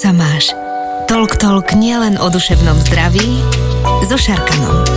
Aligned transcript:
sa 0.00 0.16
máš? 0.16 0.56
Tolk 1.04 1.36
Tolk 1.36 1.76
nielen 1.76 2.16
o 2.16 2.32
duševnom 2.32 2.80
zdraví 2.80 3.44
so 4.08 4.16
Šarkanom. 4.16 4.88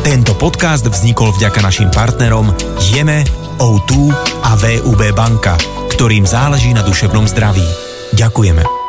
Tento 0.00 0.32
podcast 0.32 0.88
vznikol 0.88 1.36
vďaka 1.36 1.60
našim 1.60 1.92
partnerom 1.92 2.48
Jeme, 2.88 3.20
O2 3.60 4.08
a 4.40 4.56
VUB 4.56 5.12
banka, 5.12 5.60
ktorým 5.92 6.24
záleží 6.24 6.72
na 6.72 6.80
duševnom 6.80 7.28
zdraví. 7.28 7.68
Ďakujeme. 8.16 8.79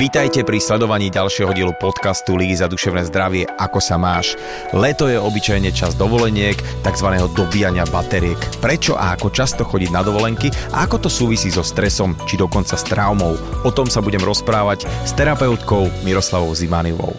Vítajte 0.00 0.48
pri 0.48 0.64
sledovaní 0.64 1.12
ďalšieho 1.12 1.52
dielu 1.52 1.76
podcastu 1.76 2.32
Lígy 2.32 2.56
za 2.56 2.72
duševné 2.72 3.04
zdravie 3.12 3.44
Ako 3.60 3.84
sa 3.84 4.00
máš? 4.00 4.32
Leto 4.72 5.04
je 5.04 5.20
obyčajne 5.20 5.68
čas 5.76 5.92
dovoleniek, 5.92 6.56
tzv. 6.80 7.08
dobíjania 7.36 7.84
bateriek. 7.84 8.40
Prečo 8.64 8.96
a 8.96 9.12
ako 9.12 9.28
často 9.28 9.60
chodiť 9.60 9.92
na 9.92 10.00
dovolenky 10.00 10.48
a 10.72 10.88
ako 10.88 11.04
to 11.04 11.12
súvisí 11.12 11.52
so 11.52 11.60
stresom 11.60 12.16
či 12.24 12.40
dokonca 12.40 12.80
s 12.80 12.88
traumou? 12.88 13.36
O 13.60 13.68
tom 13.68 13.92
sa 13.92 14.00
budem 14.00 14.24
rozprávať 14.24 14.88
s 15.04 15.12
terapeutkou 15.12 15.92
Miroslavou 16.00 16.56
Zimanivou. 16.56 17.12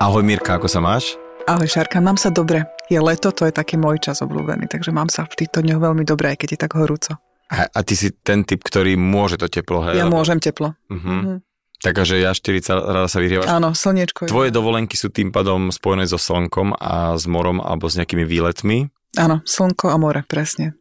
Ahoj 0.00 0.24
Mirka, 0.24 0.56
ako 0.56 0.64
sa 0.64 0.80
máš? 0.80 1.12
Ahoj 1.44 1.68
Šarka, 1.68 2.00
mám 2.00 2.16
sa 2.16 2.32
dobre. 2.32 2.64
Je 2.88 2.96
leto, 2.96 3.36
to 3.36 3.44
je 3.44 3.52
taký 3.52 3.76
môj 3.76 4.00
čas 4.00 4.24
obľúbený, 4.24 4.64
takže 4.64 4.96
mám 4.96 5.12
sa 5.12 5.28
v 5.28 5.44
týchto 5.44 5.60
dňoch 5.60 5.92
veľmi 5.92 6.08
dobre, 6.08 6.32
aj 6.32 6.40
keď 6.40 6.48
je 6.56 6.62
tak 6.64 6.72
horúco. 6.72 7.27
A, 7.48 7.68
a 7.68 7.80
ty 7.80 7.96
si 7.96 8.12
ten 8.12 8.44
typ, 8.44 8.60
ktorý 8.60 9.00
môže 9.00 9.40
to 9.40 9.48
teplo, 9.48 9.80
hej? 9.88 9.96
Ja 9.96 10.04
môžem 10.04 10.36
teplo. 10.36 10.76
Uh-huh. 10.92 11.00
Uh-huh. 11.00 11.38
Takže 11.78 12.18
ja 12.18 12.34
40 12.34 12.74
rada 12.74 13.06
sa 13.06 13.22
vyhrievaš. 13.22 13.46
Áno, 13.46 13.70
slniečko. 13.70 14.26
Tvoje 14.26 14.50
dovolenky 14.50 14.98
sú 14.98 15.14
tým 15.14 15.30
pádom 15.30 15.70
spojené 15.70 16.10
so 16.10 16.18
slnkom 16.18 16.74
a 16.74 17.14
s 17.14 17.24
morom 17.30 17.62
alebo 17.62 17.86
s 17.86 17.94
nejakými 17.94 18.26
výletmi? 18.26 18.90
Áno, 19.14 19.40
slnko 19.46 19.94
a 19.94 19.96
more, 19.96 20.26
presne. 20.26 20.74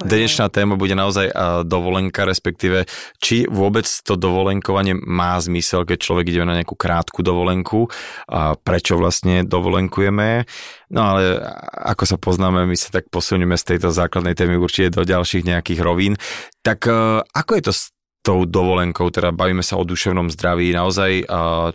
Dnešná 0.00 0.48
téma 0.48 0.80
bude 0.80 0.96
naozaj 0.96 1.28
dovolenka, 1.68 2.24
respektíve 2.24 2.88
či 3.20 3.44
vôbec 3.44 3.84
to 3.84 4.16
dovolenkovanie 4.16 4.96
má 4.96 5.36
zmysel, 5.36 5.84
keď 5.84 5.98
človek 6.00 6.32
ide 6.32 6.48
na 6.48 6.56
nejakú 6.56 6.72
krátku 6.72 7.20
dovolenku 7.20 7.92
a 8.24 8.56
prečo 8.56 8.96
vlastne 8.96 9.44
dovolenkujeme. 9.44 10.48
No 10.88 11.00
ale 11.04 11.44
ako 11.84 12.04
sa 12.08 12.16
poznáme, 12.16 12.64
my 12.64 12.76
sa 12.80 12.88
tak 12.88 13.12
posunieme 13.12 13.60
z 13.60 13.76
tejto 13.76 13.92
základnej 13.92 14.32
témy 14.32 14.56
určite 14.56 14.96
do 14.96 15.04
ďalších 15.04 15.44
nejakých 15.44 15.80
rovín. 15.84 16.16
Tak 16.64 16.88
e, 16.88 17.20
ako 17.20 17.50
je 17.60 17.62
to 17.68 17.72
s 17.76 17.92
tou 18.24 18.48
dovolenkou, 18.48 19.12
teda 19.12 19.36
bavíme 19.36 19.64
sa 19.64 19.76
o 19.80 19.84
duševnom 19.84 20.28
zdraví, 20.32 20.72
naozaj 20.76 21.24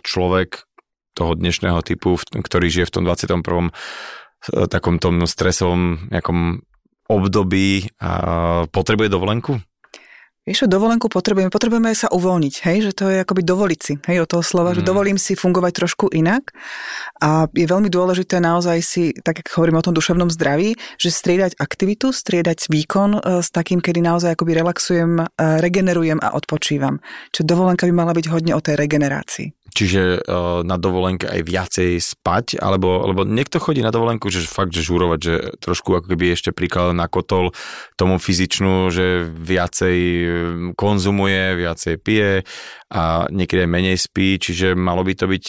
človek 0.02 0.66
toho 1.16 1.32
dnešného 1.32 1.80
typu, 1.80 2.20
ktorý 2.20 2.68
žije 2.68 2.86
v 2.90 2.94
tom 2.94 3.02
21 3.08 3.40
e, 3.40 3.70
takom 4.68 5.00
tom 5.00 5.24
stresovom 5.24 6.12
nejakom 6.12 6.60
období 7.08 7.90
a 8.00 8.10
potrebuje 8.70 9.08
dovolenku? 9.08 9.58
Vieš 10.46 10.70
dovolenku 10.70 11.10
potrebujeme, 11.10 11.50
potrebujeme 11.50 11.90
sa 11.90 12.06
uvoľniť, 12.06 12.54
hej, 12.70 12.78
že 12.86 12.92
to 12.94 13.10
je 13.10 13.18
akoby 13.26 13.42
dovoliť 13.42 13.80
si, 13.82 13.98
hej, 13.98 14.22
od 14.22 14.30
toho 14.30 14.46
slova, 14.46 14.70
mm. 14.70 14.78
že 14.78 14.86
dovolím 14.86 15.18
si 15.18 15.34
fungovať 15.34 15.72
trošku 15.74 16.06
inak 16.14 16.54
a 17.18 17.50
je 17.50 17.66
veľmi 17.66 17.90
dôležité 17.90 18.38
naozaj 18.38 18.78
si, 18.78 19.10
tak 19.26 19.42
ako 19.42 19.58
hovorím 19.58 19.82
o 19.82 19.84
tom 19.90 19.98
duševnom 19.98 20.30
zdraví, 20.30 20.78
že 21.02 21.10
striedať 21.10 21.58
aktivitu, 21.58 22.14
striedať 22.14 22.70
výkon 22.70 23.18
e, 23.18 23.42
s 23.42 23.50
takým, 23.50 23.82
kedy 23.82 23.98
naozaj 24.06 24.38
akoby 24.38 24.54
relaxujem, 24.54 25.18
e, 25.18 25.24
regenerujem 25.58 26.22
a 26.22 26.38
odpočívam. 26.38 27.02
Čiže 27.34 27.42
dovolenka 27.42 27.90
by 27.90 27.94
mala 28.06 28.14
byť 28.14 28.30
hodne 28.30 28.54
o 28.54 28.62
tej 28.62 28.78
regenerácii. 28.78 29.65
Čiže 29.76 30.24
uh, 30.24 30.64
na 30.64 30.80
dovolenke 30.80 31.28
aj 31.28 31.40
viacej 31.44 32.00
spať, 32.00 32.56
alebo, 32.56 33.04
alebo 33.04 33.28
niekto 33.28 33.60
chodí 33.60 33.84
na 33.84 33.92
dovolenku, 33.92 34.32
že 34.32 34.48
fakt, 34.48 34.72
že 34.72 34.80
žúrovať, 34.80 35.18
že 35.20 35.34
trošku 35.60 35.92
ako 35.92 36.08
keby 36.08 36.32
ešte 36.32 36.56
príklad 36.56 36.96
na 36.96 37.04
kotol 37.12 37.52
tomu 38.00 38.16
fyzičnú, 38.16 38.88
že 38.88 39.28
viacej 39.28 39.98
konzumuje, 40.80 41.60
viacej 41.60 41.94
pije 42.00 42.48
a 42.88 43.28
niekedy 43.28 43.68
aj 43.68 43.70
menej 43.70 43.98
spí, 44.00 44.40
čiže 44.40 44.72
malo 44.72 45.04
by 45.04 45.12
to 45.12 45.28
byť 45.28 45.44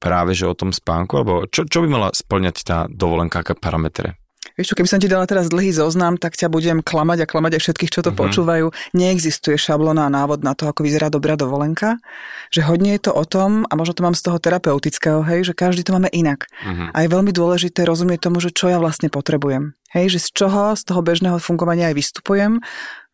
práve 0.00 0.32
že 0.32 0.48
o 0.48 0.56
tom 0.56 0.72
spánku, 0.72 1.12
alebo 1.20 1.34
čo, 1.48 1.68
čo 1.68 1.84
by 1.84 1.88
mala 1.88 2.08
splňať 2.16 2.56
tá 2.64 2.78
dovolenka, 2.88 3.44
aké 3.44 3.52
parametre? 3.52 4.16
Vieš 4.56 4.72
čo, 4.72 4.76
keby 4.80 4.88
som 4.88 5.00
ti 5.00 5.12
dala 5.12 5.28
teraz 5.28 5.52
dlhý 5.52 5.68
zoznam, 5.68 6.16
tak 6.16 6.32
ťa 6.32 6.48
budem 6.48 6.80
klamať 6.80 7.24
a 7.24 7.26
klamať 7.28 7.60
aj 7.60 7.62
všetkých, 7.62 7.92
čo 7.92 8.00
to 8.00 8.08
mm-hmm. 8.08 8.22
počúvajú. 8.24 8.66
Neexistuje 8.96 9.60
šablona 9.60 10.08
a 10.08 10.12
návod 10.12 10.40
na 10.40 10.56
to, 10.56 10.64
ako 10.64 10.80
vyzerá 10.80 11.12
dobrá 11.12 11.36
dovolenka. 11.36 12.00
Že 12.48 12.64
hodne 12.64 12.96
je 12.96 13.04
to 13.04 13.12
o 13.12 13.24
tom, 13.28 13.68
a 13.68 13.72
možno 13.76 13.92
to 13.92 14.04
mám 14.08 14.16
z 14.16 14.24
toho 14.24 14.40
terapeutického, 14.40 15.20
hej, 15.28 15.52
že 15.52 15.52
každý 15.52 15.84
to 15.84 15.92
máme 15.92 16.08
inak. 16.08 16.48
Mm-hmm. 16.64 16.88
A 16.96 16.98
je 17.04 17.12
veľmi 17.12 17.32
dôležité 17.36 17.84
rozumieť 17.84 18.32
tomu, 18.32 18.40
že 18.40 18.48
čo 18.48 18.72
ja 18.72 18.80
vlastne 18.80 19.12
potrebujem. 19.12 19.76
Hej, 19.92 20.18
že 20.18 20.28
z 20.28 20.28
čoho, 20.44 20.72
z 20.72 20.82
toho 20.88 21.00
bežného 21.04 21.38
fungovania 21.38 21.92
aj 21.92 21.96
vystupujem 21.96 22.58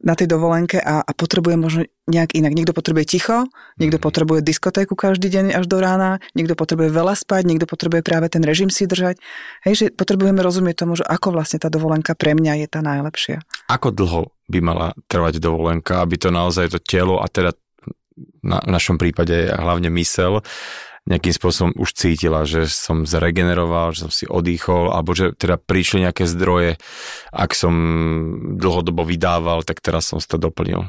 na 0.02 0.18
tej 0.18 0.26
dovolenke 0.26 0.82
a, 0.82 1.00
a 1.02 1.10
potrebuje 1.14 1.56
možno 1.56 1.82
nejak 2.10 2.34
inak. 2.34 2.52
Niekto 2.52 2.74
potrebuje 2.74 3.06
ticho, 3.06 3.46
niekto 3.78 4.02
mm. 4.02 4.04
potrebuje 4.04 4.40
diskotéku 4.42 4.98
každý 4.98 5.30
deň 5.30 5.54
až 5.54 5.70
do 5.70 5.78
rána, 5.78 6.18
niekto 6.34 6.58
potrebuje 6.58 6.90
veľa 6.90 7.14
spať, 7.14 7.42
niekto 7.46 7.66
potrebuje 7.70 8.02
práve 8.02 8.26
ten 8.26 8.42
režim 8.42 8.68
si 8.68 8.90
držať. 8.90 9.22
Hej, 9.62 9.74
že 9.78 9.86
potrebujeme 9.94 10.42
rozumieť 10.42 10.82
tomu, 10.82 10.98
že 10.98 11.06
ako 11.06 11.38
vlastne 11.38 11.62
tá 11.62 11.70
dovolenka 11.70 12.18
pre 12.18 12.34
mňa 12.34 12.66
je 12.66 12.68
tá 12.68 12.82
najlepšia. 12.82 13.46
Ako 13.70 13.94
dlho 13.94 14.34
by 14.50 14.58
mala 14.58 14.92
trvať 15.06 15.38
dovolenka, 15.38 16.02
aby 16.02 16.18
to 16.18 16.34
naozaj 16.34 16.74
to 16.74 16.82
telo 16.82 17.22
a 17.22 17.30
teda 17.30 17.54
na, 18.42 18.58
našom 18.66 19.00
prípade 19.00 19.48
hlavne 19.48 19.88
mysel 19.96 20.42
nejakým 21.02 21.34
spôsobom 21.34 21.72
už 21.74 21.98
cítila, 21.98 22.46
že 22.46 22.70
som 22.70 23.02
zregeneroval, 23.02 23.90
že 23.90 24.06
som 24.06 24.12
si 24.14 24.24
odýchol, 24.30 24.94
alebo 24.94 25.18
že 25.18 25.34
teda 25.34 25.58
prišli 25.58 26.06
nejaké 26.06 26.30
zdroje, 26.30 26.78
ak 27.34 27.50
som 27.58 27.74
dlhodobo 28.54 29.02
vydával, 29.02 29.66
tak 29.66 29.82
teraz 29.82 30.14
som 30.14 30.22
si 30.22 30.30
to 30.30 30.38
doplnil. 30.38 30.86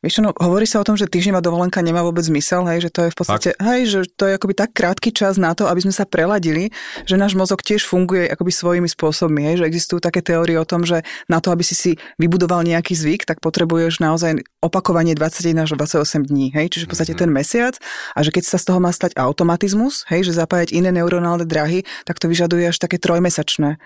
Vieš 0.00 0.24
no, 0.24 0.32
hovorí 0.32 0.64
sa 0.64 0.80
o 0.80 0.86
tom, 0.88 0.96
že 0.96 1.04
týždňová 1.04 1.44
dovolenka 1.44 1.84
nemá 1.84 2.00
vôbec 2.00 2.24
zmysel, 2.24 2.64
hej, 2.72 2.88
že 2.88 2.90
to 2.90 3.00
je 3.04 3.10
v 3.12 3.16
podstate, 3.20 3.50
Fakt? 3.52 3.64
hej, 3.68 3.80
že 3.84 4.00
to 4.08 4.24
je 4.24 4.32
akoby 4.40 4.54
tak 4.56 4.72
krátky 4.72 5.12
čas 5.12 5.36
na 5.36 5.52
to, 5.52 5.68
aby 5.68 5.84
sme 5.84 5.92
sa 5.92 6.08
preladili, 6.08 6.72
že 7.04 7.20
náš 7.20 7.36
mozog 7.36 7.60
tiež 7.60 7.84
funguje 7.84 8.24
akoby 8.32 8.48
svojimi 8.48 8.88
spôsobmi, 8.88 9.44
hej, 9.44 9.60
že 9.60 9.68
existujú 9.68 10.00
také 10.00 10.24
teórie 10.24 10.56
o 10.56 10.64
tom, 10.64 10.88
že 10.88 11.04
na 11.28 11.44
to, 11.44 11.52
aby 11.52 11.60
si 11.60 11.76
si 11.76 11.90
vybudoval 12.16 12.64
nejaký 12.64 12.96
zvyk, 12.96 13.28
tak 13.28 13.44
potrebuješ 13.44 14.00
naozaj 14.00 14.40
opakovanie 14.64 15.12
21 15.12 15.68
až 15.68 15.76
28 15.76 16.32
dní, 16.32 16.48
hej, 16.56 16.72
čiže 16.72 16.88
v 16.88 16.90
podstate 16.96 17.12
mm-hmm. 17.12 17.28
ten 17.28 17.36
mesiac 17.36 17.74
a 18.16 18.24
že 18.24 18.32
keď 18.32 18.48
sa 18.48 18.56
z 18.56 18.72
toho 18.72 18.80
má 18.80 18.96
stať 18.96 19.20
automatizmus, 19.20 20.08
hej, 20.08 20.24
že 20.24 20.32
zapájať 20.32 20.72
iné 20.72 20.96
neuronálne 20.96 21.44
dráhy, 21.44 21.84
tak 22.08 22.16
to 22.16 22.24
vyžaduje 22.24 22.72
až 22.72 22.80
také 22.80 22.96
trojmesačné 22.96 23.76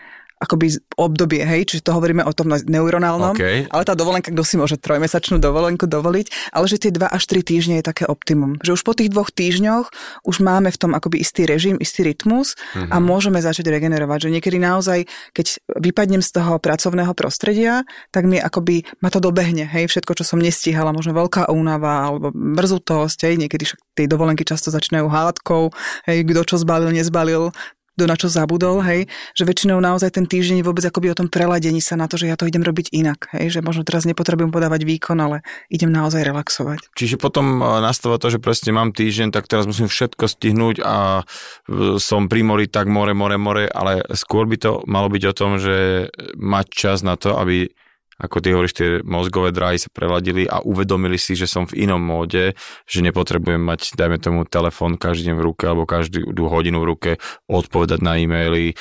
akoby 0.44 0.78
obdobie, 1.00 1.42
hej, 1.42 1.64
čiže 1.66 1.88
to 1.88 1.96
hovoríme 1.96 2.22
o 2.22 2.32
tom 2.36 2.52
neuronálnom, 2.52 3.34
okay. 3.34 3.64
ale 3.72 3.82
tá 3.82 3.96
dovolenka, 3.96 4.28
kto 4.30 4.44
si 4.44 4.60
môže 4.60 4.76
trojmesačnú 4.76 5.40
dovolenku 5.40 5.88
dovoliť, 5.88 6.52
ale 6.52 6.64
že 6.68 6.76
tie 6.76 6.92
2 6.92 7.08
až 7.08 7.22
3 7.24 7.40
týždne 7.40 7.74
je 7.80 7.84
také 7.84 8.04
optimum. 8.04 8.60
Že 8.60 8.80
už 8.80 8.82
po 8.84 8.92
tých 8.92 9.10
dvoch 9.10 9.32
týždňoch 9.32 9.88
už 10.28 10.36
máme 10.44 10.68
v 10.68 10.78
tom 10.78 10.92
akoby 10.92 11.24
istý 11.24 11.48
režim, 11.48 11.80
istý 11.80 12.04
rytmus 12.04 12.54
mm-hmm. 12.54 12.92
a 12.92 12.96
mhm. 13.00 13.04
môžeme 13.04 13.38
začať 13.40 13.72
regenerovať. 13.72 14.28
Že 14.28 14.34
niekedy 14.38 14.56
naozaj, 14.60 15.08
keď 15.32 15.46
vypadnem 15.80 16.20
z 16.20 16.30
toho 16.30 16.60
pracovného 16.60 17.16
prostredia, 17.16 17.82
tak 18.12 18.28
mi 18.28 18.36
akoby 18.36 18.84
ma 19.00 19.08
to 19.08 19.18
dobehne, 19.18 19.64
hej, 19.64 19.88
všetko, 19.88 20.12
čo 20.20 20.24
som 20.26 20.38
nestíhala, 20.38 20.92
možno 20.92 21.16
veľká 21.16 21.48
únava 21.48 22.12
alebo 22.12 22.28
mrzutosť, 22.34 23.30
hej, 23.30 23.34
niekedy 23.40 23.64
však 23.64 23.80
tie 23.96 24.06
dovolenky 24.10 24.44
často 24.44 24.68
začínajú 24.68 25.06
hádkou, 25.08 25.72
hej, 26.10 26.18
kto 26.28 26.40
čo 26.44 26.56
zbalil, 26.60 26.92
nezbalil, 26.92 27.54
kto 27.94 28.10
na 28.10 28.18
čo 28.18 28.26
zabudol, 28.26 28.82
hej, 28.82 29.06
že 29.38 29.46
väčšinou 29.46 29.78
naozaj 29.78 30.18
ten 30.18 30.26
týždeň 30.26 30.66
vôbec 30.66 30.82
akoby 30.82 31.14
o 31.14 31.18
tom 31.18 31.30
preladení 31.30 31.78
sa 31.78 31.94
na 31.94 32.10
to, 32.10 32.18
že 32.18 32.26
ja 32.26 32.34
to 32.34 32.50
idem 32.50 32.66
robiť 32.66 32.90
inak, 32.90 33.30
hej, 33.38 33.54
že 33.54 33.60
možno 33.62 33.86
teraz 33.86 34.02
nepotrebujem 34.02 34.50
podávať 34.50 34.82
výkon, 34.82 35.18
ale 35.22 35.46
idem 35.70 35.94
naozaj 35.94 36.26
relaxovať. 36.26 36.90
Čiže 36.98 37.22
potom 37.22 37.62
e, 37.62 37.78
nastáva 37.78 38.18
to, 38.18 38.34
že 38.34 38.42
presne 38.42 38.74
mám 38.74 38.90
týždeň, 38.90 39.30
tak 39.30 39.46
teraz 39.46 39.70
musím 39.70 39.86
všetko 39.86 40.26
stihnúť 40.26 40.82
a 40.82 41.22
e, 41.22 42.02
som 42.02 42.26
pri 42.26 42.42
mori, 42.42 42.66
tak 42.66 42.90
more, 42.90 43.14
more, 43.14 43.38
more, 43.38 43.70
ale 43.70 44.02
skôr 44.18 44.50
by 44.50 44.58
to 44.58 44.82
malo 44.90 45.06
byť 45.06 45.22
o 45.30 45.36
tom, 45.36 45.62
že 45.62 46.10
mať 46.34 46.66
čas 46.74 47.06
na 47.06 47.14
to, 47.14 47.38
aby 47.38 47.70
ako 48.18 48.36
ty 48.38 48.54
hovoríš, 48.54 48.74
tie 48.74 48.88
mozgové 49.02 49.50
dráhy 49.50 49.78
sa 49.78 49.90
preladili 49.90 50.46
a 50.46 50.62
uvedomili 50.62 51.18
si, 51.18 51.34
že 51.34 51.50
som 51.50 51.66
v 51.66 51.86
inom 51.86 51.98
móde, 51.98 52.54
že 52.86 53.02
nepotrebujem 53.02 53.60
mať, 53.60 53.98
dajme 53.98 54.18
tomu, 54.22 54.46
telefón 54.46 54.94
každý 55.00 55.32
deň 55.32 55.36
v 55.38 55.46
ruke 55.46 55.64
alebo 55.66 55.84
každú 55.88 56.44
hodinu 56.46 56.82
v 56.82 56.88
ruke, 56.94 57.10
odpovedať 57.50 58.00
na 58.02 58.18
e-maily, 58.20 58.72
e, 58.72 58.74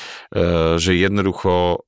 že 0.77 0.93
jednoducho 0.93 1.81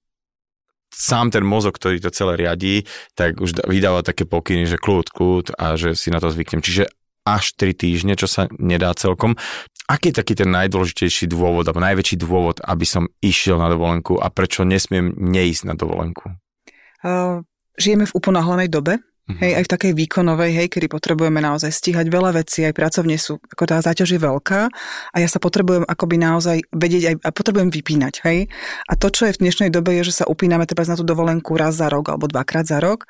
sám 0.95 1.36
ten 1.36 1.44
mozog, 1.44 1.75
ktorý 1.75 2.00
to 2.00 2.09
celé 2.15 2.39
riadí, 2.39 2.88
tak 3.19 3.44
už 3.44 3.68
vydáva 3.68 4.00
také 4.00 4.24
pokyny, 4.24 4.63
že 4.63 4.80
kľud, 4.80 5.12
kľud 5.12 5.45
a 5.59 5.75
že 5.75 5.91
si 5.91 6.07
na 6.07 6.24
to 6.24 6.31
zvyknem. 6.31 6.63
Čiže 6.63 6.88
až 7.27 7.57
3 7.57 7.75
týždne, 7.75 8.13
čo 8.15 8.30
sa 8.30 8.48
nedá 8.62 8.94
celkom. 8.95 9.36
Aký 9.86 10.09
je 10.09 10.18
taký 10.21 10.33
ten 10.38 10.50
najdôležitejší 10.50 11.30
dôvod, 11.30 11.65
alebo 11.65 11.81
najväčší 11.81 12.15
dôvod, 12.21 12.62
aby 12.62 12.86
som 12.86 13.09
išiel 13.21 13.57
na 13.57 13.69
dovolenku 13.69 14.18
a 14.18 14.30
prečo 14.30 14.65
nesmiem 14.65 15.13
neísť 15.13 15.69
na 15.69 15.75
dovolenku? 15.77 16.44
Žijeme 17.77 18.05
v 18.09 18.15
uponáhlanej 18.15 18.69
dobe, 18.71 18.99
Mm-hmm. 19.25 19.41
Hej, 19.41 19.51
aj 19.57 19.63
v 19.65 19.71
takej 19.73 19.91
výkonovej, 19.97 20.51
hej, 20.53 20.67
kedy 20.69 20.85
potrebujeme 20.85 21.41
naozaj 21.41 21.73
stíhať 21.73 22.13
veľa 22.13 22.37
vecí, 22.37 22.61
aj 22.61 22.77
pracovne 22.77 23.17
sú, 23.17 23.41
ako 23.41 23.63
tá 23.65 23.81
záťaž 23.81 24.13
je 24.13 24.19
veľká 24.21 24.69
a 25.09 25.17
ja 25.17 25.25
sa 25.25 25.41
potrebujem 25.41 25.81
akoby 25.81 26.21
naozaj 26.21 26.61
vedieť 26.69 27.03
aj, 27.09 27.15
a 27.25 27.29
potrebujem 27.33 27.73
vypínať, 27.73 28.21
hej. 28.21 28.53
A 28.85 28.93
to, 28.93 29.09
čo 29.09 29.25
je 29.25 29.33
v 29.33 29.41
dnešnej 29.41 29.73
dobe, 29.73 29.97
je, 29.97 30.13
že 30.13 30.21
sa 30.21 30.29
upíname 30.29 30.69
treba 30.69 30.85
na 30.85 30.93
tú 30.93 31.01
dovolenku 31.01 31.57
raz 31.57 31.73
za 31.73 31.89
rok 31.89 32.13
alebo 32.13 32.29
dvakrát 32.29 32.69
za 32.69 32.77
rok 32.77 33.09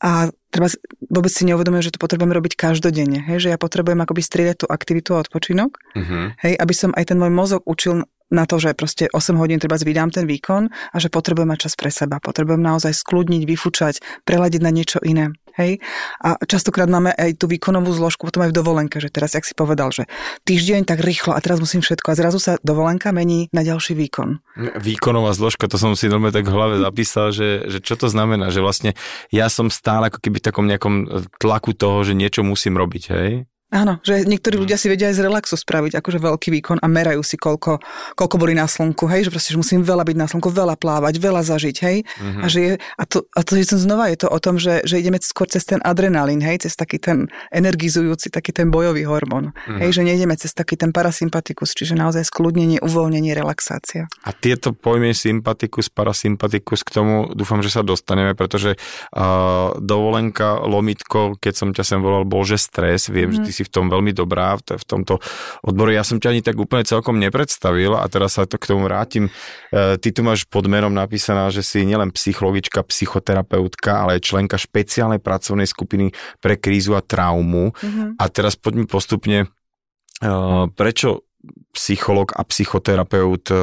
a 0.00 0.32
treba 0.48 0.72
vôbec 1.12 1.28
si 1.28 1.44
neuvedomujem, 1.44 1.92
že 1.92 1.92
to 1.92 2.00
potrebujem 2.00 2.32
robiť 2.32 2.56
každodenne, 2.56 3.20
hej, 3.28 3.44
že 3.44 3.52
ja 3.52 3.60
potrebujem 3.60 4.00
akoby 4.00 4.24
striedať 4.24 4.64
tú 4.64 4.66
aktivitu 4.72 5.12
a 5.12 5.20
odpočinok, 5.20 5.76
mm-hmm. 5.76 6.40
hej, 6.40 6.56
aby 6.56 6.72
som 6.72 6.96
aj 6.96 7.12
ten 7.12 7.20
môj 7.20 7.36
mozog 7.36 7.60
učil 7.68 8.08
na 8.30 8.46
to, 8.46 8.62
že 8.62 8.78
proste 8.78 9.10
8 9.10 9.36
hodín 9.36 9.58
treba 9.58 9.76
vydám 9.76 10.14
ten 10.14 10.24
výkon 10.24 10.70
a 10.70 10.96
že 10.96 11.10
potrebujem 11.10 11.50
mať 11.50 11.68
čas 11.68 11.74
pre 11.74 11.90
seba. 11.90 12.22
Potrebujem 12.22 12.62
naozaj 12.62 12.94
skľudniť, 12.94 13.42
vyfúčať, 13.44 14.24
preladiť 14.24 14.60
na 14.62 14.70
niečo 14.70 15.02
iné. 15.02 15.34
Hej? 15.58 15.82
A 16.22 16.38
častokrát 16.46 16.86
máme 16.86 17.10
aj 17.12 17.36
tú 17.36 17.50
výkonovú 17.50 17.90
zložku 17.90 18.30
potom 18.30 18.46
aj 18.46 18.54
v 18.54 18.58
dovolenke, 18.62 19.02
že 19.02 19.10
teraz, 19.10 19.34
jak 19.34 19.42
si 19.42 19.52
povedal, 19.52 19.90
že 19.90 20.06
týždeň 20.46 20.86
tak 20.86 21.02
rýchlo 21.02 21.34
a 21.34 21.42
teraz 21.42 21.58
musím 21.58 21.82
všetko 21.82 22.14
a 22.14 22.18
zrazu 22.18 22.38
sa 22.38 22.56
dovolenka 22.62 23.10
mení 23.10 23.50
na 23.50 23.66
ďalší 23.66 23.98
výkon. 23.98 24.40
Výkonová 24.78 25.34
zložka, 25.34 25.66
to 25.66 25.76
som 25.76 25.98
si 25.98 26.06
normálne 26.06 26.36
tak 26.36 26.46
v 26.46 26.54
hlave 26.54 26.76
zapísal, 26.78 27.34
že, 27.34 27.66
že 27.66 27.78
čo 27.82 27.98
to 27.98 28.06
znamená, 28.06 28.54
že 28.54 28.62
vlastne 28.62 28.94
ja 29.34 29.50
som 29.50 29.68
stále 29.68 30.08
ako 30.08 30.22
keby 30.22 30.38
v 30.38 30.46
takom 30.46 30.66
nejakom 30.70 30.94
tlaku 31.42 31.74
toho, 31.74 32.06
že 32.06 32.14
niečo 32.14 32.46
musím 32.46 32.78
robiť, 32.78 33.04
hej? 33.10 33.30
Áno, 33.70 34.02
že 34.02 34.26
niektorí 34.26 34.58
ľudia 34.58 34.74
si 34.74 34.90
vedia 34.90 35.14
aj 35.14 35.22
z 35.22 35.24
relaxu 35.30 35.54
spraviť 35.54 36.02
akože 36.02 36.18
veľký 36.18 36.48
výkon 36.58 36.82
a 36.82 36.86
merajú 36.90 37.22
si, 37.22 37.38
koľko, 37.38 37.78
koľko 38.18 38.34
boli 38.34 38.58
na 38.58 38.66
slnku, 38.66 39.06
hej, 39.06 39.26
že 39.26 39.30
proste, 39.30 39.54
že 39.54 39.62
musím 39.62 39.86
veľa 39.86 40.02
byť 40.02 40.16
na 40.18 40.26
slnku, 40.26 40.50
veľa 40.50 40.74
plávať, 40.74 41.14
veľa 41.22 41.46
zažiť, 41.46 41.76
hej. 41.86 42.02
Mm-hmm. 42.02 42.42
A, 42.42 42.46
že 42.50 42.58
je, 42.58 42.72
a, 42.76 43.04
to, 43.06 43.22
a 43.30 43.40
to 43.46 43.54
je 43.54 43.64
znova, 43.70 44.10
je 44.10 44.26
to 44.26 44.28
o 44.28 44.38
tom, 44.42 44.58
že, 44.58 44.82
že 44.82 44.98
ideme 44.98 45.22
skôr 45.22 45.46
cez 45.46 45.62
ten 45.62 45.78
adrenalín, 45.86 46.42
hej, 46.42 46.66
cez 46.66 46.74
taký 46.74 46.98
ten 46.98 47.30
energizujúci, 47.54 48.34
taký 48.34 48.50
ten 48.50 48.74
bojový 48.74 49.06
hormón, 49.06 49.54
mm-hmm. 49.54 49.78
hej, 49.86 49.90
že 49.94 50.02
nejdeme 50.02 50.34
cez 50.34 50.50
taký 50.50 50.74
ten 50.74 50.90
parasympatikus, 50.90 51.70
čiže 51.70 51.94
naozaj 51.94 52.26
skľudnenie, 52.26 52.82
uvoľnenie, 52.82 53.30
relaxácia. 53.38 54.10
A 54.26 54.34
tieto 54.34 54.74
pojmy 54.74 55.14
sympatikus, 55.14 55.86
parasympatikus, 55.94 56.82
k 56.82 56.90
tomu 56.90 57.30
dúfam, 57.38 57.62
že 57.62 57.70
sa 57.70 57.86
dostaneme, 57.86 58.34
pretože 58.34 58.74
uh, 59.14 59.78
dovolenka, 59.78 60.58
lomitko, 60.66 61.38
keď 61.38 61.54
som 61.54 61.68
ťa 61.70 61.84
sem 61.86 62.00
volal, 62.02 62.26
bol, 62.26 62.42
že 62.42 62.58
stres, 62.58 63.06
viem, 63.06 63.30
mm-hmm. 63.30 63.46
že 63.46 63.48
ty 63.48 63.59
si 63.60 63.68
v 63.68 63.72
tom 63.76 63.92
veľmi 63.92 64.16
dobrá, 64.16 64.56
v 64.56 64.84
tomto 64.88 65.20
odbore. 65.60 65.92
Ja 65.92 66.00
som 66.00 66.16
ťa 66.16 66.32
ani 66.32 66.40
tak 66.40 66.56
úplne 66.56 66.88
celkom 66.88 67.20
nepredstavil 67.20 67.92
a 67.92 68.08
teraz 68.08 68.40
sa 68.40 68.48
to 68.48 68.56
k 68.56 68.72
tomu 68.72 68.88
vrátim. 68.88 69.28
E, 69.68 70.00
ty 70.00 70.16
tu 70.16 70.24
máš 70.24 70.48
pod 70.48 70.64
menom 70.64 70.96
napísaná, 70.96 71.52
že 71.52 71.60
si 71.60 71.84
nielen 71.84 72.08
psychologička, 72.16 72.80
psychoterapeutka, 72.80 74.08
ale 74.08 74.16
aj 74.16 74.24
členka 74.24 74.56
špeciálnej 74.56 75.20
pracovnej 75.20 75.68
skupiny 75.68 76.16
pre 76.40 76.56
krízu 76.56 76.96
a 76.96 77.04
traumu. 77.04 77.76
Mm-hmm. 77.76 78.16
A 78.16 78.24
teraz 78.32 78.56
poďme 78.56 78.88
postupne, 78.88 79.44
e, 79.44 80.28
prečo 80.72 81.28
psycholog 81.72 82.36
a 82.36 82.44
psychoterapeut 82.44 83.48
e, 83.48 83.56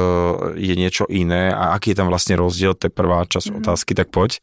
je 0.58 0.74
niečo 0.74 1.06
iné 1.06 1.54
a 1.54 1.76
aký 1.78 1.94
je 1.94 1.98
tam 2.02 2.10
vlastne 2.10 2.34
rozdiel, 2.34 2.74
to 2.74 2.90
je 2.90 2.92
prvá 2.92 3.22
časť 3.22 3.52
mm-hmm. 3.52 3.60
otázky, 3.62 3.92
tak 3.94 4.10
poď. 4.10 4.42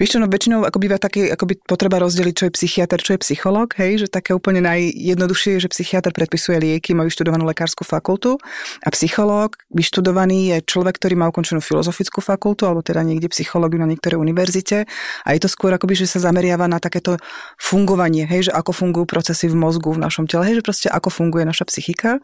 Vieš 0.00 0.16
čo, 0.16 0.18
no 0.18 0.26
väčšinou 0.26 0.66
ako 0.66 0.78
býva 0.82 0.98
také, 0.98 1.30
ako 1.30 1.44
by 1.46 1.54
potreba 1.62 2.02
rozdeliť, 2.02 2.34
čo 2.34 2.44
je 2.48 2.56
psychiatr, 2.56 2.98
čo 2.98 3.14
je 3.14 3.22
psycholog, 3.22 3.70
hej, 3.78 4.04
že 4.04 4.06
také 4.10 4.34
úplne 4.34 4.64
najjednoduchšie 4.64 5.56
je, 5.56 5.64
že 5.64 5.72
psychiatr 5.72 6.10
predpisuje 6.10 6.58
lieky, 6.58 6.96
má 6.96 7.06
vyštudovanú 7.06 7.46
lekárskú 7.46 7.86
fakultu 7.86 8.40
a 8.82 8.88
psychológ 8.90 9.60
vyštudovaný 9.70 10.56
je 10.56 10.56
človek, 10.66 10.98
ktorý 10.98 11.14
má 11.20 11.30
ukončenú 11.30 11.62
filozofickú 11.62 12.18
fakultu 12.18 12.66
alebo 12.66 12.82
teda 12.82 13.06
niekde 13.06 13.30
psychológiu 13.30 13.78
na 13.78 13.86
niektorej 13.86 14.18
univerzite 14.18 14.88
a 15.22 15.28
je 15.30 15.40
to 15.40 15.48
skôr 15.52 15.70
akoby, 15.70 15.94
že 15.94 16.10
sa 16.10 16.18
zameriava 16.32 16.66
na 16.66 16.82
takéto 16.82 17.20
fungovanie, 17.60 18.26
hej, 18.26 18.50
že 18.50 18.52
ako 18.52 18.74
fungujú 18.74 19.04
procesy 19.06 19.46
v 19.46 19.56
mozgu, 19.56 19.94
v 19.94 20.02
našom 20.02 20.26
tele, 20.26 20.48
hej, 20.48 20.60
že 20.60 20.64
proste 20.64 20.88
ako 20.88 21.08
funguje 21.12 21.44
naša 21.46 21.68
psychika 21.68 22.18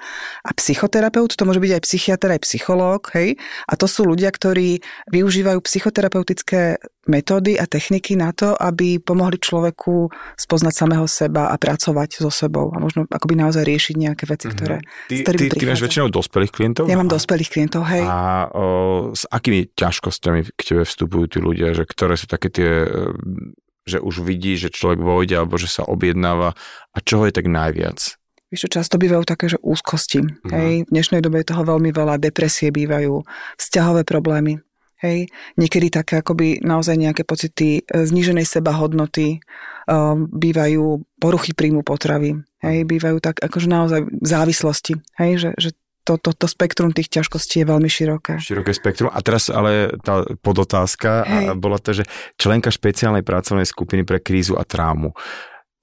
a 0.49 0.51
psychoterapeut, 0.57 1.37
to 1.37 1.45
môže 1.45 1.61
byť 1.61 1.73
aj 1.77 1.83
psychiatr, 1.85 2.29
aj 2.33 2.41
psychológ, 2.49 3.13
hej. 3.13 3.37
A 3.69 3.77
to 3.77 3.85
sú 3.85 4.09
ľudia, 4.09 4.33
ktorí 4.33 4.81
využívajú 5.13 5.61
psychoterapeutické 5.61 6.81
metódy 7.05 7.61
a 7.61 7.69
techniky 7.69 8.17
na 8.17 8.33
to, 8.33 8.57
aby 8.57 8.97
pomohli 8.97 9.37
človeku 9.37 10.09
spoznať 10.41 10.73
samého 10.73 11.05
seba 11.05 11.53
a 11.53 11.57
pracovať 11.61 12.25
so 12.25 12.33
sebou 12.33 12.73
a 12.73 12.81
možno 12.81 13.05
akoby 13.09 13.37
naozaj 13.37 13.65
riešiť 13.65 13.95
nejaké 14.01 14.25
veci, 14.25 14.49
mhm. 14.49 14.55
ktoré 14.57 14.77
mm-hmm. 14.81 15.09
ty, 15.13 15.37
ty, 15.37 15.45
ty 15.53 15.65
máš 15.69 15.85
väčšinou 15.85 16.09
dospelých 16.09 16.53
klientov? 16.53 16.85
Ja 16.89 16.97
mám 16.97 17.13
dospelých 17.13 17.51
klientov, 17.53 17.85
hej. 17.93 18.05
A 18.09 18.49
o, 18.49 18.65
s 19.13 19.29
akými 19.29 19.69
ťažkosťami 19.77 20.57
k 20.57 20.61
tebe 20.65 20.83
vstupujú 20.89 21.25
tí 21.29 21.39
ľudia, 21.45 21.77
že 21.77 21.85
ktoré 21.85 22.17
sú 22.17 22.25
také 22.25 22.49
tie 22.49 22.89
že 23.89 24.05
už 24.05 24.21
vidí, 24.21 24.61
že 24.61 24.69
človek 24.69 25.01
vojde 25.01 25.41
alebo 25.41 25.57
že 25.57 25.65
sa 25.65 25.81
objednáva 25.89 26.53
a 26.93 26.99
čoho 27.01 27.25
je 27.25 27.33
tak 27.33 27.49
najviac? 27.49 28.18
Čo, 28.49 28.67
často 28.73 28.97
bývajú 28.97 29.29
také, 29.29 29.53
že 29.53 29.61
úzkosti. 29.61 30.25
Uh-huh. 30.25 30.53
Hej. 30.53 30.89
V 30.89 30.91
dnešnej 30.93 31.21
dobe 31.21 31.45
je 31.45 31.53
toho 31.53 31.69
veľmi 31.69 31.93
veľa, 31.93 32.17
depresie 32.17 32.73
bývajú, 32.73 33.21
vzťahové 33.61 34.09
problémy. 34.09 34.65
Hej. 34.99 35.31
Niekedy 35.61 35.95
také 35.95 36.25
akoby 36.25 36.65
naozaj 36.65 36.99
nejaké 36.99 37.23
pocity 37.23 37.81
e, 37.81 37.83
zníženej 37.87 38.43
seba 38.43 38.75
hodnoty, 38.75 39.39
um, 39.87 40.27
bývajú 40.27 41.07
poruchy 41.23 41.55
príjmu 41.55 41.87
potravy, 41.87 42.35
hej. 42.67 42.77
Mhm. 42.83 42.87
bývajú 42.89 43.17
tak 43.23 43.39
akože 43.39 43.69
naozaj 43.71 44.01
závislosti, 44.27 44.99
hej. 45.23 45.33
Že, 45.39 45.51
že 45.55 45.71
to, 46.03 46.17
to, 46.17 46.33
to 46.33 46.49
spektrum 46.49 46.97
tých 46.97 47.13
ťažkostí 47.13 47.61
je 47.61 47.67
veľmi 47.69 47.85
široké. 47.85 48.41
Široké 48.41 48.73
spektrum. 48.73 49.13
A 49.13 49.21
teraz 49.21 49.53
ale 49.53 49.93
tá 50.01 50.25
podotázka 50.41 51.29
Hej. 51.29 51.45
bola 51.61 51.77
to, 51.77 51.93
že 51.93 52.09
členka 52.41 52.73
špeciálnej 52.73 53.21
pracovnej 53.21 53.69
skupiny 53.69 54.09
pre 54.09 54.17
krízu 54.17 54.57
a 54.57 54.65
trámu 54.65 55.13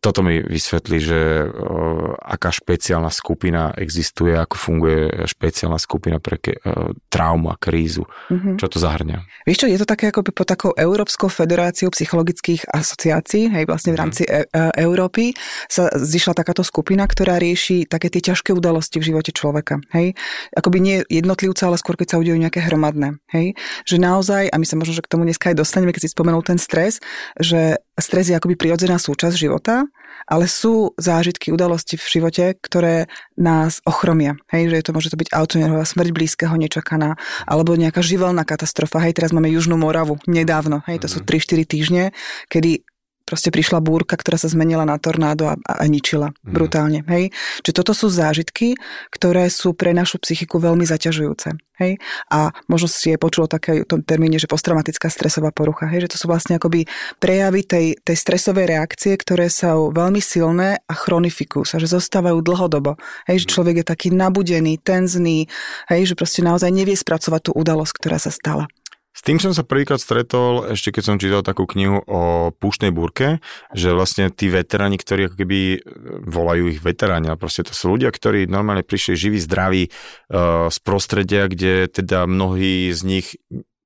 toto 0.06 0.22
mi 0.22 0.38
vysvetlí, 0.38 0.98
že 1.02 1.20
uh, 1.50 2.14
aká 2.22 2.54
špeciálna 2.54 3.10
skupina 3.10 3.74
existuje, 3.74 4.38
ako 4.38 4.54
funguje 4.54 5.26
špeciálna 5.26 5.82
skupina 5.82 6.22
pre 6.22 6.38
ke, 6.38 6.62
uh, 6.62 6.94
traumu 7.10 7.50
a 7.50 7.58
krízu. 7.58 8.06
Mm-hmm. 8.30 8.62
Čo 8.62 8.70
to 8.70 8.78
zahrňa? 8.78 9.26
Vieš 9.50 9.66
čo, 9.66 9.68
je 9.74 9.82
to 9.82 9.90
také 9.90 10.14
ako 10.14 10.30
by 10.30 10.32
po 10.38 10.46
takou 10.46 10.72
Európskou 10.78 11.26
federáciou 11.26 11.90
psychologických 11.90 12.70
asociácií, 12.70 13.50
hej, 13.50 13.66
vlastne 13.66 13.98
v 13.98 14.00
rámci 14.06 14.30
mm-hmm. 14.30 14.46
e- 14.46 14.50
e- 14.54 14.74
Európy 14.86 15.34
sa 15.66 15.90
zišla 15.90 16.38
takáto 16.38 16.62
skupina, 16.62 17.10
ktorá 17.10 17.42
rieši 17.42 17.90
také 17.90 18.14
tie 18.14 18.22
ťažké 18.22 18.54
udalosti 18.54 19.02
v 19.02 19.10
živote 19.10 19.34
človeka. 19.34 19.82
Hej. 19.90 20.14
Akoby 20.54 20.78
nie 20.86 20.98
jednotlivca, 21.10 21.66
ale 21.66 21.82
skôr 21.82 21.98
keď 21.98 22.14
sa 22.14 22.20
udejú 22.22 22.38
nejaké 22.38 22.62
hromadné. 22.62 23.18
Hej. 23.34 23.58
Že 23.90 23.98
naozaj, 24.06 24.44
a 24.54 24.56
my 24.62 24.66
sa 24.70 24.78
možno, 24.78 24.94
že 24.94 25.02
k 25.02 25.10
tomu 25.10 25.26
dneska 25.26 25.50
aj 25.50 25.58
dostaneme, 25.58 25.90
keď 25.90 26.06
si 26.06 26.14
spomenul 26.14 26.46
ten 26.46 26.62
stres, 26.62 27.02
že 27.42 27.82
stres 27.98 28.28
je 28.28 28.36
akoby 28.36 28.60
prirodzená 28.60 29.00
súčasť 29.00 29.36
života 29.40 29.88
ale 30.26 30.50
sú 30.50 30.98
zážitky, 30.98 31.54
udalosti 31.54 32.00
v 32.00 32.06
živote, 32.06 32.46
ktoré 32.58 33.06
nás 33.38 33.84
ochromia. 33.86 34.40
Hej, 34.50 34.74
že 34.74 34.90
to 34.90 34.96
môže 34.96 35.12
to 35.14 35.20
byť 35.20 35.30
autonerová 35.34 35.86
smrť 35.86 36.10
blízkeho 36.16 36.56
nečakaná, 36.58 37.20
alebo 37.46 37.78
nejaká 37.78 38.02
živelná 38.02 38.42
katastrofa. 38.48 39.04
Hej, 39.06 39.22
teraz 39.22 39.32
máme 39.36 39.52
Južnú 39.54 39.78
Moravu 39.78 40.18
nedávno. 40.26 40.82
Hej, 40.90 41.06
to 41.06 41.08
sú 41.12 41.20
3-4 41.22 41.66
mhm. 41.66 41.68
týždne, 41.70 42.04
kedy 42.50 42.88
proste 43.26 43.50
prišla 43.50 43.82
búrka, 43.82 44.14
ktorá 44.16 44.38
sa 44.38 44.48
zmenila 44.48 44.86
na 44.86 45.02
tornádo 45.02 45.50
a, 45.50 45.58
a 45.58 45.84
ničila 45.90 46.32
mm. 46.32 46.54
brutálne. 46.54 47.02
Hej? 47.10 47.34
Čiže 47.66 47.78
toto 47.82 47.98
sú 47.98 48.08
zážitky, 48.14 48.78
ktoré 49.10 49.50
sú 49.50 49.74
pre 49.74 49.92
našu 49.92 50.22
psychiku 50.22 50.62
veľmi 50.62 50.86
zaťažujúce. 50.86 51.58
Hej? 51.82 52.00
A 52.32 52.56
možno 52.72 52.88
si 52.88 53.12
je 53.12 53.18
počulo 53.20 53.50
také 53.50 53.84
v 53.84 53.90
tom 53.90 54.00
termíne, 54.06 54.40
že 54.40 54.48
posttraumatická 54.48 55.12
stresová 55.12 55.52
porucha. 55.52 55.90
Hej? 55.90 56.08
Že 56.08 56.12
to 56.16 56.18
sú 56.22 56.26
vlastne 56.30 56.54
akoby 56.56 56.88
prejavy 57.20 57.66
tej, 57.66 57.86
tej 58.00 58.16
stresovej 58.16 58.70
reakcie, 58.70 59.18
ktoré 59.18 59.52
sú 59.52 59.92
veľmi 59.92 60.22
silné 60.22 60.80
a 60.86 60.94
chronifikujú 60.94 61.66
sa, 61.68 61.82
že 61.82 61.90
zostávajú 61.90 62.40
dlhodobo. 62.46 62.96
Hej? 63.28 63.44
Že 63.44 63.52
človek 63.52 63.76
je 63.82 63.86
taký 63.90 64.08
nabudený, 64.14 64.80
tenzný, 64.80 65.50
hej? 65.90 66.02
že 66.08 66.16
proste 66.16 66.46
naozaj 66.46 66.70
nevie 66.72 66.96
spracovať 66.96 67.50
tú 67.50 67.52
udalosť, 67.58 67.94
ktorá 67.98 68.22
sa 68.22 68.32
stala. 68.32 68.70
S 69.16 69.24
tým 69.24 69.40
som 69.40 69.56
sa 69.56 69.64
prvýkrát 69.64 70.04
stretol, 70.04 70.76
ešte 70.76 70.92
keď 70.92 71.04
som 71.08 71.16
čítal 71.16 71.40
takú 71.40 71.64
knihu 71.64 72.04
o 72.04 72.52
púštnej 72.52 72.92
búrke, 72.92 73.40
že 73.72 73.96
vlastne 73.96 74.28
tí 74.28 74.52
veteráni, 74.52 75.00
ktorí 75.00 75.32
ako 75.32 75.36
keby 75.40 75.60
e, 75.72 75.80
volajú 76.28 76.68
ich 76.68 76.84
veteráni, 76.84 77.32
ale 77.32 77.40
proste 77.40 77.64
to 77.64 77.72
sú 77.72 77.96
ľudia, 77.96 78.12
ktorí 78.12 78.44
normálne 78.52 78.84
prišli 78.84 79.16
živí, 79.16 79.40
zdraví 79.40 79.88
uh, 79.88 80.68
z 80.68 80.78
prostredia, 80.84 81.48
kde 81.48 81.88
teda 81.88 82.28
mnohí 82.28 82.92
z 82.92 83.02
nich 83.08 83.28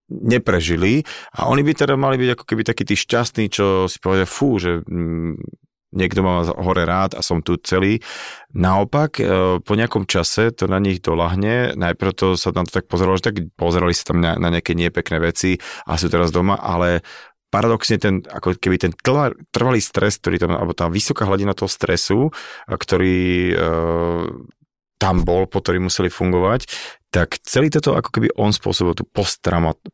neprežili 0.10 1.06
a 1.38 1.46
oni 1.46 1.62
by 1.62 1.74
teda 1.78 1.94
mali 1.94 2.18
byť 2.18 2.30
ako 2.34 2.44
keby 2.50 2.62
takí 2.66 2.84
tí 2.84 2.98
šťastní, 2.98 3.54
čo 3.54 3.86
si 3.86 4.02
povedia, 4.02 4.26
fú, 4.26 4.58
že 4.58 4.82
mm, 4.82 5.69
niekto 5.94 6.22
má 6.22 6.46
hore 6.46 6.86
rád 6.86 7.18
a 7.18 7.22
som 7.26 7.42
tu 7.42 7.58
celý. 7.62 8.02
Naopak, 8.54 9.18
e, 9.18 9.24
po 9.62 9.74
nejakom 9.74 10.06
čase 10.06 10.54
to 10.54 10.70
na 10.70 10.78
nich 10.78 11.02
dolahne, 11.02 11.74
najprv 11.74 12.12
to 12.14 12.28
sa 12.38 12.54
na 12.54 12.66
to 12.66 12.82
tak 12.82 12.86
pozeralo, 12.90 13.18
že 13.18 13.34
tak 13.34 13.38
pozerali 13.58 13.94
sa 13.94 14.14
tam 14.14 14.20
na, 14.22 14.38
na 14.38 14.54
nejaké 14.54 14.78
niepekné 14.78 15.18
veci 15.22 15.58
a 15.86 15.98
sú 15.98 16.10
teraz 16.10 16.30
doma, 16.30 16.58
ale 16.58 17.02
paradoxne 17.50 17.98
ten, 17.98 18.22
ako 18.22 18.62
keby 18.62 18.78
ten 18.78 18.94
trvalý 19.50 19.82
stres, 19.82 20.22
ktorý 20.22 20.38
tam, 20.38 20.54
alebo 20.54 20.78
tá 20.78 20.86
vysoká 20.86 21.26
hladina 21.26 21.58
toho 21.58 21.70
stresu, 21.70 22.30
ktorý 22.70 23.18
e, 23.50 23.56
tam 25.00 25.24
bol, 25.24 25.48
po 25.48 25.64
ktorý 25.64 25.80
museli 25.80 26.12
fungovať, 26.12 26.68
tak 27.10 27.42
celý 27.42 27.74
toto 27.74 27.98
ako 27.98 28.10
keby 28.14 28.30
on 28.38 28.54
spôsobil 28.54 28.94
tú 28.94 29.08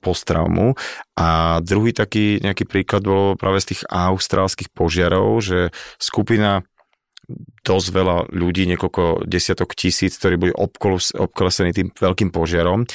posttraumu 0.02 0.76
a 1.16 1.62
druhý 1.64 1.96
taký 1.96 2.44
nejaký 2.44 2.68
príklad 2.68 3.08
bol 3.08 3.40
práve 3.40 3.64
z 3.64 3.72
tých 3.72 3.82
austrálskych 3.88 4.74
požiarov, 4.76 5.40
že 5.40 5.72
skupina 5.96 6.66
dosť 7.66 7.88
veľa 7.90 8.18
ľudí, 8.36 8.70
niekoľko 8.70 9.26
desiatok 9.26 9.74
tisíc, 9.74 10.20
ktorí 10.20 10.36
boli 10.38 10.54
obkolesení 10.54 11.72
tým 11.74 11.90
veľkým 11.90 12.30
požiarom. 12.30 12.86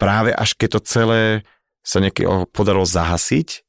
Práve 0.00 0.34
až 0.34 0.58
keď 0.58 0.78
to 0.78 0.80
celé 0.82 1.22
sa 1.84 2.02
nejaký 2.02 2.26
podarilo 2.50 2.88
zahasiť, 2.88 3.67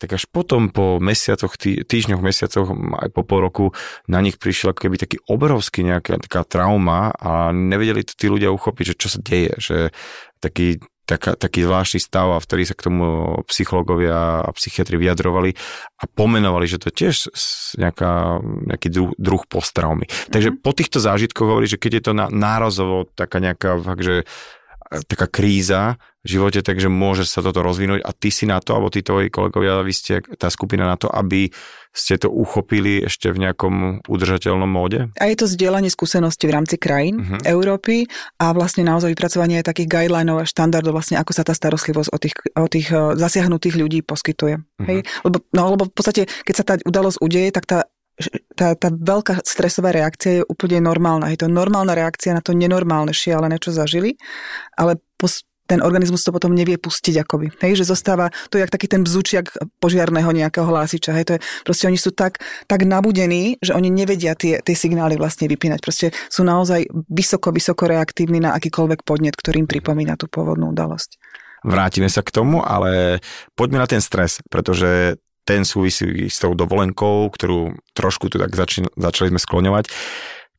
tak 0.00 0.16
až 0.16 0.24
potom 0.24 0.72
po 0.72 0.96
mesiacoch, 0.96 1.60
tý, 1.60 1.84
týždňoch, 1.84 2.24
mesiacoch, 2.24 2.72
aj 2.72 3.12
po 3.12 3.20
pol 3.20 3.44
roku 3.44 3.64
na 4.08 4.24
nich 4.24 4.40
prišiel 4.40 4.72
ako 4.72 4.88
keby 4.88 4.96
taký 4.96 5.20
obrovský 5.28 5.84
nejaká 5.84 6.16
taká 6.24 6.40
trauma 6.48 7.12
a 7.20 7.52
nevedeli 7.52 8.00
to 8.08 8.16
tí 8.16 8.32
ľudia 8.32 8.48
uchopiť, 8.48 8.96
že 8.96 8.98
čo 8.98 9.08
sa 9.12 9.20
deje, 9.20 9.52
že 9.60 9.76
taký, 10.40 10.80
taká, 11.04 11.36
taký 11.36 11.68
zvláštny 11.68 12.00
stav 12.00 12.32
a 12.32 12.40
vtedy 12.40 12.64
sa 12.64 12.72
k 12.72 12.88
tomu 12.88 13.36
psychológovia 13.52 14.40
a 14.46 14.50
psychiatri 14.56 14.96
vyjadrovali 14.96 15.52
a 16.00 16.04
pomenovali, 16.08 16.64
že 16.64 16.80
to 16.80 16.88
tiež 16.88 17.28
nejaká, 17.76 18.40
nejaký 18.40 18.88
druh, 18.88 19.12
druh 19.20 19.44
posttraumy. 19.44 20.08
Mm-hmm. 20.08 20.32
Takže 20.32 20.50
po 20.64 20.72
týchto 20.72 20.96
zážitkoch 20.96 21.44
hovorí, 21.44 21.68
že 21.68 21.76
keď 21.76 21.92
je 22.00 22.02
to 22.08 22.12
na, 22.16 22.32
nárazovo 22.32 23.04
taká 23.12 23.36
nejaká 23.36 23.76
fakt, 23.84 24.00
že 24.00 24.24
taká 24.90 25.30
kríza 25.30 26.02
v 26.20 26.36
živote, 26.36 26.60
takže 26.60 26.92
môže 26.92 27.24
sa 27.24 27.40
toto 27.40 27.64
rozvinúť 27.64 28.04
a 28.04 28.10
ty 28.12 28.28
si 28.28 28.44
na 28.44 28.60
to, 28.60 28.76
alebo 28.76 28.92
tí 28.92 29.00
tvoji 29.00 29.32
kolegovia, 29.32 29.80
vy 29.80 29.94
ste 29.94 30.20
tá 30.36 30.52
skupina 30.52 30.84
na 30.84 31.00
to, 31.00 31.08
aby 31.08 31.48
ste 31.90 32.20
to 32.20 32.30
uchopili 32.30 33.02
ešte 33.02 33.32
v 33.34 33.48
nejakom 33.48 34.04
udržateľnom 34.06 34.68
móde? 34.68 35.10
A 35.18 35.26
je 35.26 35.36
to 35.42 35.50
zdieľanie 35.50 35.90
skúseností 35.90 36.46
v 36.46 36.54
rámci 36.54 36.78
krajín 36.78 37.18
uh-huh. 37.18 37.42
Európy 37.42 38.06
a 38.38 38.54
vlastne 38.54 38.86
naozaj 38.86 39.10
vypracovanie 39.10 39.58
aj 39.58 39.74
takých 39.74 39.90
guidelinov 39.90 40.38
a 40.38 40.46
štandardov, 40.46 40.94
vlastne 40.94 41.18
ako 41.18 41.32
sa 41.34 41.42
tá 41.42 41.50
starostlivosť 41.50 42.10
o 42.14 42.18
tých, 42.20 42.34
o 42.54 42.68
tých 42.70 42.88
uh, 42.94 43.18
zasiahnutých 43.18 43.74
ľudí 43.74 43.98
poskytuje. 44.06 44.62
Uh-huh. 44.62 44.86
Hej? 44.86 45.02
Lebo, 45.26 45.42
no, 45.50 45.62
lebo 45.74 45.90
v 45.90 45.94
podstate, 45.94 46.30
keď 46.46 46.54
sa 46.54 46.64
tá 46.66 46.74
udalosť 46.78 47.18
udeje, 47.18 47.50
tak 47.50 47.66
tá 47.66 47.89
tá, 48.54 48.76
tá 48.76 48.88
veľká 48.92 49.40
stresová 49.42 49.90
reakcia 49.94 50.40
je 50.40 50.46
úplne 50.46 50.84
normálna. 50.84 51.32
Je 51.32 51.40
to 51.40 51.48
normálna 51.48 51.96
reakcia 51.96 52.36
na 52.36 52.44
to 52.44 52.52
nenormálne, 52.52 53.14
šialené, 53.14 53.56
čo 53.56 53.72
zažili, 53.72 54.20
ale 54.76 55.00
pos, 55.16 55.48
ten 55.70 55.78
organizmus 55.86 56.26
to 56.26 56.34
potom 56.34 56.50
nevie 56.50 56.74
pustiť 56.82 57.22
akoby. 57.22 57.54
Hej, 57.62 57.86
že 57.86 57.94
zostáva, 57.94 58.34
to 58.50 58.58
je 58.58 58.66
jak 58.66 58.74
taký 58.74 58.90
ten 58.90 59.06
bzučiak 59.06 59.54
požiarného 59.78 60.34
nejakého 60.34 60.66
hlásiča. 60.66 61.14
Hej, 61.14 61.24
to 61.30 61.32
je, 61.38 61.40
proste 61.62 61.86
oni 61.86 61.94
sú 61.94 62.10
tak, 62.10 62.42
tak 62.66 62.82
nabudení, 62.82 63.54
že 63.62 63.78
oni 63.78 63.86
nevedia 63.86 64.34
tie, 64.34 64.58
tie 64.58 64.74
signály 64.74 65.14
vlastne 65.14 65.46
vypínať. 65.46 65.78
Proste 65.78 66.10
sú 66.26 66.42
naozaj 66.42 66.90
vysoko, 67.06 67.54
vysoko 67.54 67.86
reaktívni 67.86 68.42
na 68.42 68.58
akýkoľvek 68.58 69.06
podnet, 69.06 69.38
ktorým 69.38 69.70
pripomína 69.70 70.18
tú 70.18 70.26
pôvodnú 70.26 70.74
udalosť. 70.74 71.22
Vrátime 71.62 72.10
sa 72.10 72.26
k 72.26 72.34
tomu, 72.34 72.66
ale 72.66 73.22
poďme 73.54 73.84
na 73.84 73.86
ten 73.86 74.02
stres, 74.02 74.42
pretože 74.50 75.20
ten 75.44 75.64
súvisí 75.64 76.28
s 76.28 76.38
tou 76.38 76.54
dovolenkou, 76.54 77.28
ktorú 77.32 77.74
trošku 77.96 78.30
tu 78.30 78.36
tak 78.38 78.54
začali, 78.54 78.88
začali 78.94 79.28
sme 79.34 79.40
skloňovať. 79.40 79.84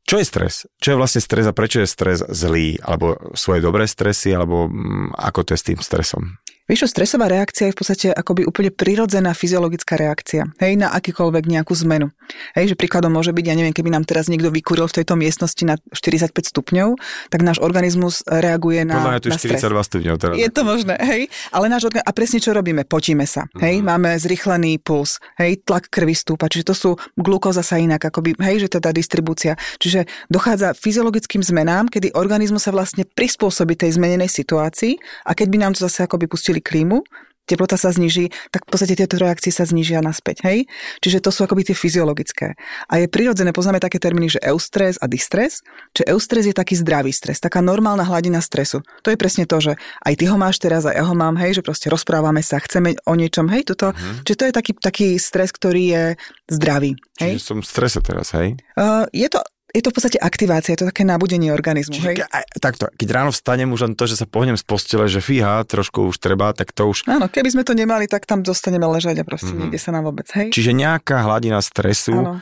Čo 0.01 0.15
je 0.17 0.25
stres? 0.25 0.53
Čo 0.81 0.93
je 0.93 1.00
vlastne 1.00 1.21
stres 1.21 1.45
a 1.45 1.53
prečo 1.55 1.79
je 1.79 1.88
stres 1.88 2.25
zlý? 2.25 2.81
Alebo 2.81 3.15
aj 3.53 3.61
dobré 3.61 3.85
stresy, 3.85 4.33
alebo 4.33 4.67
mm, 4.67 5.13
ako 5.15 5.39
to 5.45 5.50
je 5.53 5.59
s 5.61 5.67
tým 5.71 5.79
stresom? 5.79 6.41
Vieš 6.71 6.87
čo, 6.87 7.03
stresová 7.03 7.27
reakcia 7.27 7.67
je 7.67 7.75
v 7.75 7.79
podstate 7.83 8.07
akoby 8.15 8.47
úplne 8.47 8.71
prirodzená 8.71 9.35
fyziologická 9.35 9.99
reakcia, 9.99 10.55
hej, 10.55 10.79
na 10.79 10.95
akýkoľvek 10.95 11.43
nejakú 11.51 11.75
zmenu. 11.83 12.15
Hej, 12.55 12.71
že 12.71 12.75
príkladom 12.79 13.11
môže 13.11 13.35
byť, 13.35 13.43
ja 13.43 13.59
neviem, 13.59 13.75
keby 13.75 13.91
nám 13.91 14.07
teraz 14.07 14.31
niekto 14.31 14.47
vykuril 14.47 14.87
v 14.87 15.03
tejto 15.03 15.19
miestnosti 15.19 15.59
na 15.67 15.75
45 15.91 16.31
stupňov, 16.31 16.95
tak 17.27 17.43
náš 17.43 17.59
organizmus 17.59 18.23
reaguje 18.23 18.87
na, 18.87 19.03
Podľa 19.03 19.11
mňa 19.11 19.19
tu 19.19 19.29
na 19.35 19.39
42 19.43 19.89
stupňov 19.91 20.15
teraz. 20.15 20.35
Je 20.39 20.47
to 20.47 20.61
možné, 20.63 20.95
hej, 21.03 21.27
ale 21.51 21.67
náš 21.67 21.91
organizmus, 21.91 22.07
a 22.07 22.15
presne 22.15 22.39
čo 22.39 22.55
robíme, 22.55 22.87
potíme 22.87 23.27
sa, 23.27 23.51
hej, 23.59 23.83
mm. 23.83 23.91
máme 23.91 24.15
zrychlený 24.15 24.79
puls, 24.79 25.19
hej, 25.43 25.59
tlak 25.67 25.91
krvi 25.91 26.15
stúpa, 26.15 26.47
čiže 26.47 26.71
to 26.71 26.75
sú 26.79 26.89
glukóza 27.19 27.67
sa 27.67 27.83
inak, 27.83 27.99
akoby, 27.99 28.39
hej, 28.39 28.63
že 28.63 28.79
teda 28.79 28.95
distribúcia. 28.95 29.59
Čiže 29.75 30.07
dochádza 30.31 30.71
fyziologickým 30.71 31.43
zmenám, 31.43 31.91
kedy 31.91 32.15
organizmus 32.15 32.63
sa 32.63 32.71
vlastne 32.71 33.03
prispôsobí 33.03 33.75
tej 33.75 33.99
zmenenej 33.99 34.31
situácii 34.31 34.95
a 35.27 35.35
keď 35.35 35.47
by 35.51 35.57
nám 35.59 35.71
to 35.75 35.83
zase 35.83 36.07
akoby 36.07 36.31
pustili 36.31 36.60
klímu, 36.61 37.03
teplota 37.51 37.75
sa 37.75 37.91
zniží, 37.91 38.31
tak 38.53 38.63
v 38.63 38.69
podstate 38.71 38.95
tieto 38.95 39.19
reakcie 39.19 39.51
sa 39.51 39.67
znižia 39.67 39.99
naspäť. 39.99 40.47
Hej? 40.47 40.71
Čiže 41.03 41.19
to 41.19 41.35
sú 41.35 41.43
akoby 41.43 41.67
tie 41.67 41.75
fyziologické. 41.75 42.55
A 42.87 43.03
je 43.03 43.11
prirodzené, 43.11 43.51
poznáme 43.51 43.83
také 43.83 43.99
termíny, 43.99 44.31
že 44.31 44.39
eustres 44.39 44.95
a 45.03 45.11
distres. 45.11 45.59
Čiže 45.91 46.15
eustres 46.15 46.47
je 46.47 46.55
taký 46.55 46.79
zdravý 46.79 47.11
stres, 47.11 47.43
taká 47.43 47.59
normálna 47.59 48.07
hladina 48.07 48.39
stresu. 48.39 48.79
To 49.03 49.11
je 49.11 49.19
presne 49.19 49.43
to, 49.43 49.59
že 49.59 49.75
aj 50.07 50.13
ty 50.15 50.31
ho 50.31 50.39
máš 50.39 50.63
teraz, 50.63 50.87
aj 50.87 50.95
ja 50.95 51.03
ho 51.03 51.15
mám, 51.17 51.35
hej, 51.41 51.59
že 51.59 51.65
proste 51.65 51.91
rozprávame 51.91 52.39
sa, 52.39 52.61
chceme 52.61 52.95
o 53.03 53.13
niečom, 53.17 53.51
hej, 53.51 53.67
toto. 53.67 53.91
Uh-huh. 53.91 54.23
Čiže 54.23 54.37
to 54.37 54.45
je 54.47 54.53
taký, 54.53 54.71
taký 54.77 55.07
stres, 55.19 55.51
ktorý 55.51 55.83
je 55.83 56.03
zdravý. 56.47 56.95
Hej? 57.19 57.41
Čiže 57.41 57.43
som 57.43 57.59
v 57.59 57.67
strese 57.67 57.99
teraz, 57.99 58.31
hej? 58.37 58.55
Uh, 58.79 59.09
je 59.11 59.27
to 59.27 59.43
je 59.71 59.81
to 59.81 59.89
v 59.89 59.95
podstate 59.95 60.19
aktivácia, 60.19 60.75
je 60.75 60.83
to 60.83 60.89
také 60.91 61.07
nabudenie 61.07 61.49
organizmu. 61.55 61.95
Čiže, 61.95 62.09
hej? 62.11 62.17
Ke, 62.19 62.25
takto, 62.59 62.91
keď 62.91 63.07
ráno 63.11 63.31
vstanem 63.31 63.71
už 63.71 63.87
len 63.87 63.93
to, 63.95 64.03
že 64.03 64.19
sa 64.19 64.27
pohnem 64.27 64.59
z 64.59 64.63
postele, 64.67 65.07
že 65.07 65.23
fíha, 65.23 65.63
trošku 65.63 66.11
už 66.11 66.19
treba, 66.19 66.51
tak 66.51 66.75
to 66.75 66.91
už... 66.91 67.07
Áno, 67.07 67.31
keby 67.31 67.49
sme 67.55 67.63
to 67.63 67.71
nemali, 67.71 68.05
tak 68.11 68.27
tam 68.27 68.43
dostaneme 68.43 68.83
ležať 68.83 69.19
a 69.19 69.23
proste 69.23 69.55
mm-hmm. 69.55 69.61
niekde 69.71 69.79
sa 69.79 69.95
nám 69.95 70.11
vôbec, 70.11 70.27
hej? 70.35 70.51
Čiže 70.51 70.75
nejaká 70.75 71.23
hladina 71.23 71.63
stresu, 71.63 72.13
uh, 72.13 72.39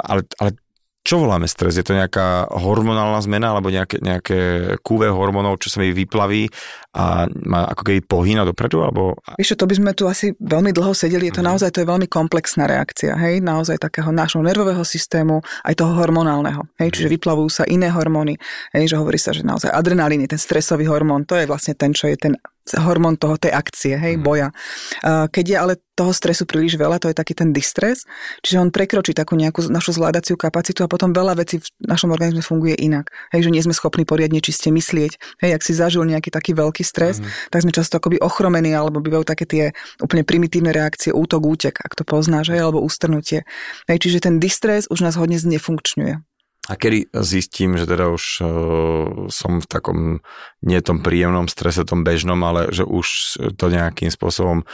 ale, 0.00 0.24
ale 0.40 0.56
čo 1.04 1.20
voláme 1.20 1.44
stres? 1.44 1.76
Je 1.76 1.84
to 1.84 1.92
nejaká 1.92 2.48
hormonálna 2.48 3.20
zmena 3.20 3.52
alebo 3.52 3.68
nejaké, 3.68 4.00
nejaké 4.00 4.38
kúve 4.80 5.12
hormónov, 5.12 5.60
čo 5.60 5.68
sa 5.68 5.84
mi 5.84 5.92
vyplaví 5.92 6.48
a 6.96 7.28
má 7.44 7.68
ako 7.68 7.82
keby 7.84 8.00
pohýna 8.08 8.48
dopredu? 8.48 8.80
Alebo... 8.80 9.20
Vieš, 9.36 9.60
to 9.60 9.68
by 9.68 9.74
sme 9.76 9.92
tu 9.92 10.08
asi 10.08 10.32
veľmi 10.32 10.72
dlho 10.72 10.96
sedeli. 10.96 11.28
Je 11.28 11.36
to 11.36 11.44
mm. 11.44 11.48
naozaj 11.52 11.76
to 11.76 11.84
je 11.84 11.90
veľmi 11.92 12.08
komplexná 12.08 12.64
reakcia. 12.64 13.20
Hej? 13.20 13.44
Naozaj 13.44 13.84
takého 13.84 14.08
nášho 14.16 14.40
nervového 14.40 14.80
systému, 14.80 15.44
aj 15.68 15.76
toho 15.76 15.92
hormonálneho. 15.92 16.64
Hej? 16.80 16.96
Čiže 16.96 17.08
mhm. 17.12 17.14
vyplavujú 17.20 17.50
sa 17.52 17.68
iné 17.68 17.92
hormóny. 17.92 18.40
Hej? 18.72 18.96
Že 18.96 19.04
hovorí 19.04 19.20
sa, 19.20 19.36
že 19.36 19.44
naozaj 19.44 19.76
adrenalín 19.76 20.24
je 20.24 20.32
ten 20.32 20.40
stresový 20.40 20.88
hormón. 20.88 21.28
To 21.28 21.36
je 21.36 21.44
vlastne 21.44 21.76
ten, 21.76 21.92
čo 21.92 22.08
je 22.08 22.16
ten 22.16 22.32
hormón 22.72 23.20
toho, 23.20 23.36
tej 23.36 23.52
akcie, 23.52 23.94
hej, 24.00 24.16
mm. 24.16 24.22
boja. 24.24 24.48
Keď 25.04 25.44
je 25.44 25.56
ale 25.56 25.74
toho 25.94 26.10
stresu 26.10 26.48
príliš 26.48 26.74
veľa, 26.80 26.98
to 26.98 27.12
je 27.12 27.14
taký 27.14 27.36
ten 27.36 27.52
distres, 27.52 28.08
čiže 28.42 28.58
on 28.58 28.72
prekročí 28.72 29.14
takú 29.14 29.36
nejakú 29.38 29.68
našu 29.68 29.94
zvládaciu 29.94 30.34
kapacitu 30.34 30.82
a 30.82 30.90
potom 30.90 31.12
veľa 31.12 31.38
vecí 31.38 31.60
v 31.60 31.68
našom 31.86 32.10
organizme 32.10 32.42
funguje 32.42 32.74
inak. 32.74 33.12
Hej, 33.30 33.46
že 33.46 33.52
nie 33.52 33.62
sme 33.62 33.76
schopní 33.76 34.08
poriadne 34.08 34.40
čiste 34.40 34.72
myslieť. 34.72 35.44
Hej, 35.44 35.50
ak 35.54 35.62
si 35.62 35.72
zažil 35.76 36.02
nejaký 36.08 36.32
taký 36.32 36.56
veľký 36.56 36.82
stres, 36.82 37.20
mm. 37.20 37.52
tak 37.52 37.62
sme 37.62 37.70
často 37.70 38.00
akoby 38.00 38.18
ochromení, 38.18 38.72
alebo 38.74 38.98
bývajú 38.98 39.24
také 39.28 39.44
tie 39.44 39.64
úplne 40.00 40.24
primitívne 40.24 40.72
reakcie, 40.72 41.14
útok, 41.14 41.44
útek, 41.46 41.78
ak 41.78 41.94
to 41.94 42.02
poznáš, 42.02 42.50
hej, 42.50 42.64
alebo 42.64 42.82
ústrnutie. 42.82 43.46
Hej, 43.86 44.08
čiže 44.08 44.24
ten 44.24 44.42
distres 44.42 44.88
už 44.90 45.04
nás 45.04 45.14
hodne 45.14 45.38
znefunkčňuje. 45.38 46.33
A 46.64 46.80
kedy 46.80 47.12
zistím, 47.20 47.76
že 47.76 47.84
teda 47.84 48.08
už 48.08 48.24
uh, 48.40 48.48
som 49.28 49.60
v 49.60 49.66
takom, 49.68 49.98
nie 50.64 50.80
tom 50.80 51.04
príjemnom 51.04 51.44
strese, 51.44 51.84
tom 51.84 52.08
bežnom, 52.08 52.40
ale 52.40 52.72
že 52.72 52.88
už 52.88 53.36
to 53.60 53.68
nejakým 53.68 54.08
spôsobom 54.08 54.64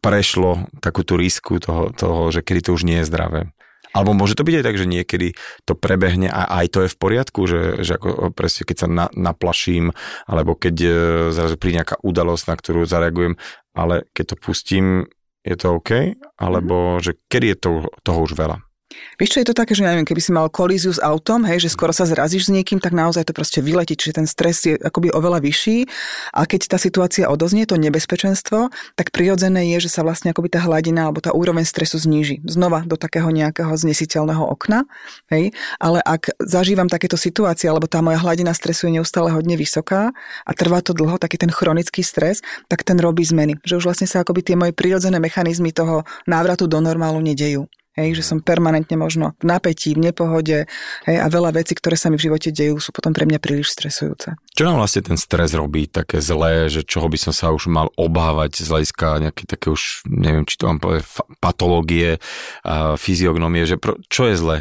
prešlo 0.00 0.64
takú 0.80 1.04
tú 1.04 1.20
risku 1.20 1.60
toho, 1.60 1.92
toho, 1.92 2.32
že 2.32 2.40
kedy 2.40 2.60
to 2.64 2.70
už 2.72 2.88
nie 2.88 3.04
je 3.04 3.08
zdravé. 3.12 3.52
Alebo 3.90 4.14
môže 4.14 4.38
to 4.38 4.46
byť 4.46 4.54
aj 4.62 4.64
tak, 4.64 4.76
že 4.78 4.86
niekedy 4.86 5.28
to 5.66 5.74
prebehne 5.74 6.30
a 6.30 6.62
aj 6.62 6.66
to 6.72 6.78
je 6.86 6.92
v 6.94 7.00
poriadku, 7.00 7.40
že, 7.44 7.82
že 7.82 7.98
ako 7.98 8.30
presne 8.32 8.62
keď 8.62 8.76
sa 8.86 8.88
na, 8.88 9.06
naplaším, 9.12 9.92
alebo 10.24 10.56
keď 10.56 10.76
uh, 10.80 10.92
zrazu 11.36 11.60
príde 11.60 11.84
nejaká 11.84 12.00
udalosť, 12.00 12.44
na 12.48 12.56
ktorú 12.56 12.88
zareagujem, 12.88 13.36
ale 13.76 14.08
keď 14.16 14.24
to 14.32 14.36
pustím, 14.40 15.04
je 15.44 15.52
to 15.52 15.76
OK? 15.76 16.16
Alebo 16.40 16.96
mm-hmm. 16.96 17.04
že 17.04 17.12
kedy 17.28 17.46
je 17.52 17.56
to, 17.60 17.70
toho 18.00 18.18
už 18.24 18.32
veľa? 18.40 18.69
Vieš 19.20 19.30
čo, 19.36 19.38
je 19.38 19.48
to 19.52 19.54
také, 19.54 19.72
že 19.78 19.86
neviem, 19.86 20.02
keby 20.02 20.18
si 20.18 20.34
mal 20.34 20.50
kolíziu 20.50 20.90
s 20.90 20.98
autom, 20.98 21.46
hej, 21.46 21.62
že 21.62 21.70
skoro 21.70 21.94
sa 21.94 22.08
zrazíš 22.08 22.48
s 22.48 22.54
niekým, 22.54 22.82
tak 22.82 22.90
naozaj 22.90 23.28
to 23.28 23.36
proste 23.36 23.62
vyletí, 23.62 23.94
čiže 23.94 24.18
ten 24.18 24.26
stres 24.26 24.66
je 24.66 24.74
akoby 24.74 25.14
oveľa 25.14 25.38
vyšší 25.44 25.86
a 26.34 26.42
keď 26.42 26.74
tá 26.74 26.78
situácia 26.80 27.30
odoznie, 27.30 27.70
to 27.70 27.78
nebezpečenstvo, 27.78 28.72
tak 28.98 29.14
prirodzené 29.14 29.70
je, 29.76 29.86
že 29.86 29.94
sa 29.94 30.02
vlastne 30.02 30.34
akoby 30.34 30.50
tá 30.50 30.60
hladina 30.66 31.06
alebo 31.06 31.22
tá 31.22 31.30
úroveň 31.30 31.62
stresu 31.62 32.02
zníži. 32.02 32.42
Znova 32.42 32.82
do 32.82 32.98
takého 32.98 33.30
nejakého 33.30 33.70
znesiteľného 33.70 34.42
okna, 34.42 34.88
hej, 35.30 35.54
ale 35.78 36.02
ak 36.02 36.34
zažívam 36.42 36.90
takéto 36.90 37.14
situácie, 37.14 37.70
alebo 37.70 37.86
tá 37.86 38.02
moja 38.02 38.18
hladina 38.18 38.50
stresu 38.56 38.90
je 38.90 38.98
neustále 38.98 39.30
hodne 39.30 39.54
vysoká 39.54 40.10
a 40.42 40.50
trvá 40.50 40.82
to 40.82 40.96
dlho, 40.96 41.14
taký 41.20 41.38
ten 41.38 41.54
chronický 41.54 42.02
stres, 42.02 42.42
tak 42.66 42.82
ten 42.82 42.98
robí 42.98 43.22
zmeny. 43.22 43.54
Že 43.62 43.80
už 43.80 43.84
vlastne 43.86 44.10
sa 44.10 44.26
akoby 44.26 44.42
tie 44.42 44.56
moje 44.58 44.74
prirodzené 44.74 45.22
mechanizmy 45.22 45.70
toho 45.70 46.02
návratu 46.26 46.66
do 46.66 46.82
normálu 46.82 47.22
nedejú. 47.22 47.70
Hej, 47.98 48.22
že 48.22 48.24
som 48.24 48.38
permanentne 48.38 48.94
možno 48.94 49.34
v 49.42 49.50
napätí, 49.50 49.98
v 49.98 50.14
nepohode 50.14 50.70
hej, 51.10 51.16
a 51.18 51.26
veľa 51.26 51.58
vecí, 51.58 51.74
ktoré 51.74 51.98
sa 51.98 52.06
mi 52.06 52.22
v 52.22 52.30
živote 52.30 52.54
dejú, 52.54 52.78
sú 52.78 52.94
potom 52.94 53.10
pre 53.10 53.26
mňa 53.26 53.42
príliš 53.42 53.74
stresujúce. 53.74 54.38
Čo 54.54 54.62
nám 54.62 54.78
vlastne 54.78 55.02
ten 55.02 55.18
stres 55.18 55.58
robí 55.58 55.90
také 55.90 56.22
zlé, 56.22 56.70
že 56.70 56.86
čoho 56.86 57.10
by 57.10 57.18
som 57.18 57.34
sa 57.34 57.50
už 57.50 57.66
mal 57.66 57.90
obávať 57.98 58.62
z 58.62 58.70
hľadiska 58.70 59.06
nejaké 59.26 59.42
také 59.42 59.74
už, 59.74 60.06
neviem, 60.06 60.46
či 60.46 60.54
to 60.54 60.70
mám 60.70 60.78
povedať, 60.78 61.02
patológie, 61.42 62.22
fyziognomie, 62.94 63.66
že 63.66 63.74
pro, 63.74 63.98
čo 64.06 64.30
je 64.30 64.38
zlé? 64.38 64.56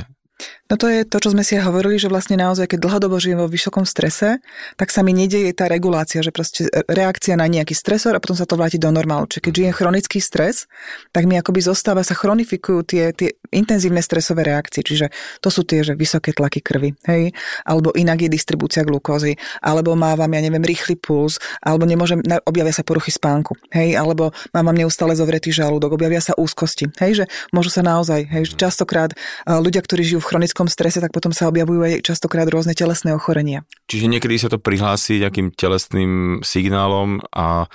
No 0.69 0.77
to 0.77 0.85
je 0.85 1.01
to, 1.01 1.17
čo 1.17 1.33
sme 1.33 1.41
si 1.41 1.57
hovorili, 1.57 1.97
že 1.97 2.13
vlastne 2.13 2.38
naozaj, 2.38 2.69
keď 2.69 2.79
dlhodobo 2.85 3.17
žijem 3.17 3.41
vo 3.41 3.49
vysokom 3.49 3.89
strese, 3.89 4.38
tak 4.77 4.93
sa 4.93 5.01
mi 5.01 5.17
nedieje 5.17 5.49
tá 5.57 5.65
regulácia, 5.65 6.21
že 6.21 6.29
proste 6.29 6.69
reakcia 6.85 7.33
na 7.33 7.49
nejaký 7.49 7.73
stresor 7.73 8.13
a 8.13 8.21
potom 8.21 8.38
sa 8.38 8.45
to 8.45 8.53
vráti 8.53 8.77
do 8.77 8.93
normálu. 8.93 9.25
Čiže 9.25 9.49
keď 9.49 9.53
žijem 9.57 9.73
chronický 9.73 10.21
stres, 10.21 10.69
tak 11.09 11.25
mi 11.25 11.41
akoby 11.41 11.65
zostáva, 11.65 12.05
sa 12.05 12.13
chronifikujú 12.13 12.85
tie, 12.85 13.09
tie 13.17 13.33
intenzívne 13.49 13.97
stresové 14.05 14.45
reakcie. 14.45 14.85
Čiže 14.85 15.09
to 15.41 15.49
sú 15.49 15.65
tie, 15.65 15.81
že 15.81 15.97
vysoké 15.97 16.38
tlaky 16.38 16.61
krvi, 16.61 16.93
hej, 17.09 17.33
alebo 17.65 17.89
inak 17.97 18.29
je 18.29 18.29
distribúcia 18.29 18.85
glukózy, 18.85 19.41
alebo 19.65 19.97
mávam, 19.97 20.29
ja 20.29 20.41
neviem, 20.45 20.61
rýchly 20.61 21.01
puls, 21.01 21.41
alebo 21.65 21.89
nemôžem, 21.89 22.21
objavia 22.45 22.77
sa 22.77 22.85
poruchy 22.85 23.09
spánku, 23.09 23.57
hej, 23.73 23.97
alebo 23.97 24.29
mám 24.53 24.77
neustále 24.77 25.17
zovretý 25.17 25.49
žalúdok, 25.49 25.97
objavia 25.97 26.21
sa 26.21 26.38
úzkosti, 26.38 26.93
hej, 27.01 27.25
že 27.25 27.25
môžu 27.49 27.73
sa 27.73 27.81
naozaj, 27.81 28.29
hej, 28.29 28.53
častokrát 28.53 29.17
ľudia, 29.49 29.81
ktorí 29.81 30.05
žijú 30.05 30.21
v 30.21 30.38
strese, 30.67 30.99
tak 30.99 31.15
potom 31.15 31.31
sa 31.31 31.47
objavujú 31.47 31.79
aj 31.85 31.93
častokrát 32.03 32.49
rôzne 32.49 32.75
telesné 32.75 33.15
ochorenia. 33.15 33.63
Čiže 33.87 34.11
niekedy 34.11 34.35
sa 34.35 34.51
to 34.51 34.59
prihlási 34.59 35.23
nejakým 35.23 35.55
telesným 35.55 36.43
signálom 36.43 37.23
a 37.31 37.69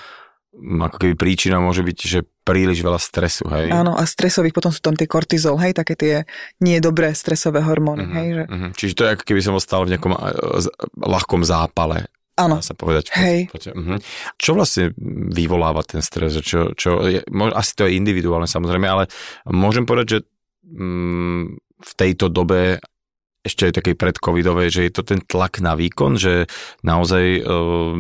ako 0.55 0.97
keby 1.03 1.15
príčina 1.19 1.59
môže 1.59 1.83
byť, 1.83 1.99
že 1.99 2.21
príliš 2.47 2.85
veľa 2.85 3.01
stresu, 3.01 3.49
hej? 3.51 3.73
Áno, 3.75 3.97
a 3.99 4.05
stresových 4.07 4.55
potom 4.55 4.71
sú 4.71 4.79
tam 4.85 4.95
tie 4.95 5.11
kortizol, 5.11 5.59
hej, 5.59 5.75
také 5.75 5.99
tie 5.99 6.15
nie 6.63 6.79
dobré 6.79 7.11
stresové 7.17 7.65
hormóny, 7.65 8.05
uh-huh, 8.07 8.19
hej? 8.21 8.29
Že... 8.31 8.45
Uh-huh. 8.47 8.71
Čiže 8.77 8.95
to 8.95 9.03
je 9.03 9.13
ako 9.19 9.25
keby 9.27 9.41
som 9.43 9.55
ostal 9.59 9.83
v 9.83 9.97
nejakom 9.97 10.13
ľahkom 10.95 11.43
zápale. 11.43 12.07
Áno. 12.35 12.59
sa 12.59 12.75
povedať. 12.75 13.15
Hej. 13.15 13.47
Uh-huh. 13.55 13.99
Čo 14.35 14.59
vlastne 14.59 14.91
vyvoláva 15.31 15.87
ten 15.87 16.03
stres? 16.03 16.35
Čo, 16.43 16.75
čo 16.75 17.07
je, 17.07 17.23
asi 17.55 17.73
to 17.79 17.87
je 17.87 17.95
individuálne 17.95 18.51
samozrejme, 18.51 18.87
ale 18.91 19.07
môžem 19.47 19.87
povedať, 19.87 20.07
že 20.07 20.19
mm, 20.67 21.64
v 21.85 21.93
tejto 21.95 22.33
dobe 22.33 22.81
ešte 23.45 23.69
aj 23.69 23.77
takej 23.85 23.97
predcovidovej, 24.01 24.69
že 24.73 24.83
je 24.89 24.93
to 24.93 25.05
ten 25.05 25.21
tlak 25.21 25.61
na 25.61 25.77
výkon, 25.77 26.17
že 26.17 26.49
naozaj, 26.81 27.25
eh, 27.45 27.93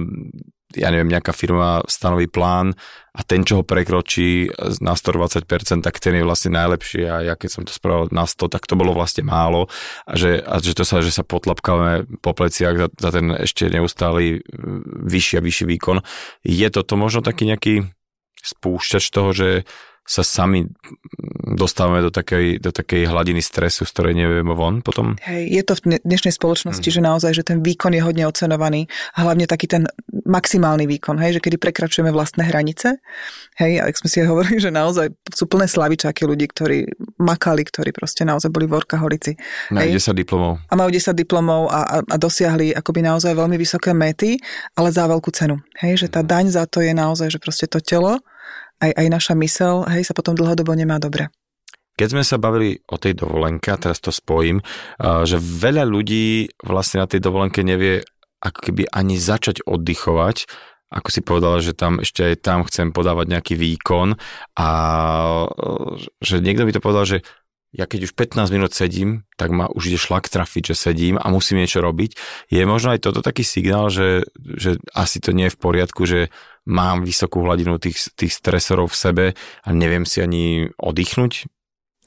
ja 0.75 0.89
neviem, 0.91 1.13
nejaká 1.13 1.31
firma 1.31 1.85
stanoví 1.87 2.27
plán 2.27 2.75
a 3.15 3.23
ten, 3.23 3.47
čo 3.47 3.63
ho 3.63 3.63
prekročí 3.63 4.51
na 4.83 4.99
120%, 4.99 5.87
tak 5.87 6.03
ten 6.03 6.19
je 6.19 6.27
vlastne 6.27 6.51
najlepší 6.51 7.07
a 7.07 7.15
ja 7.23 7.35
keď 7.39 7.51
som 7.53 7.63
to 7.63 7.71
spravil 7.71 8.11
na 8.11 8.27
100, 8.27 8.51
tak 8.51 8.67
to 8.67 8.75
bolo 8.75 8.91
vlastne 8.91 9.23
málo 9.23 9.71
a 10.03 10.19
že, 10.19 10.43
a 10.43 10.59
že 10.59 10.75
to 10.75 10.83
sa, 10.83 10.99
že 10.99 11.15
sa 11.15 11.23
potlapkáme 11.23 12.19
po 12.19 12.35
pleciach 12.35 12.75
za, 12.75 12.89
za 12.91 13.11
ten 13.15 13.31
ešte 13.31 13.71
neustály 13.71 14.43
vyšší 15.07 15.39
a 15.39 15.45
vyšší 15.47 15.65
výkon. 15.79 16.03
Je 16.43 16.67
toto 16.75 16.99
možno 16.99 17.23
taký 17.23 17.47
nejaký 17.47 17.75
spúšťač 18.43 19.05
toho, 19.15 19.31
že 19.31 19.49
sa 20.05 20.21
sami 20.21 20.69
dostávame 21.57 22.05
do 22.05 22.13
takej, 22.13 22.61
do 22.61 22.69
takej 22.69 23.09
hladiny 23.09 23.41
stresu, 23.41 23.89
z 23.89 23.93
ktorej 23.93 24.15
nevieme 24.17 24.53
von 24.53 24.85
potom? 24.85 25.17
Hej, 25.25 25.49
je 25.49 25.63
to 25.65 25.73
v 25.81 25.97
dnešnej 26.05 26.37
spoločnosti, 26.37 26.85
hmm. 26.85 26.97
že 26.97 27.01
naozaj, 27.01 27.33
že 27.33 27.45
ten 27.45 27.65
výkon 27.65 27.97
je 27.97 28.05
hodne 28.05 28.29
ocenovaný, 28.29 28.85
hlavne 29.17 29.49
taký 29.49 29.65
ten 29.65 29.89
maximálny 30.29 30.85
výkon, 30.85 31.17
hej, 31.21 31.41
že 31.41 31.41
kedy 31.41 31.57
prekračujeme 31.57 32.13
vlastné 32.13 32.45
hranice, 32.45 33.01
hej, 33.57 33.81
a 33.81 33.89
ak 33.89 33.97
sme 33.97 34.09
si 34.13 34.19
hovorili, 34.25 34.61
že 34.61 34.69
naozaj 34.69 35.09
sú 35.33 35.49
plné 35.49 35.69
slavičáky 35.69 36.29
ľudí, 36.29 36.53
ktorí 36.53 36.85
makali, 37.17 37.65
ktorí 37.65 37.97
proste 37.97 38.29
naozaj 38.29 38.53
boli 38.53 38.69
workaholici. 38.69 39.41
Majú 39.73 39.89
10 39.89 40.13
diplomov. 40.17 40.61
A 40.69 40.75
majú 40.77 40.93
10 40.93 41.17
diplomov 41.17 41.73
a, 41.73 41.81
a, 41.81 41.97
a 42.05 42.17
dosiahli 42.21 42.77
akoby 42.77 43.01
naozaj 43.05 43.33
veľmi 43.33 43.57
vysoké 43.57 43.97
mety, 43.97 44.37
ale 44.77 44.93
za 44.93 45.09
veľkú 45.09 45.33
cenu. 45.33 45.65
Hej, 45.81 46.05
že 46.05 46.09
tá 46.13 46.21
daň 46.21 46.53
za 46.53 46.69
to 46.69 46.85
je 46.85 46.93
naozaj, 46.93 47.33
že 47.33 47.41
proste 47.41 47.65
to 47.65 47.81
telo 47.81 48.21
aj, 48.81 48.91
aj 48.95 49.07
naša 49.11 49.35
mysel, 49.39 49.87
hej, 49.87 50.07
sa 50.07 50.17
potom 50.17 50.35
dlhodobo 50.35 50.75
nemá 50.75 50.99
dobre. 50.99 51.31
Keď 51.95 52.09
sme 52.11 52.27
sa 52.27 52.43
bavili 52.43 52.83
o 52.91 52.99
tej 52.99 53.15
dovolenke, 53.15 53.71
a 53.71 53.79
teraz 53.79 54.03
to 54.03 54.11
spojím, 54.11 54.59
že 54.99 55.39
veľa 55.39 55.87
ľudí 55.87 56.51
vlastne 56.67 56.99
na 56.99 57.07
tej 57.07 57.23
dovolenke 57.23 57.63
nevie 57.63 58.03
ako 58.43 58.59
keby 58.71 58.91
ani 58.91 59.15
začať 59.15 59.63
oddychovať, 59.63 60.51
ako 60.91 61.09
si 61.11 61.21
povedala, 61.23 61.59
že 61.63 61.75
tam 61.75 62.03
ešte 62.03 62.35
aj 62.35 62.37
tam 62.43 62.67
chcem 62.67 62.91
podávať 62.91 63.27
nejaký 63.31 63.55
výkon 63.55 64.15
a 64.59 64.69
že 66.23 66.39
niekto 66.39 66.67
by 66.67 66.73
to 66.75 66.85
povedal, 66.85 67.07
že 67.07 67.19
ja 67.75 67.91
keď 67.91 68.07
už 68.07 68.13
15 68.15 68.55
minút 68.55 68.71
sedím, 68.71 69.27
tak 69.35 69.51
ma 69.51 69.67
už 69.67 69.91
ide 69.91 69.99
šlak 69.99 70.31
trafiť, 70.31 70.71
že 70.71 70.79
sedím 70.79 71.19
a 71.19 71.27
musím 71.27 71.59
niečo 71.59 71.83
robiť. 71.83 72.15
Je 72.47 72.63
možno 72.63 72.95
aj 72.95 73.03
toto 73.03 73.19
taký 73.19 73.43
signál, 73.43 73.91
že, 73.91 74.31
že 74.39 74.79
asi 74.95 75.19
to 75.19 75.35
nie 75.35 75.51
je 75.51 75.55
v 75.59 75.63
poriadku, 75.63 76.07
že 76.07 76.31
mám 76.65 77.05
vysokú 77.05 77.45
hladinu 77.45 77.77
tých, 77.81 78.13
tých 78.17 78.33
stresorov 78.33 78.93
v 78.93 78.97
sebe 78.97 79.27
a 79.65 79.69
neviem 79.73 80.09
si 80.09 80.25
ani 80.25 80.69
oddychnúť? 80.81 81.49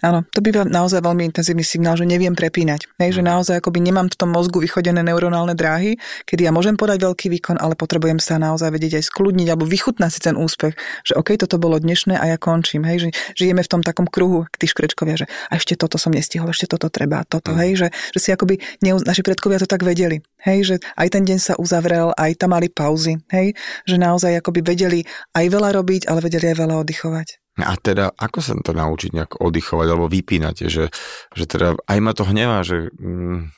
Áno, 0.05 0.21
to 0.29 0.45
býva 0.45 0.62
naozaj 0.62 1.01
veľmi 1.01 1.25
intenzívny 1.25 1.65
signál, 1.65 1.97
že 1.97 2.05
neviem 2.05 2.38
prepínať. 2.38 2.86
Hej, 3.01 3.17
že 3.17 3.21
mhm. 3.25 3.27
naozaj 3.33 3.55
akoby 3.57 3.81
nemám 3.81 4.13
v 4.13 4.17
tom 4.17 4.29
mozgu 4.29 4.62
vychodené 4.62 5.01
neuronálne 5.01 5.57
dráhy, 5.57 5.97
kedy 6.29 6.45
ja 6.45 6.51
môžem 6.53 6.77
podať 6.77 7.01
veľký 7.01 7.33
výkon, 7.33 7.57
ale 7.57 7.73
potrebujem 7.73 8.21
sa 8.21 8.38
naozaj 8.38 8.69
vedieť 8.69 9.01
aj 9.01 9.03
skľudniť 9.10 9.47
alebo 9.49 9.65
vychutnať 9.65 10.12
si 10.13 10.19
ten 10.21 10.38
úspech, 10.38 10.77
že 11.01 11.17
OK, 11.17 11.33
toto 11.41 11.57
bolo 11.57 11.81
dnešné 11.81 12.13
a 12.13 12.29
ja 12.29 12.38
končím. 12.38 12.86
Hej, 12.86 13.10
že 13.10 13.10
žijeme 13.33 13.65
v 13.65 13.69
tom 13.69 13.81
takom 13.81 14.05
kruhu, 14.05 14.45
tí 14.62 14.69
škrečkovia, 14.69 15.17
že 15.17 15.25
a 15.49 15.57
ešte 15.57 15.73
toto 15.73 15.97
som 15.97 16.13
nestihol, 16.13 16.53
ešte 16.53 16.69
toto 16.69 16.93
treba, 16.93 17.25
toto, 17.25 17.53
mm. 17.53 17.57
hej, 17.65 17.71
že, 17.81 17.88
že 18.13 18.19
si 18.21 18.29
akoby, 18.29 18.62
neuz, 18.86 19.01
naši 19.01 19.25
predkovia 19.25 19.57
to 19.57 19.69
tak 19.69 19.81
vedeli, 19.81 20.21
hej, 20.45 20.60
že 20.62 20.75
aj 20.93 21.07
ten 21.10 21.23
deň 21.25 21.39
sa 21.41 21.53
uzavrel, 21.57 22.13
aj 22.13 22.38
tam 22.38 22.53
mali 22.53 22.69
pauzy, 22.69 23.17
hej, 23.33 23.57
že 23.89 23.97
naozaj 23.97 24.38
akoby 24.45 24.62
vedeli 24.62 24.99
aj 25.33 25.45
veľa 25.49 25.73
robiť, 25.73 26.01
ale 26.05 26.21
vedeli 26.21 26.53
aj 26.53 26.57
veľa 26.62 26.75
oddychovať. 26.86 27.46
A 27.58 27.74
teda, 27.78 28.13
ako 28.13 28.39
sa 28.41 28.54
to 28.62 28.78
naučiť 28.78 29.12
nejak 29.17 29.32
oddychovať 29.41 29.88
alebo 29.89 30.06
vypínať, 30.06 30.56
že, 30.70 30.93
že 31.34 31.43
teda 31.50 31.74
aj 31.89 31.98
ma 31.98 32.12
to 32.13 32.24
hnevá, 32.28 32.62
že 32.62 32.93
mm, 32.93 33.50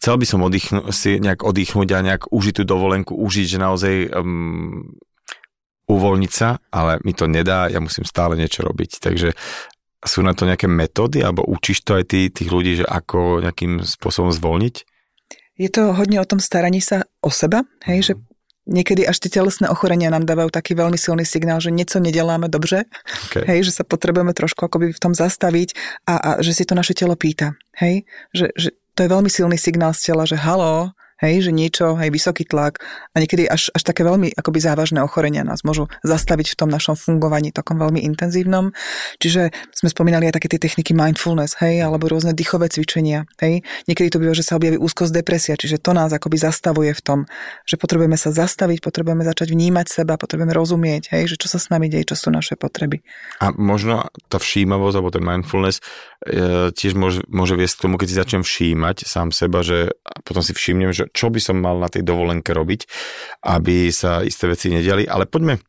chcel 0.00 0.14
by 0.16 0.26
som 0.28 0.40
oddychnú, 0.44 0.88
si 0.92 1.20
nejak 1.20 1.44
oddychnúť 1.44 1.88
a 1.92 2.06
nejak 2.06 2.22
užiť 2.32 2.54
tú 2.60 2.64
dovolenku, 2.64 3.12
užiť, 3.12 3.46
že 3.46 3.58
naozaj 3.60 3.94
um, 4.16 4.96
uvoľniť 5.88 6.32
sa, 6.32 6.56
ale 6.72 7.00
mi 7.04 7.12
to 7.12 7.28
nedá, 7.28 7.68
ja 7.68 7.80
musím 7.80 8.08
stále 8.08 8.36
niečo 8.40 8.64
robiť. 8.64 9.00
Takže 9.04 9.36
sú 10.04 10.20
na 10.20 10.36
to 10.36 10.44
nejaké 10.44 10.68
metódy, 10.68 11.24
alebo 11.24 11.44
učíš 11.44 11.84
to 11.84 11.96
aj 11.96 12.04
ty, 12.08 12.28
tých 12.28 12.48
ľudí, 12.52 12.80
že 12.80 12.86
ako 12.88 13.44
nejakým 13.44 13.84
spôsobom 13.84 14.32
zvolniť? 14.32 14.84
Je 15.54 15.70
to 15.70 15.94
hodne 15.94 16.18
o 16.18 16.26
tom 16.28 16.42
staraní 16.42 16.82
sa 16.82 17.06
o 17.22 17.30
seba, 17.30 17.64
hej, 17.88 17.98
mm. 18.00 18.06
že 18.06 18.14
niekedy 18.64 19.04
až 19.04 19.20
tie 19.20 19.30
telesné 19.30 19.68
ochorenia 19.68 20.08
nám 20.08 20.24
dávajú 20.24 20.48
taký 20.48 20.72
veľmi 20.76 20.96
silný 20.96 21.24
signál, 21.28 21.60
že 21.60 21.72
niečo 21.72 22.00
nedeláme 22.00 22.48
dobře, 22.48 22.88
okay. 23.30 23.44
hej, 23.44 23.70
že 23.70 23.72
sa 23.80 23.84
potrebujeme 23.84 24.32
trošku 24.32 24.64
akoby 24.64 24.92
v 24.92 25.00
tom 25.00 25.12
zastaviť 25.12 25.76
a, 26.08 26.14
a 26.16 26.30
že 26.40 26.56
si 26.56 26.64
to 26.64 26.72
naše 26.72 26.96
telo 26.96 27.14
pýta, 27.16 27.56
hej, 27.76 28.08
že, 28.32 28.50
že 28.56 28.72
to 28.94 29.04
je 29.04 29.12
veľmi 29.12 29.30
silný 29.30 29.58
signál 29.58 29.92
z 29.92 30.12
tela, 30.12 30.24
že 30.24 30.38
halo, 30.38 30.94
hej, 31.24 31.48
že 31.48 31.52
niečo, 31.56 31.96
hej, 31.96 32.12
vysoký 32.12 32.44
tlak 32.44 32.84
a 33.12 33.16
niekedy 33.18 33.48
až, 33.48 33.72
až 33.72 33.82
také 33.82 34.04
veľmi 34.04 34.36
akoby 34.36 34.58
závažné 34.60 35.00
ochorenia 35.00 35.40
nás 35.40 35.64
môžu 35.64 35.88
zastaviť 36.04 36.52
v 36.52 36.58
tom 36.60 36.68
našom 36.68 36.94
fungovaní 36.94 37.50
takom 37.50 37.80
veľmi 37.80 38.04
intenzívnom. 38.04 38.76
Čiže 39.18 39.50
sme 39.72 39.88
spomínali 39.88 40.28
aj 40.28 40.36
také 40.36 40.52
tie 40.52 40.60
techniky 40.60 40.92
mindfulness, 40.92 41.56
hej, 41.64 41.80
alebo 41.80 42.06
rôzne 42.12 42.36
dýchové 42.36 42.68
cvičenia, 42.68 43.24
hej. 43.40 43.64
Niekedy 43.88 44.12
to 44.12 44.20
býva, 44.20 44.36
že 44.36 44.44
sa 44.44 44.60
objaví 44.60 44.76
úzkosť, 44.76 45.12
depresia, 45.14 45.54
čiže 45.56 45.80
to 45.80 45.96
nás 45.96 46.12
akoby 46.12 46.36
zastavuje 46.36 46.92
v 46.92 47.02
tom, 47.02 47.18
že 47.64 47.80
potrebujeme 47.80 48.18
sa 48.20 48.34
zastaviť, 48.34 48.84
potrebujeme 48.84 49.24
začať 49.24 49.54
vnímať 49.54 49.86
seba, 49.88 50.20
potrebujeme 50.20 50.52
rozumieť, 50.52 51.14
hej, 51.16 51.34
že 51.34 51.36
čo 51.40 51.48
sa 51.48 51.58
s 51.62 51.72
nami 51.72 51.88
deje, 51.88 52.12
čo 52.12 52.16
sú 52.18 52.28
naše 52.34 52.58
potreby. 52.58 53.00
A 53.40 53.54
možno 53.54 54.10
tá 54.28 54.36
všímavosť 54.42 54.96
alebo 54.98 55.10
ten 55.14 55.24
mindfulness 55.24 55.78
tiež 56.72 56.92
môže, 56.96 57.20
môže 57.28 57.54
viesť 57.54 57.76
k 57.78 57.84
tomu, 57.84 58.00
keď 58.00 58.06
si 58.08 58.20
začnem 58.20 58.44
všímať 58.44 59.04
sám 59.04 59.28
seba, 59.30 59.60
že 59.60 59.92
potom 60.24 60.40
si 60.40 60.56
všimnem, 60.56 60.90
že 60.96 61.12
čo 61.12 61.28
by 61.28 61.40
som 61.40 61.60
mal 61.60 61.76
na 61.76 61.92
tej 61.92 62.00
dovolenke 62.00 62.56
robiť, 62.56 62.88
aby 63.44 63.92
sa 63.92 64.24
isté 64.24 64.48
veci 64.48 64.72
nediali. 64.72 65.04
Ale 65.04 65.28
poďme 65.28 65.60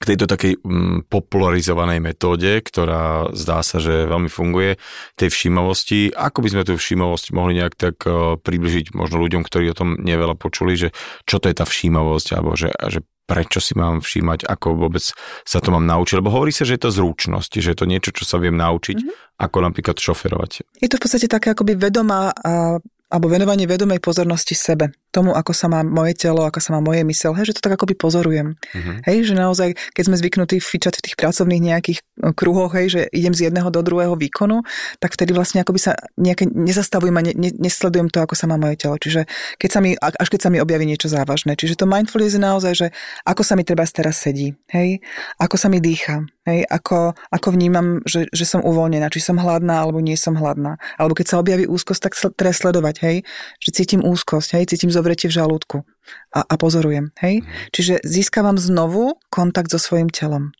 k 0.00 0.16
tejto 0.16 0.24
takej 0.24 0.64
mm, 0.64 1.12
popularizovanej 1.12 2.00
metóde, 2.00 2.64
ktorá 2.64 3.36
zdá 3.36 3.60
sa, 3.60 3.76
že 3.84 4.08
veľmi 4.08 4.32
funguje, 4.32 4.80
tej 5.12 5.28
všímavosti. 5.28 6.16
Ako 6.16 6.40
by 6.40 6.48
sme 6.48 6.62
tú 6.64 6.80
všímavosť 6.80 7.36
mohli 7.36 7.60
nejak 7.60 7.76
tak 7.76 7.96
uh, 8.08 8.40
približiť 8.40 8.96
možno 8.96 9.20
ľuďom, 9.20 9.44
ktorí 9.44 9.68
o 9.68 9.76
tom 9.76 10.00
neveľa 10.00 10.40
počuli, 10.40 10.72
že 10.72 10.88
čo 11.28 11.36
to 11.36 11.52
je 11.52 11.56
tá 11.60 11.68
všímavosť, 11.68 12.28
alebo 12.32 12.56
že, 12.56 12.72
že 12.88 13.04
prečo 13.30 13.62
si 13.62 13.78
mám 13.78 14.02
všímať, 14.02 14.50
ako 14.50 14.74
vôbec 14.74 15.06
sa 15.46 15.62
to 15.62 15.70
mám 15.70 15.86
naučiť. 15.86 16.18
Lebo 16.18 16.34
hovorí 16.34 16.50
sa, 16.50 16.66
že 16.66 16.74
je 16.74 16.82
to 16.82 16.90
zručnosť, 16.90 17.62
že 17.62 17.70
je 17.70 17.78
to 17.78 17.86
niečo, 17.86 18.10
čo 18.10 18.26
sa 18.26 18.42
viem 18.42 18.58
naučiť, 18.58 18.98
mm-hmm. 18.98 19.38
ako 19.38 19.56
napríklad 19.62 19.94
šoferovať. 20.02 20.66
Je 20.82 20.90
to 20.90 20.98
v 20.98 21.02
podstate 21.06 21.30
také 21.30 21.54
akoby 21.54 21.78
vedomá 21.78 22.34
a 22.34 22.82
alebo 23.10 23.26
venovanie 23.26 23.66
vedomej 23.66 23.98
pozornosti 23.98 24.54
sebe. 24.54 24.94
Tomu, 25.10 25.34
ako 25.34 25.50
sa 25.50 25.66
má 25.66 25.82
moje 25.82 26.14
telo, 26.14 26.46
ako 26.46 26.62
sa 26.62 26.70
má 26.74 26.80
moje 26.80 27.02
mysel, 27.02 27.34
hej, 27.34 27.50
že 27.50 27.58
to 27.58 27.64
tak 27.66 27.74
akoby 27.74 27.98
pozorujem. 27.98 28.54
Uh-huh. 28.54 28.96
Hej, 29.04 29.30
že 29.30 29.34
naozaj, 29.34 29.74
keď 29.94 30.04
sme 30.06 30.16
zvyknutí 30.16 30.56
fičať 30.62 31.02
v 31.02 31.04
tých 31.10 31.16
pracovných 31.18 31.62
nejakých 31.74 31.98
e, 31.98 32.04
kruhoch, 32.30 32.70
hej, 32.78 32.86
že 32.88 33.00
idem 33.10 33.34
z 33.34 33.50
jedného 33.50 33.68
do 33.74 33.82
druhého 33.82 34.14
výkonu, 34.14 34.62
tak 35.02 35.18
vtedy 35.18 35.34
vlastne 35.34 35.66
akoby 35.66 35.80
sa 35.82 35.92
nejaké 36.14 36.46
nezastavujem 36.46 37.14
a 37.18 37.22
ne, 37.26 37.32
ne, 37.34 37.50
nesledujem 37.58 38.06
to, 38.08 38.22
ako 38.22 38.38
sa 38.38 38.46
má 38.46 38.54
moje 38.54 38.78
telo. 38.78 38.94
Čiže 38.96 39.26
keď 39.58 39.70
sa 39.70 39.80
mi, 39.82 39.98
až 39.98 40.28
keď 40.30 40.40
sa 40.46 40.50
mi 40.54 40.62
objaví 40.62 40.86
niečo 40.86 41.10
závažné. 41.10 41.58
Čiže 41.58 41.82
to 41.82 41.90
mindfulness 41.90 42.38
je 42.38 42.42
naozaj, 42.42 42.72
že 42.72 42.86
ako 43.26 43.42
sa 43.42 43.58
mi 43.58 43.66
treba 43.66 43.82
teraz 43.90 44.22
sedí, 44.22 44.54
hej, 44.70 45.02
ako 45.42 45.56
sa 45.58 45.66
mi 45.66 45.82
dýcha, 45.82 46.22
hej, 46.46 46.62
ako, 46.70 47.18
ako 47.30 47.48
vnímam, 47.54 48.00
že, 48.06 48.30
že 48.30 48.44
som 48.46 48.62
uvoľnená, 48.62 49.10
či 49.10 49.18
som 49.18 49.36
hladná 49.36 49.82
alebo 49.82 49.98
nie 49.98 50.14
som 50.14 50.38
hladná. 50.38 50.78
Alebo 50.96 51.18
keď 51.18 51.26
sa 51.26 51.40
objaví 51.42 51.66
úzkosť, 51.66 52.00
tak 52.00 52.12
treba 52.38 52.54
sledovať, 52.54 52.96
hej, 53.02 53.16
že 53.58 53.70
cítim 53.74 54.00
úzkosť, 54.04 54.60
hej, 54.60 54.64
cítim 54.70 54.90
zovretie 55.00 55.32
v 55.32 55.40
žalúdku 55.40 55.88
a, 56.36 56.40
a 56.44 56.54
pozorujem. 56.60 57.16
Hej? 57.24 57.40
Mm. 57.40 57.48
Čiže 57.72 57.94
získavam 58.04 58.60
znovu 58.60 59.16
kontakt 59.32 59.72
so 59.72 59.80
svojim 59.80 60.12
telom. 60.12 60.52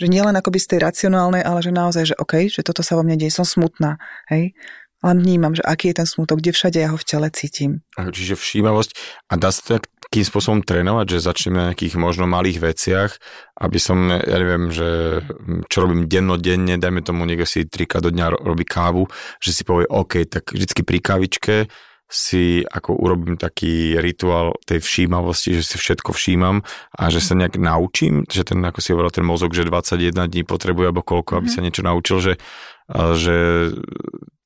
Že 0.00 0.08
nielen 0.08 0.34
akoby 0.34 0.58
z 0.58 0.76
tej 0.76 0.78
racionálnej, 0.88 1.44
ale 1.44 1.60
že 1.60 1.70
naozaj, 1.70 2.04
že 2.10 2.16
OK, 2.16 2.48
že 2.48 2.64
toto 2.64 2.80
sa 2.80 2.96
vo 2.96 3.04
mne 3.04 3.20
deje, 3.20 3.36
som 3.36 3.44
smutná. 3.44 4.00
Hej? 4.32 4.56
Len 5.02 5.18
vnímam, 5.18 5.50
že 5.52 5.66
aký 5.66 5.90
je 5.90 5.98
ten 5.98 6.08
smutok, 6.08 6.38
kde 6.38 6.54
všade 6.54 6.78
ja 6.78 6.94
ho 6.94 6.98
v 6.98 7.06
tele 7.06 7.28
cítim. 7.34 7.82
Čiže 7.98 8.38
všímavosť. 8.38 8.90
A 9.28 9.34
dá 9.34 9.50
sa 9.50 9.60
to 9.66 9.70
takým 9.82 10.22
spôsobom 10.22 10.60
trénovať, 10.62 11.18
že 11.18 11.26
začneme 11.26 11.58
na 11.58 11.66
nejakých 11.72 11.98
možno 11.98 12.30
malých 12.30 12.62
veciach, 12.62 13.10
aby 13.58 13.78
som, 13.82 14.12
ja 14.12 14.36
neviem, 14.38 14.70
že 14.70 15.22
čo 15.66 15.88
robím 15.88 16.06
dennodenne, 16.06 16.78
dajme 16.78 17.02
tomu, 17.02 17.26
niekto 17.26 17.50
si 17.50 17.66
trikrát 17.66 18.06
do 18.06 18.14
dňa 18.14 18.46
robí 18.46 18.62
kávu, 18.62 19.10
že 19.42 19.50
si 19.50 19.66
povie, 19.66 19.90
OK, 19.90 20.22
tak 20.30 20.54
vždycky 20.54 20.86
pri 20.86 20.98
kávičke 21.02 21.54
si 22.12 22.60
ako 22.68 23.00
urobím 23.00 23.40
taký 23.40 23.96
rituál 23.96 24.52
tej 24.68 24.84
všímavosti, 24.84 25.56
že 25.56 25.64
si 25.64 25.76
všetko 25.80 26.12
všímam 26.12 26.60
a 26.92 27.02
že 27.08 27.24
sa 27.24 27.32
nejak 27.32 27.56
naučím, 27.56 28.28
že 28.28 28.44
ten, 28.44 28.60
ako 28.60 28.78
si 28.84 28.92
hovoril, 28.92 29.08
ten 29.08 29.24
mozog, 29.24 29.56
že 29.56 29.64
21 29.64 30.12
dní 30.28 30.44
potrebuje 30.44 30.92
alebo 30.92 31.00
koľko, 31.00 31.40
aby 31.40 31.48
mhm. 31.48 31.54
sa 31.56 31.64
niečo 31.64 31.82
naučil, 31.82 32.16
že, 32.20 32.32
že 33.16 33.36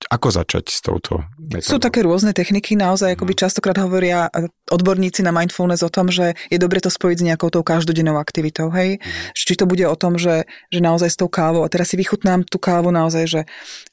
ako 0.07 0.29
začať 0.29 0.65
s 0.69 0.79
touto 0.85 1.25
metodou? 1.41 1.77
Sú 1.77 1.79
také 1.81 2.05
rôzne 2.05 2.37
techniky, 2.37 2.77
naozaj 2.77 3.17
akoby 3.17 3.33
mhm. 3.33 3.41
častokrát 3.43 3.79
hovoria 3.81 4.29
odborníci 4.67 5.23
na 5.23 5.31
mindfulness 5.31 5.87
o 5.87 5.91
tom, 5.91 6.11
že 6.11 6.35
je 6.51 6.59
dobre 6.59 6.83
to 6.83 6.91
spojiť 6.91 7.17
s 7.23 7.27
nejakou 7.27 7.49
tou 7.55 7.63
každodennou 7.63 8.19
aktivitou, 8.19 8.67
hej? 8.75 8.99
Mm. 8.99 9.31
Či 9.31 9.55
to 9.55 9.65
bude 9.65 9.87
o 9.87 9.95
tom, 9.95 10.19
že, 10.19 10.43
že 10.75 10.83
naozaj 10.83 11.15
s 11.15 11.19
tou 11.19 11.31
kávou, 11.31 11.63
a 11.63 11.71
teraz 11.71 11.95
si 11.95 11.97
vychutnám 11.97 12.43
tú 12.43 12.59
kávu 12.59 12.91
naozaj, 12.91 13.25
že, 13.31 13.43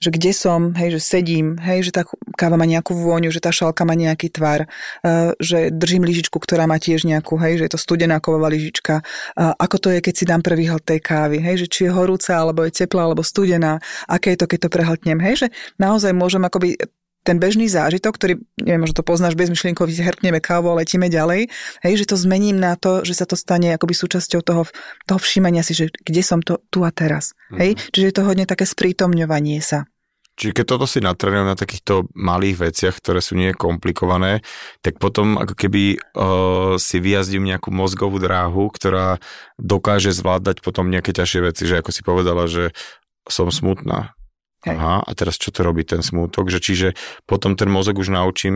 že 0.02 0.10
kde 0.10 0.34
som, 0.34 0.74
hej, 0.74 0.98
že 0.98 1.00
sedím, 1.00 1.62
hej, 1.62 1.90
že 1.90 1.92
tá 1.94 2.02
káva 2.34 2.58
má 2.58 2.66
nejakú 2.66 2.98
vôňu, 2.98 3.30
že 3.30 3.38
tá 3.38 3.54
šalka 3.54 3.86
má 3.86 3.94
nejaký 3.94 4.34
tvar, 4.34 4.66
uh, 4.66 5.38
že 5.38 5.70
držím 5.70 6.10
lyžičku, 6.10 6.42
ktorá 6.42 6.66
má 6.66 6.82
tiež 6.82 7.06
nejakú, 7.06 7.38
hej, 7.38 7.62
že 7.62 7.64
je 7.70 7.72
to 7.78 7.80
studená 7.80 8.18
kovová 8.18 8.50
lyžička. 8.50 9.06
Uh, 9.38 9.54
ako 9.62 9.78
to 9.78 9.88
je, 9.94 10.00
keď 10.02 10.14
si 10.18 10.26
dám 10.26 10.42
prvý 10.42 10.74
hlт 10.74 10.82
tej 10.82 11.06
kávy, 11.06 11.38
hej, 11.38 11.66
že 11.66 11.68
či 11.70 11.80
je 11.86 11.92
horúca, 11.94 12.34
alebo 12.34 12.66
je 12.66 12.74
teplá, 12.74 13.06
alebo 13.06 13.22
studená, 13.22 13.78
aké 14.10 14.34
je 14.34 14.42
to, 14.42 14.50
keď 14.50 14.60
to 14.66 14.70
prehltnem, 14.74 15.22
hej, 15.22 15.46
že 15.46 15.48
naozaj 15.78 16.03
naozaj 16.04 16.20
môžem 16.20 16.44
akoby 16.44 16.76
ten 17.24 17.40
bežný 17.40 17.72
zážitok, 17.72 18.20
ktorý, 18.20 18.34
neviem, 18.60 18.84
možno 18.84 19.00
to 19.00 19.08
poznáš 19.08 19.40
bezmyšlienkovo, 19.40 19.88
vyhrpneme 19.88 20.44
kávu 20.44 20.76
a 20.76 20.84
letíme 20.84 21.08
ďalej, 21.08 21.48
hej, 21.80 21.94
že 21.96 22.12
to 22.12 22.20
zmením 22.20 22.60
na 22.60 22.76
to, 22.76 23.08
že 23.08 23.16
sa 23.16 23.24
to 23.24 23.40
stane 23.40 23.72
akoby 23.72 23.96
súčasťou 23.96 24.44
toho, 24.44 24.68
toho 25.08 25.20
všímania 25.24 25.64
si, 25.64 25.72
že 25.72 25.88
kde 26.04 26.20
som 26.20 26.44
to 26.44 26.60
tu 26.68 26.84
a 26.84 26.92
teraz. 26.92 27.32
Mm-hmm. 27.32 27.60
Hej, 27.64 27.72
čiže 27.96 28.08
je 28.12 28.16
to 28.20 28.28
hodne 28.28 28.44
také 28.44 28.68
sprítomňovanie 28.68 29.64
sa. 29.64 29.88
Čiže 30.36 30.52
keď 30.52 30.66
toto 30.68 30.84
si 30.84 31.00
natrénujem 31.00 31.48
na 31.48 31.56
takýchto 31.56 32.12
malých 32.12 32.58
veciach, 32.60 33.00
ktoré 33.00 33.24
sú 33.24 33.40
nie 33.40 33.56
komplikované, 33.56 34.44
tak 34.84 35.00
potom 35.00 35.40
ako 35.40 35.56
keby 35.56 35.96
uh, 35.96 36.76
si 36.76 36.98
vyjazdím 37.00 37.48
nejakú 37.48 37.72
mozgovú 37.72 38.20
dráhu, 38.20 38.68
ktorá 38.68 39.22
dokáže 39.62 40.12
zvládať 40.12 40.60
potom 40.60 40.92
nejaké 40.92 41.16
ťažšie 41.16 41.40
veci, 41.40 41.64
že 41.70 41.80
ako 41.80 41.90
si 41.94 42.02
povedala, 42.04 42.50
že 42.50 42.74
som 43.30 43.54
smutná, 43.54 44.18
Hej. 44.64 44.80
Aha, 44.80 45.04
a 45.04 45.12
teraz 45.12 45.36
čo 45.36 45.52
to 45.52 45.64
robí 45.64 45.84
ten 45.84 46.00
smútok? 46.00 46.48
Že 46.48 46.60
čiže 46.64 46.88
potom 47.28 47.60
ten 47.60 47.68
mozog 47.68 48.00
už 48.00 48.16
naučím 48.16 48.56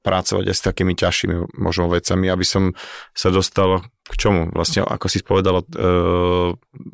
pracovať 0.00 0.48
aj 0.48 0.56
s 0.56 0.64
takými 0.64 0.96
ťažšími 0.96 1.60
možno 1.60 1.92
vecami, 1.92 2.32
aby 2.32 2.44
som 2.44 2.72
sa 3.12 3.28
dostal 3.28 3.84
k 4.08 4.14
čomu? 4.16 4.48
Vlastne, 4.48 4.88
ako 4.88 5.06
si 5.12 5.20
povedala, 5.20 5.60
e, 5.60 5.66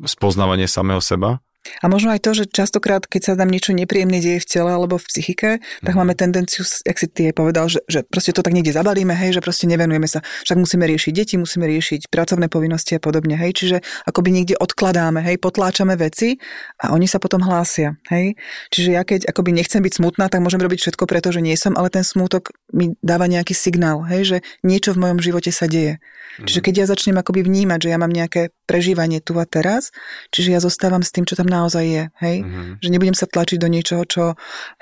spoznávanie 0.03 0.67
samého 0.67 0.99
seba? 0.99 1.39
A 1.81 1.85
možno 1.91 2.13
aj 2.13 2.21
to, 2.23 2.31
že 2.33 2.49
častokrát, 2.49 3.05
keď 3.05 3.21
sa 3.21 3.31
nám 3.37 3.51
niečo 3.51 3.71
nepríjemné 3.73 4.19
deje 4.19 4.39
v 4.43 4.47
tele 4.47 4.71
alebo 4.73 4.97
v 4.97 5.05
psychike, 5.07 5.49
tak 5.83 5.93
mm. 5.93 5.99
máme 5.99 6.13
tendenciu, 6.17 6.63
jak 6.63 6.97
si 6.97 7.07
ty 7.07 7.29
aj 7.31 7.35
povedal, 7.35 7.65
že, 7.69 7.83
že 7.87 8.03
proste 8.07 8.33
to 8.33 8.41
tak 8.41 8.53
niekde 8.53 8.73
zabalíme, 8.73 9.13
hej, 9.13 9.37
že 9.37 9.41
proste 9.43 9.65
nevenujeme 9.69 10.07
sa. 10.09 10.23
Však 10.45 10.57
musíme 10.57 10.85
riešiť 10.87 11.11
deti, 11.13 11.35
musíme 11.39 11.65
riešiť 11.67 12.09
pracovné 12.09 12.47
povinnosti 12.47 12.97
a 12.97 13.01
podobne, 13.01 13.37
hej, 13.37 13.51
čiže 13.53 13.77
akoby 14.07 14.29
niekde 14.33 14.55
odkladáme, 14.57 15.21
hej, 15.23 15.37
potláčame 15.37 15.93
veci 15.99 16.39
a 16.81 16.93
oni 16.93 17.05
sa 17.05 17.17
potom 17.21 17.43
hlásia, 17.43 17.99
hej. 18.09 18.35
Čiže 18.73 18.89
ja 18.91 19.01
keď 19.05 19.29
akoby 19.29 19.53
nechcem 19.55 19.81
byť 19.83 19.93
smutná, 19.99 20.27
tak 20.27 20.41
môžem 20.41 20.61
robiť 20.61 20.79
všetko 20.83 21.03
preto, 21.05 21.29
že 21.31 21.43
nie 21.43 21.55
som, 21.59 21.75
ale 21.75 21.93
ten 21.93 22.03
smútok 22.03 22.51
mi 22.73 22.97
dáva 22.99 23.29
nejaký 23.29 23.55
signál, 23.55 24.03
hej, 24.07 24.21
že 24.23 24.37
niečo 24.63 24.93
v 24.93 25.07
mojom 25.07 25.19
živote 25.23 25.51
sa 25.53 25.65
deje. 25.69 25.99
Mm. 26.37 26.45
Čiže 26.45 26.61
keď 26.61 26.73
ja 26.77 26.85
začnem 26.85 27.17
akoby 27.17 27.41
vnímať, 27.41 27.79
že 27.87 27.89
ja 27.89 27.97
mám 27.97 28.13
nejaké 28.13 28.53
prežívanie 28.69 29.23
tu 29.23 29.33
a 29.39 29.45
teraz, 29.47 29.89
čiže 30.29 30.53
ja 30.53 30.59
zostávam 30.61 31.01
s 31.01 31.09
tým, 31.09 31.25
čo 31.25 31.33
tam 31.33 31.49
naozaj 31.57 31.85
je, 31.85 32.03
hej? 32.21 32.37
Mm-hmm. 32.45 32.73
Že 32.85 32.89
nebudem 32.93 33.17
sa 33.17 33.25
tlačiť 33.25 33.57
do 33.57 33.67
niečoho, 33.67 34.03
čo, 34.05 34.23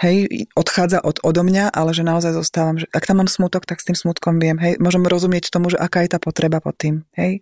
hej, 0.04 0.48
odchádza 0.60 1.00
od, 1.00 1.24
odo 1.24 1.42
mňa, 1.48 1.72
ale 1.72 1.96
že 1.96 2.04
naozaj 2.04 2.36
zostávam, 2.36 2.76
že 2.76 2.92
ak 2.92 3.08
tam 3.08 3.24
mám 3.24 3.32
smutok, 3.32 3.64
tak 3.64 3.80
s 3.80 3.88
tým 3.88 3.96
smutkom 3.96 4.44
viem, 4.44 4.60
hej? 4.60 4.76
Môžem 4.84 5.08
rozumieť 5.08 5.48
tomu, 5.50 5.72
že 5.72 5.80
aká 5.80 6.04
je 6.04 6.12
tá 6.12 6.20
potreba 6.20 6.60
pod 6.60 6.76
tým, 6.76 7.08
hej? 7.16 7.40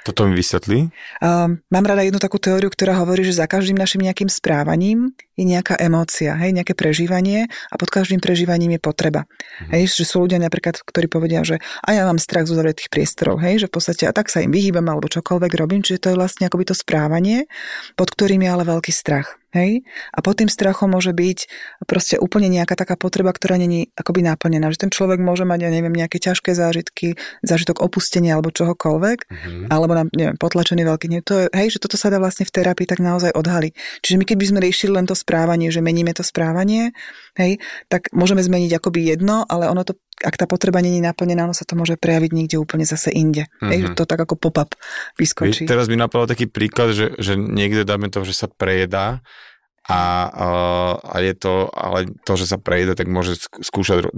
Toto 0.00 0.24
mi 0.24 0.32
vysvetlí. 0.32 0.88
Um, 1.20 1.60
mám 1.68 1.84
rada 1.84 2.00
jednu 2.00 2.16
takú 2.16 2.40
teóriu, 2.40 2.72
ktorá 2.72 2.96
hovorí, 3.04 3.20
že 3.20 3.36
za 3.36 3.44
každým 3.44 3.76
našim 3.76 4.00
nejakým 4.00 4.32
správaním 4.32 5.12
je 5.36 5.44
nejaká 5.44 5.76
emócia, 5.76 6.36
hej, 6.40 6.56
nejaké 6.56 6.72
prežívanie 6.72 7.48
a 7.68 7.74
pod 7.76 7.92
každým 7.92 8.20
prežívaním 8.20 8.76
je 8.76 8.80
potreba. 8.80 9.28
Mm. 9.64 9.76
Hej, 9.76 10.00
že 10.00 10.04
sú 10.08 10.24
ľudia 10.24 10.40
napríklad, 10.40 10.80
ktorí 10.80 11.08
povedia, 11.08 11.44
že 11.44 11.60
a 11.84 11.96
ja 11.96 12.08
mám 12.08 12.20
strach 12.20 12.48
z 12.48 12.56
uzavretých 12.56 12.92
priestorov, 12.92 13.40
hej, 13.40 13.64
že 13.64 13.66
v 13.68 13.74
podstate 13.76 14.04
a 14.08 14.12
tak 14.12 14.28
sa 14.28 14.44
im 14.44 14.52
vyhýbam 14.52 14.84
alebo 14.88 15.08
čokoľvek 15.08 15.52
robím, 15.56 15.80
čiže 15.80 16.00
to 16.00 16.08
je 16.12 16.18
vlastne 16.20 16.44
akoby 16.48 16.68
to 16.68 16.76
správanie, 16.76 17.48
pod 17.96 18.12
ktorým 18.12 18.44
je 18.44 18.50
ale 18.52 18.64
veľký 18.68 18.92
strach. 18.92 19.39
Hej? 19.50 19.82
A 20.14 20.18
pod 20.22 20.38
tým 20.38 20.50
strachom 20.50 20.94
môže 20.94 21.10
byť 21.10 21.38
proste 21.86 22.16
úplne 22.16 22.46
nejaká 22.50 22.78
taká 22.78 22.94
potreba, 22.94 23.34
ktorá 23.34 23.58
není 23.58 23.90
akoby 23.98 24.22
náplnená. 24.22 24.70
Že 24.70 24.88
ten 24.88 24.90
človek 24.94 25.18
môže 25.18 25.42
mať, 25.42 25.66
ja 25.66 25.70
neviem, 25.70 25.94
nejaké 25.94 26.22
ťažké 26.22 26.54
zážitky, 26.54 27.18
zážitok 27.42 27.82
opustenia 27.82 28.38
alebo 28.38 28.54
čohokoľvek, 28.54 29.18
mm-hmm. 29.26 29.66
alebo 29.70 29.92
nám, 29.98 30.08
neviem, 30.14 30.36
potlačený 30.38 30.82
veľký 30.86 31.06
nie. 31.10 31.20
To 31.26 31.34
je, 31.34 31.46
hej, 31.50 31.78
že 31.78 31.82
toto 31.82 31.98
sa 31.98 32.08
dá 32.08 32.22
vlastne 32.22 32.46
v 32.46 32.54
terapii 32.54 32.86
tak 32.86 33.02
naozaj 33.02 33.34
odhaliť. 33.34 33.72
Čiže 34.06 34.16
my 34.18 34.24
keď 34.26 34.36
by 34.38 34.46
sme 34.46 34.60
riešili 34.62 34.92
len 34.94 35.06
to 35.06 35.18
správanie, 35.18 35.74
že 35.74 35.82
meníme 35.82 36.14
to 36.14 36.22
správanie, 36.22 36.94
hej, 37.40 37.52
tak 37.88 38.12
môžeme 38.12 38.44
zmeniť 38.44 38.76
akoby 38.76 39.16
jedno, 39.16 39.48
ale 39.48 39.66
ono 39.66 39.82
to 39.82 39.96
ak 40.20 40.36
tá 40.36 40.44
potreba 40.44 40.84
není 40.84 41.00
naplnená, 41.00 41.48
ono 41.48 41.56
sa 41.56 41.64
to 41.64 41.72
môže 41.72 41.96
prejaviť 41.96 42.30
niekde 42.36 42.60
úplne 42.60 42.84
zase 42.84 43.08
inde. 43.08 43.48
Mm-hmm. 43.48 43.70
Hej, 43.72 43.78
že 43.80 43.88
to 43.96 44.04
tak 44.04 44.20
ako 44.20 44.36
pop-up 44.36 44.76
vyskočí. 45.16 45.64
Teraz 45.64 45.88
mi 45.88 45.96
napadol 45.96 46.28
taký 46.28 46.44
príklad, 46.44 46.92
že, 46.92 47.16
že 47.16 47.40
niekde 47.40 47.88
dáme 47.88 48.12
to, 48.12 48.20
že 48.28 48.36
sa 48.36 48.44
prejedá 48.44 49.24
a, 49.88 50.30
a 51.00 51.16
je 51.18 51.34
to, 51.34 51.66
ale 51.72 52.12
to, 52.22 52.32
že 52.36 52.46
sa 52.46 52.58
prejde, 52.60 52.94
tak 52.94 53.10
môže 53.10 53.42
skúšať 53.64 54.12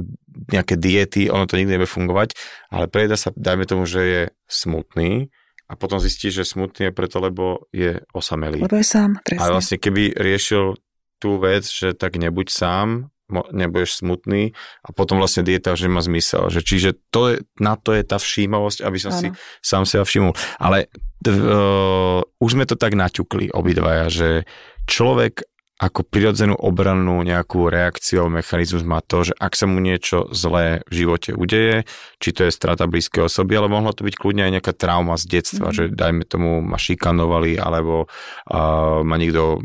nejaké 0.53 0.77
diety, 0.77 1.33
ono 1.33 1.49
to 1.49 1.57
nikdy 1.57 1.79
nebude 1.79 1.89
fungovať, 1.89 2.35
ale 2.69 2.91
prejde 2.91 3.17
sa, 3.17 3.33
dajme 3.33 3.65
tomu, 3.65 3.87
že 3.87 4.03
je 4.03 4.23
smutný 4.51 5.33
a 5.71 5.79
potom 5.79 6.03
zistí, 6.03 6.29
že 6.29 6.45
smutný 6.45 6.91
je 6.91 6.93
preto, 6.93 7.23
lebo 7.23 7.71
je 7.73 8.05
osamelý. 8.13 8.61
Lebo 8.61 8.77
je 8.77 8.85
sám, 8.85 9.23
presne. 9.25 9.41
Ale 9.41 9.55
vlastne 9.57 9.79
keby 9.81 10.13
riešil 10.13 10.77
tú 11.23 11.39
vec, 11.39 11.65
že 11.65 11.95
tak 11.95 12.19
nebuď 12.19 12.51
sám, 12.51 13.12
nebudeš 13.33 14.05
smutný 14.05 14.53
a 14.85 14.89
potom 14.93 15.17
vlastne 15.17 15.43
dieta, 15.43 15.73
že 15.73 15.89
má 15.89 16.05
zmysel. 16.05 16.53
Že 16.53 16.61
čiže 16.61 16.91
to 17.09 17.21
je, 17.33 17.35
na 17.57 17.81
to 17.81 17.97
je 17.97 18.05
tá 18.05 18.21
všímavosť, 18.21 18.85
aby 18.85 18.99
som 19.01 19.13
ano. 19.17 19.21
si 19.21 19.27
sám 19.65 19.89
seba 19.89 20.05
všimol. 20.05 20.37
Ale 20.61 20.93
uh, 21.27 22.21
už 22.21 22.51
sme 22.53 22.69
to 22.69 22.77
tak 22.77 22.93
naťukli 22.93 23.49
obidvaja, 23.49 24.13
že 24.13 24.29
človek 24.85 25.49
ako 25.83 26.07
prirodzenú 26.07 26.55
obrannú 26.55 27.19
nejakú 27.27 27.67
reakciu, 27.67 28.31
mechanizmus 28.31 28.87
má 28.87 29.03
to, 29.03 29.27
že 29.27 29.35
ak 29.35 29.59
sa 29.59 29.67
mu 29.67 29.83
niečo 29.83 30.31
zlé 30.31 30.87
v 30.87 31.03
živote 31.03 31.35
udeje, 31.35 31.91
či 32.23 32.31
to 32.31 32.47
je 32.47 32.55
strata 32.55 32.87
blízkej 32.87 33.27
osoby, 33.27 33.59
ale 33.59 33.67
mohlo 33.67 33.91
to 33.91 34.07
byť 34.07 34.15
kľudne 34.15 34.47
aj 34.47 34.53
nejaká 34.55 34.73
trauma 34.79 35.19
z 35.19 35.27
detstva, 35.27 35.73
mm. 35.73 35.75
že 35.75 35.85
dajme 35.91 36.23
tomu 36.23 36.63
ma 36.63 36.79
šikanovali, 36.79 37.59
alebo 37.59 38.07
uh, 38.07 39.03
ma 39.03 39.17
niekto 39.19 39.59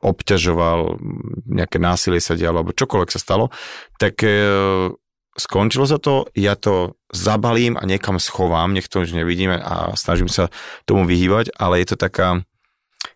obťažoval, 0.00 0.98
nejaké 1.46 1.78
násilie 1.78 2.18
sa 2.18 2.38
dialo, 2.38 2.62
alebo 2.62 2.76
čokoľvek 2.76 3.10
sa 3.12 3.20
stalo, 3.20 3.50
tak 3.98 4.22
uh, 4.22 4.90
skončilo 5.34 5.86
sa 5.86 5.98
to, 5.98 6.30
ja 6.38 6.54
to 6.54 6.98
zabalím 7.10 7.74
a 7.78 7.86
niekam 7.86 8.22
schovám, 8.22 8.74
nech 8.74 8.86
to 8.86 9.02
už 9.02 9.14
nevidíme 9.14 9.58
a 9.58 9.94
snažím 9.98 10.30
sa 10.30 10.50
tomu 10.86 11.06
vyhýbať, 11.06 11.54
ale 11.58 11.82
je 11.82 11.94
to 11.94 11.96
taká 11.98 12.42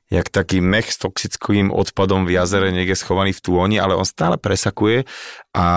jak 0.08 0.32
taký 0.32 0.64
mech 0.64 0.88
s 0.88 1.04
toxickým 1.04 1.68
odpadom 1.68 2.24
v 2.24 2.40
jazere 2.40 2.72
niekde 2.72 2.96
schovaný 2.96 3.36
v 3.36 3.44
túoni, 3.44 3.76
ale 3.76 3.92
on 3.92 4.08
stále 4.08 4.40
presakuje 4.40 5.04
a 5.52 5.68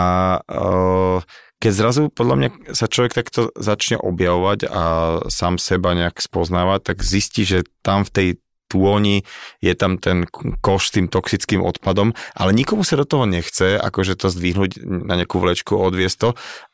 uh, 0.47 1.19
keď 1.61 1.71
zrazu 1.77 2.01
podľa 2.09 2.35
mňa 2.41 2.49
sa 2.73 2.89
človek 2.89 3.13
takto 3.13 3.53
začne 3.53 4.01
objavovať 4.01 4.65
a 4.65 4.83
sám 5.29 5.61
seba 5.61 5.93
nejak 5.93 6.17
spoznávať, 6.17 6.89
tak 6.89 7.05
zistí, 7.05 7.45
že 7.45 7.69
tam 7.85 8.01
v 8.01 8.11
tej 8.11 8.27
tôni 8.71 9.23
je 9.59 9.73
tam 9.73 9.97
ten 9.97 10.29
koš 10.61 10.81
s 10.87 10.93
tým 10.93 11.07
toxickým 11.09 11.65
odpadom, 11.65 12.13
ale 12.37 12.51
nikomu 12.53 12.85
sa 12.85 12.99
do 12.99 13.05
toho 13.07 13.25
nechce, 13.25 13.79
akože 13.79 14.19
to 14.19 14.29
zdvihnúť 14.29 14.83
na 14.85 15.17
nejakú 15.17 15.41
vlečku, 15.41 15.73
odviesť 15.73 16.17
to, 16.19 16.29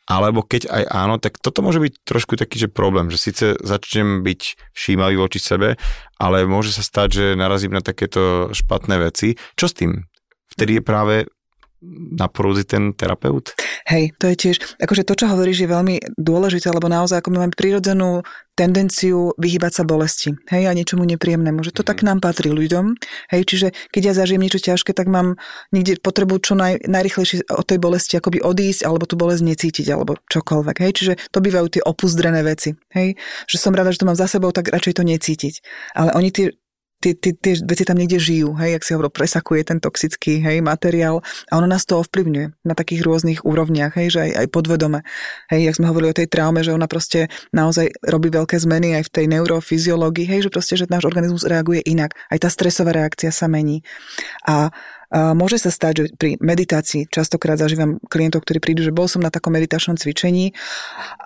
alebo 0.08 0.44
keď 0.44 0.72
aj 0.72 0.84
áno, 0.88 1.16
tak 1.20 1.40
toto 1.40 1.60
môže 1.60 1.84
byť 1.84 1.94
trošku 2.08 2.40
taký, 2.40 2.68
že 2.68 2.72
problém, 2.72 3.12
že 3.12 3.20
síce 3.20 3.46
začnem 3.60 4.24
byť 4.24 4.72
všímavý 4.72 5.16
voči 5.20 5.40
sebe, 5.40 5.76
ale 6.20 6.48
môže 6.48 6.72
sa 6.72 6.84
stať, 6.84 7.08
že 7.12 7.26
narazím 7.40 7.76
na 7.76 7.84
takéto 7.84 8.50
špatné 8.56 9.04
veci. 9.04 9.36
Čo 9.60 9.68
s 9.68 9.76
tým? 9.76 10.08
Vtedy 10.48 10.80
je 10.80 10.84
práve 10.84 11.16
na 11.82 12.26
porúdzi 12.26 12.66
ten 12.66 12.94
terapeut? 12.94 13.54
Hej, 13.86 14.18
to 14.18 14.28
je 14.34 14.36
tiež, 14.36 14.56
akože 14.82 15.06
to, 15.06 15.14
čo 15.14 15.30
hovoríš, 15.30 15.64
je 15.64 15.70
veľmi 15.70 15.96
dôležité, 16.18 16.74
lebo 16.74 16.90
naozaj 16.90 17.22
ako 17.22 17.30
my 17.32 17.38
máme 17.46 17.54
prirodzenú 17.54 18.26
tendenciu 18.58 19.38
vyhybať 19.38 19.72
sa 19.72 19.84
bolesti, 19.86 20.34
hej, 20.50 20.66
a 20.66 20.74
niečomu 20.74 21.06
nepríjemnému, 21.06 21.62
že 21.62 21.72
to 21.72 21.86
tak 21.86 22.02
mhm. 22.02 22.06
nám 22.10 22.20
patrí 22.26 22.50
ľuďom, 22.50 22.98
hej, 23.30 23.42
čiže 23.46 23.68
keď 23.94 24.02
ja 24.02 24.14
zažijem 24.18 24.42
niečo 24.42 24.58
ťažké, 24.58 24.98
tak 24.98 25.06
mám 25.06 25.38
niekde 25.70 26.02
potrebu 26.02 26.42
čo 26.42 26.58
naj, 26.58 26.90
najrychlejšie 26.90 27.46
od 27.54 27.66
tej 27.66 27.78
bolesti 27.78 28.18
akoby 28.18 28.42
odísť, 28.42 28.82
alebo 28.82 29.06
tú 29.06 29.14
bolesť 29.14 29.46
necítiť, 29.46 29.88
alebo 29.94 30.18
čokoľvek, 30.28 30.76
hej, 30.82 30.92
čiže 30.98 31.14
to 31.30 31.40
bývajú 31.40 31.78
tie 31.78 31.82
opuzdrené 31.86 32.42
veci, 32.42 32.74
hej, 32.98 33.14
že 33.46 33.58
som 33.62 33.78
rada, 33.78 33.94
že 33.94 34.02
to 34.02 34.10
mám 34.10 34.18
za 34.18 34.26
sebou, 34.26 34.50
tak 34.50 34.74
radšej 34.74 34.98
to 34.98 35.04
necítiť. 35.06 35.54
Ale 35.94 36.18
oni 36.18 36.30
tie 36.34 36.58
tie, 36.98 37.14
tie, 37.14 37.32
tie 37.38 37.54
veci 37.62 37.84
tam 37.86 37.98
niekde 37.98 38.18
žijú, 38.18 38.58
hej, 38.58 38.78
jak 38.78 38.84
si 38.84 38.92
hovoril, 38.98 39.14
presakuje 39.14 39.62
ten 39.62 39.78
toxický 39.78 40.42
hej, 40.42 40.66
materiál 40.66 41.22
a 41.50 41.62
ono 41.62 41.70
nás 41.70 41.86
to 41.86 42.02
ovplyvňuje 42.02 42.66
na 42.66 42.74
takých 42.74 43.06
rôznych 43.06 43.46
úrovniach, 43.46 43.94
hej, 43.96 44.18
že 44.18 44.20
aj, 44.26 44.32
aj 44.46 44.48
podvedome. 44.50 45.00
Hej, 45.54 45.70
jak 45.70 45.78
sme 45.78 45.90
hovorili 45.94 46.12
o 46.12 46.18
tej 46.18 46.28
traume, 46.28 46.66
že 46.66 46.74
ona 46.74 46.90
proste 46.90 47.30
naozaj 47.54 47.94
robí 48.02 48.34
veľké 48.34 48.58
zmeny 48.58 48.98
aj 48.98 49.10
v 49.10 49.14
tej 49.14 49.26
neurofyziológii, 49.30 50.26
hej, 50.26 50.50
že 50.50 50.54
proste, 50.54 50.74
že 50.74 50.90
náš 50.90 51.06
organizmus 51.06 51.46
reaguje 51.46 51.86
inak. 51.86 52.18
Aj 52.34 52.38
tá 52.42 52.50
stresová 52.50 52.92
reakcia 52.98 53.30
sa 53.30 53.46
mení. 53.46 53.86
A 54.50 54.74
Môže 55.12 55.56
sa 55.56 55.72
stať, 55.72 55.94
že 55.96 56.06
pri 56.20 56.36
meditácii 56.44 57.08
častokrát 57.08 57.56
zažívam 57.56 57.96
klientov, 58.12 58.44
ktorí 58.44 58.60
prídu, 58.60 58.84
že 58.84 58.92
bol 58.92 59.08
som 59.08 59.24
na 59.24 59.32
takom 59.32 59.56
meditačnom 59.56 59.96
cvičení 59.96 60.52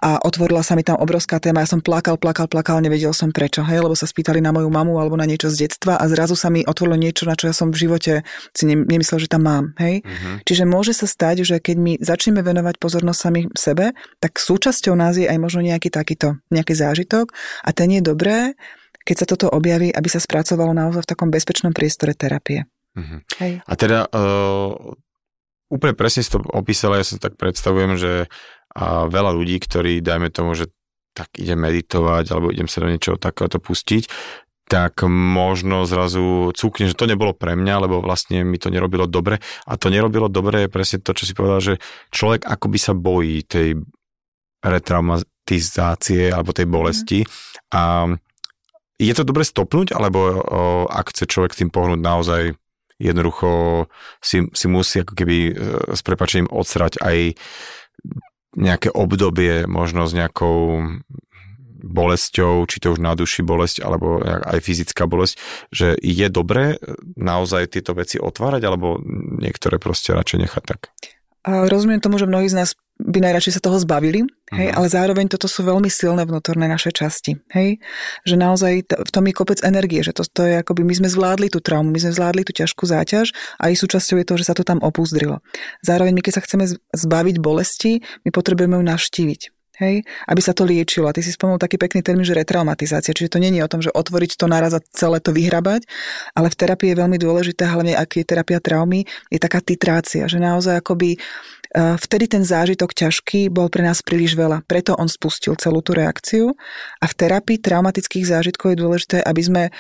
a 0.06 0.22
otvorila 0.22 0.62
sa 0.62 0.78
mi 0.78 0.86
tam 0.86 1.02
obrovská 1.02 1.42
téma. 1.42 1.66
Ja 1.66 1.70
som 1.70 1.82
plakal, 1.82 2.22
plakal, 2.22 2.46
plakal, 2.46 2.78
nevedel 2.86 3.10
som 3.10 3.34
prečo, 3.34 3.66
hej, 3.66 3.82
lebo 3.82 3.98
sa 3.98 4.06
spýtali 4.06 4.38
na 4.38 4.54
moju 4.54 4.70
mamu 4.70 5.02
alebo 5.02 5.18
na 5.18 5.26
niečo 5.26 5.50
z 5.50 5.66
detstva 5.66 5.98
a 5.98 6.06
zrazu 6.06 6.38
sa 6.38 6.54
mi 6.54 6.62
otvorilo 6.62 6.94
niečo, 6.94 7.26
na 7.26 7.34
čo 7.34 7.50
ja 7.50 7.58
som 7.58 7.74
v 7.74 7.90
živote 7.90 8.22
si 8.54 8.64
nemyslel, 8.70 9.18
že 9.18 9.30
tam 9.30 9.50
mám. 9.50 9.74
Hej. 9.82 10.06
Uh-huh. 10.06 10.38
Čiže 10.46 10.64
môže 10.70 10.94
sa 10.94 11.10
stať, 11.10 11.42
že 11.42 11.58
keď 11.58 11.76
my 11.82 11.94
začneme 11.98 12.46
venovať 12.46 12.78
pozornosť 12.78 13.20
sami 13.20 13.42
sebe, 13.58 13.98
tak 14.22 14.38
súčasťou 14.38 14.94
nás 14.94 15.18
je 15.18 15.26
aj 15.26 15.42
možno 15.42 15.66
nejaký 15.66 15.90
takýto, 15.90 16.38
nejaký 16.54 16.78
zážitok 16.78 17.34
a 17.66 17.70
ten 17.74 17.90
je 17.92 18.02
dobré, 18.06 18.54
keď 19.02 19.16
sa 19.18 19.26
toto 19.26 19.50
objaví, 19.50 19.90
aby 19.90 20.08
sa 20.08 20.22
spracovalo 20.22 20.78
naozaj 20.78 21.02
v 21.04 21.10
takom 21.10 21.34
bezpečnom 21.34 21.74
priestore 21.74 22.14
terapie. 22.14 22.70
Uh-huh. 22.98 23.20
Hej. 23.40 23.64
A 23.64 23.74
teda 23.80 24.10
uh, 24.12 24.76
úplne 25.72 25.96
presne 25.96 26.22
si 26.24 26.32
to 26.32 26.44
opísala, 26.52 27.00
ja 27.00 27.06
sa 27.08 27.16
tak 27.22 27.40
predstavujem, 27.40 27.96
že 27.96 28.28
uh, 28.28 29.06
veľa 29.08 29.32
ľudí, 29.32 29.60
ktorí, 29.64 30.04
dajme 30.04 30.28
tomu, 30.32 30.56
že 30.56 30.68
tak 31.12 31.32
idem 31.40 31.60
meditovať 31.60 32.32
alebo 32.32 32.52
idem 32.52 32.72
sa 32.72 32.84
do 32.84 32.92
niečoho 32.92 33.20
takéhoto 33.20 33.60
pustiť, 33.60 34.08
tak 34.72 35.04
možno 35.12 35.84
zrazu 35.84 36.56
cúkne, 36.56 36.88
že 36.88 36.96
to 36.96 37.04
nebolo 37.04 37.36
pre 37.36 37.60
mňa, 37.60 37.84
lebo 37.84 38.00
vlastne 38.00 38.48
mi 38.48 38.56
to 38.56 38.72
nerobilo 38.72 39.04
dobre. 39.04 39.44
A 39.68 39.76
to 39.76 39.92
nerobilo 39.92 40.32
dobre 40.32 40.64
je 40.64 40.70
presne 40.72 41.04
to, 41.04 41.12
čo 41.12 41.28
si 41.28 41.36
povedal, 41.36 41.60
že 41.60 41.74
človek 42.16 42.48
akoby 42.48 42.80
sa 42.80 42.96
bojí 42.96 43.44
tej 43.44 43.84
retraumatizácie 44.64 46.32
alebo 46.32 46.56
tej 46.56 46.72
bolesti. 46.72 47.20
Mm. 47.20 47.30
A 47.76 47.82
je 49.02 49.14
to 49.18 49.28
dobre 49.28 49.44
stopnúť, 49.44 49.92
alebo 49.92 50.20
o, 50.22 50.34
ak 50.88 51.12
chce 51.12 51.28
človek 51.28 51.58
tým 51.58 51.74
pohnúť 51.74 52.00
naozaj 52.00 52.42
jednoducho 53.02 53.50
si, 54.22 54.46
si 54.54 54.66
musí 54.70 55.02
ako 55.02 55.14
keby 55.18 55.38
e, 55.50 55.54
s 55.98 56.02
prepačením 56.06 56.54
odsrať 56.54 57.02
aj 57.02 57.36
nejaké 58.56 58.92
obdobie 58.92 59.66
možno 59.66 60.06
s 60.06 60.14
nejakou 60.14 60.86
bolesťou, 61.82 62.62
či 62.70 62.78
to 62.78 62.94
už 62.94 63.02
na 63.02 63.18
duši 63.18 63.42
bolesť, 63.42 63.82
alebo 63.82 64.22
aj 64.22 64.62
fyzická 64.62 65.10
bolesť, 65.10 65.42
že 65.74 65.98
je 65.98 66.28
dobré 66.30 66.78
naozaj 67.18 67.74
tieto 67.74 67.98
veci 67.98 68.22
otvárať, 68.22 68.62
alebo 68.62 69.02
niektoré 69.42 69.82
proste 69.82 70.14
radšej 70.14 70.38
nechať 70.46 70.64
tak? 70.64 70.94
A 71.42 71.66
rozumiem 71.66 71.98
tomu, 71.98 72.22
že 72.22 72.30
mnohí 72.30 72.46
z 72.46 72.58
nás 72.62 72.70
by 73.02 73.20
najradšej 73.22 73.58
sa 73.58 73.62
toho 73.62 73.78
zbavili, 73.82 74.24
hej, 74.54 74.68
uh-huh. 74.70 74.78
ale 74.78 74.88
zároveň 74.88 75.26
toto 75.32 75.50
sú 75.50 75.66
veľmi 75.66 75.90
silné 75.90 76.24
vnútorné 76.26 76.70
naše 76.70 76.94
časti, 76.94 77.42
hej, 77.54 77.82
že 78.26 78.36
naozaj 78.38 78.74
t- 78.86 79.00
v 79.02 79.10
tom 79.10 79.24
je 79.26 79.34
kopec 79.34 79.60
energie, 79.66 80.06
že 80.06 80.14
to, 80.14 80.24
to 80.26 80.46
je 80.46 80.62
akoby 80.62 80.86
my 80.86 80.94
sme 80.94 81.10
zvládli 81.10 81.50
tú 81.50 81.60
traumu, 81.64 81.90
my 81.90 82.00
sme 82.00 82.14
zvládli 82.14 82.46
tú 82.46 82.54
ťažkú 82.54 82.84
záťaž 82.86 83.34
a 83.58 83.72
aj 83.72 83.82
súčasťou 83.82 84.18
je 84.22 84.26
to, 84.28 84.36
že 84.38 84.48
sa 84.48 84.54
to 84.54 84.62
tam 84.62 84.80
opúzdrilo. 84.82 85.42
Zároveň 85.82 86.14
my, 86.18 86.22
keď 86.22 86.34
sa 86.38 86.46
chceme 86.46 86.66
zbaviť 86.92 87.36
bolesti, 87.42 88.02
my 88.26 88.30
potrebujeme 88.30 88.78
ju 88.78 88.84
navštíviť 88.86 89.61
hej, 89.82 90.06
aby 90.30 90.42
sa 90.42 90.54
to 90.54 90.64
liečilo. 90.64 91.10
A 91.10 91.16
ty 91.16 91.26
si 91.26 91.34
spomenul 91.34 91.58
taký 91.58 91.82
pekný 91.82 92.06
termín, 92.06 92.24
že 92.24 92.38
retraumatizácia, 92.38 93.12
čiže 93.12 93.34
to 93.34 93.42
je 93.42 93.66
o 93.66 93.72
tom, 93.72 93.82
že 93.82 93.90
otvoriť 93.90 94.38
to 94.38 94.46
naraz 94.46 94.78
a 94.78 94.80
celé 94.94 95.18
to 95.18 95.34
vyhrabať, 95.34 95.90
ale 96.38 96.48
v 96.54 96.56
terapii 96.56 96.94
je 96.94 97.00
veľmi 97.02 97.18
dôležité, 97.18 97.66
hlavne 97.66 97.98
ak 97.98 98.22
je 98.22 98.24
terapia 98.24 98.62
traumy, 98.62 99.10
je 99.34 99.40
taká 99.42 99.60
titrácia, 99.60 100.30
že 100.30 100.38
naozaj 100.38 100.80
akoby 100.86 101.18
e, 101.18 101.20
vtedy 101.98 102.30
ten 102.30 102.46
zážitok 102.46 102.94
ťažký 102.94 103.50
bol 103.50 103.68
pre 103.74 103.82
nás 103.82 104.06
príliš 104.06 104.38
veľa, 104.38 104.62
preto 104.70 104.94
on 104.96 105.10
spustil 105.10 105.58
celú 105.58 105.82
tú 105.82 105.98
reakciu 105.98 106.54
a 107.02 107.06
v 107.10 107.14
terapii 107.18 107.58
traumatických 107.58 108.30
zážitkov 108.30 108.78
je 108.78 108.82
dôležité, 108.86 109.18
aby 109.26 109.42
sme 109.42 109.64
e, 109.68 109.72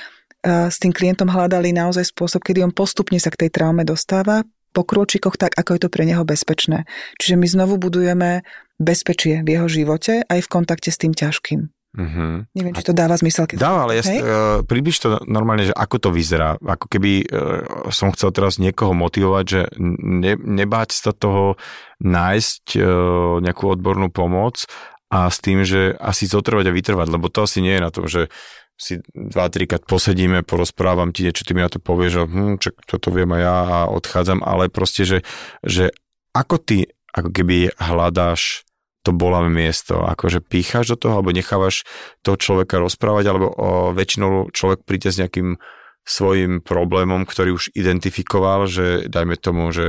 s 0.68 0.82
tým 0.82 0.92
klientom 0.92 1.30
hľadali 1.30 1.70
naozaj 1.70 2.10
spôsob, 2.10 2.42
kedy 2.42 2.66
on 2.66 2.74
postupne 2.74 3.22
sa 3.22 3.30
k 3.30 3.48
tej 3.48 3.50
traume 3.54 3.86
dostáva, 3.86 4.42
po 4.72 4.88
krôčikoch 4.88 5.36
tak, 5.36 5.56
ako 5.60 5.76
je 5.76 5.82
to 5.88 5.90
pre 5.92 6.08
neho 6.08 6.24
bezpečné. 6.24 6.88
Čiže 7.20 7.36
my 7.36 7.48
znovu 7.48 7.76
budujeme 7.76 8.48
bezpečie 8.82 9.46
v 9.46 9.62
jeho 9.62 9.68
živote 9.70 10.26
aj 10.26 10.40
v 10.42 10.52
kontakte 10.52 10.90
s 10.90 10.98
tým 10.98 11.14
ťažkým. 11.14 11.70
Uh-huh. 11.92 12.48
Neviem, 12.56 12.72
či 12.72 12.88
to 12.88 12.96
dáva 12.96 13.20
zmysel. 13.20 13.52
Keď... 13.52 13.60
Dáva, 13.60 13.84
ale 13.84 14.00
ja, 14.00 14.04
uh, 14.08 14.18
približ 14.64 14.96
to 14.96 15.20
normálne, 15.28 15.68
že 15.68 15.76
ako 15.76 16.08
to 16.08 16.10
vyzerá. 16.16 16.56
Ako 16.56 16.88
keby 16.88 17.28
uh, 17.28 17.92
som 17.92 18.16
chcel 18.16 18.32
teraz 18.32 18.64
niekoho 18.64 18.96
motivovať, 18.96 19.46
že 19.46 19.62
ne, 20.00 20.40
nebáť 20.40 20.96
sa 20.96 21.12
toho 21.12 21.60
nájsť 22.00 22.80
uh, 22.80 23.44
nejakú 23.44 23.76
odbornú 23.76 24.08
pomoc 24.08 24.64
a 25.12 25.28
s 25.28 25.44
tým, 25.44 25.68
že 25.68 25.92
asi 26.00 26.32
zotrvať 26.32 26.72
a 26.72 26.76
vytrvať, 26.76 27.08
lebo 27.12 27.28
to 27.28 27.44
asi 27.44 27.60
nie 27.60 27.76
je 27.76 27.84
na 27.84 27.92
tom, 27.92 28.08
že 28.08 28.32
si 28.80 29.04
dva, 29.12 29.52
trikrát 29.52 29.84
posedíme, 29.84 30.48
porozprávam 30.48 31.12
ti 31.12 31.28
niečo, 31.28 31.44
ty 31.44 31.52
mi 31.54 31.62
na 31.62 31.70
to 31.70 31.78
povieš, 31.78 32.12
že 32.18 32.22
hm, 32.24 32.56
čak, 32.58 32.76
toto 32.88 33.12
viem 33.12 33.30
aj 33.36 33.42
ja 33.44 33.58
a 33.68 33.80
odchádzam, 33.92 34.42
ale 34.42 34.72
proste, 34.72 35.04
že, 35.04 35.20
že 35.62 35.92
ako 36.32 36.56
ty 36.58 36.88
ako 37.12 37.30
keby 37.30 37.76
hľadáš 37.76 38.64
to 39.02 39.12
bolavé 39.14 39.50
miesto, 39.50 40.06
akože 40.06 40.46
pícháš 40.46 40.94
do 40.94 40.98
toho, 40.98 41.14
alebo 41.20 41.34
nechávaš 41.34 41.84
toho 42.22 42.38
človeka 42.38 42.78
rozprávať, 42.78 43.26
alebo 43.30 43.48
o, 43.50 43.58
väčšinou 43.98 44.54
človek 44.54 44.86
príde 44.86 45.10
s 45.10 45.18
nejakým 45.18 45.58
svojim 46.02 46.66
problémom, 46.66 47.30
ktorý 47.30 47.54
už 47.54 47.78
identifikoval, 47.78 48.66
že 48.66 49.06
dajme 49.06 49.38
tomu, 49.38 49.70
že 49.70 49.86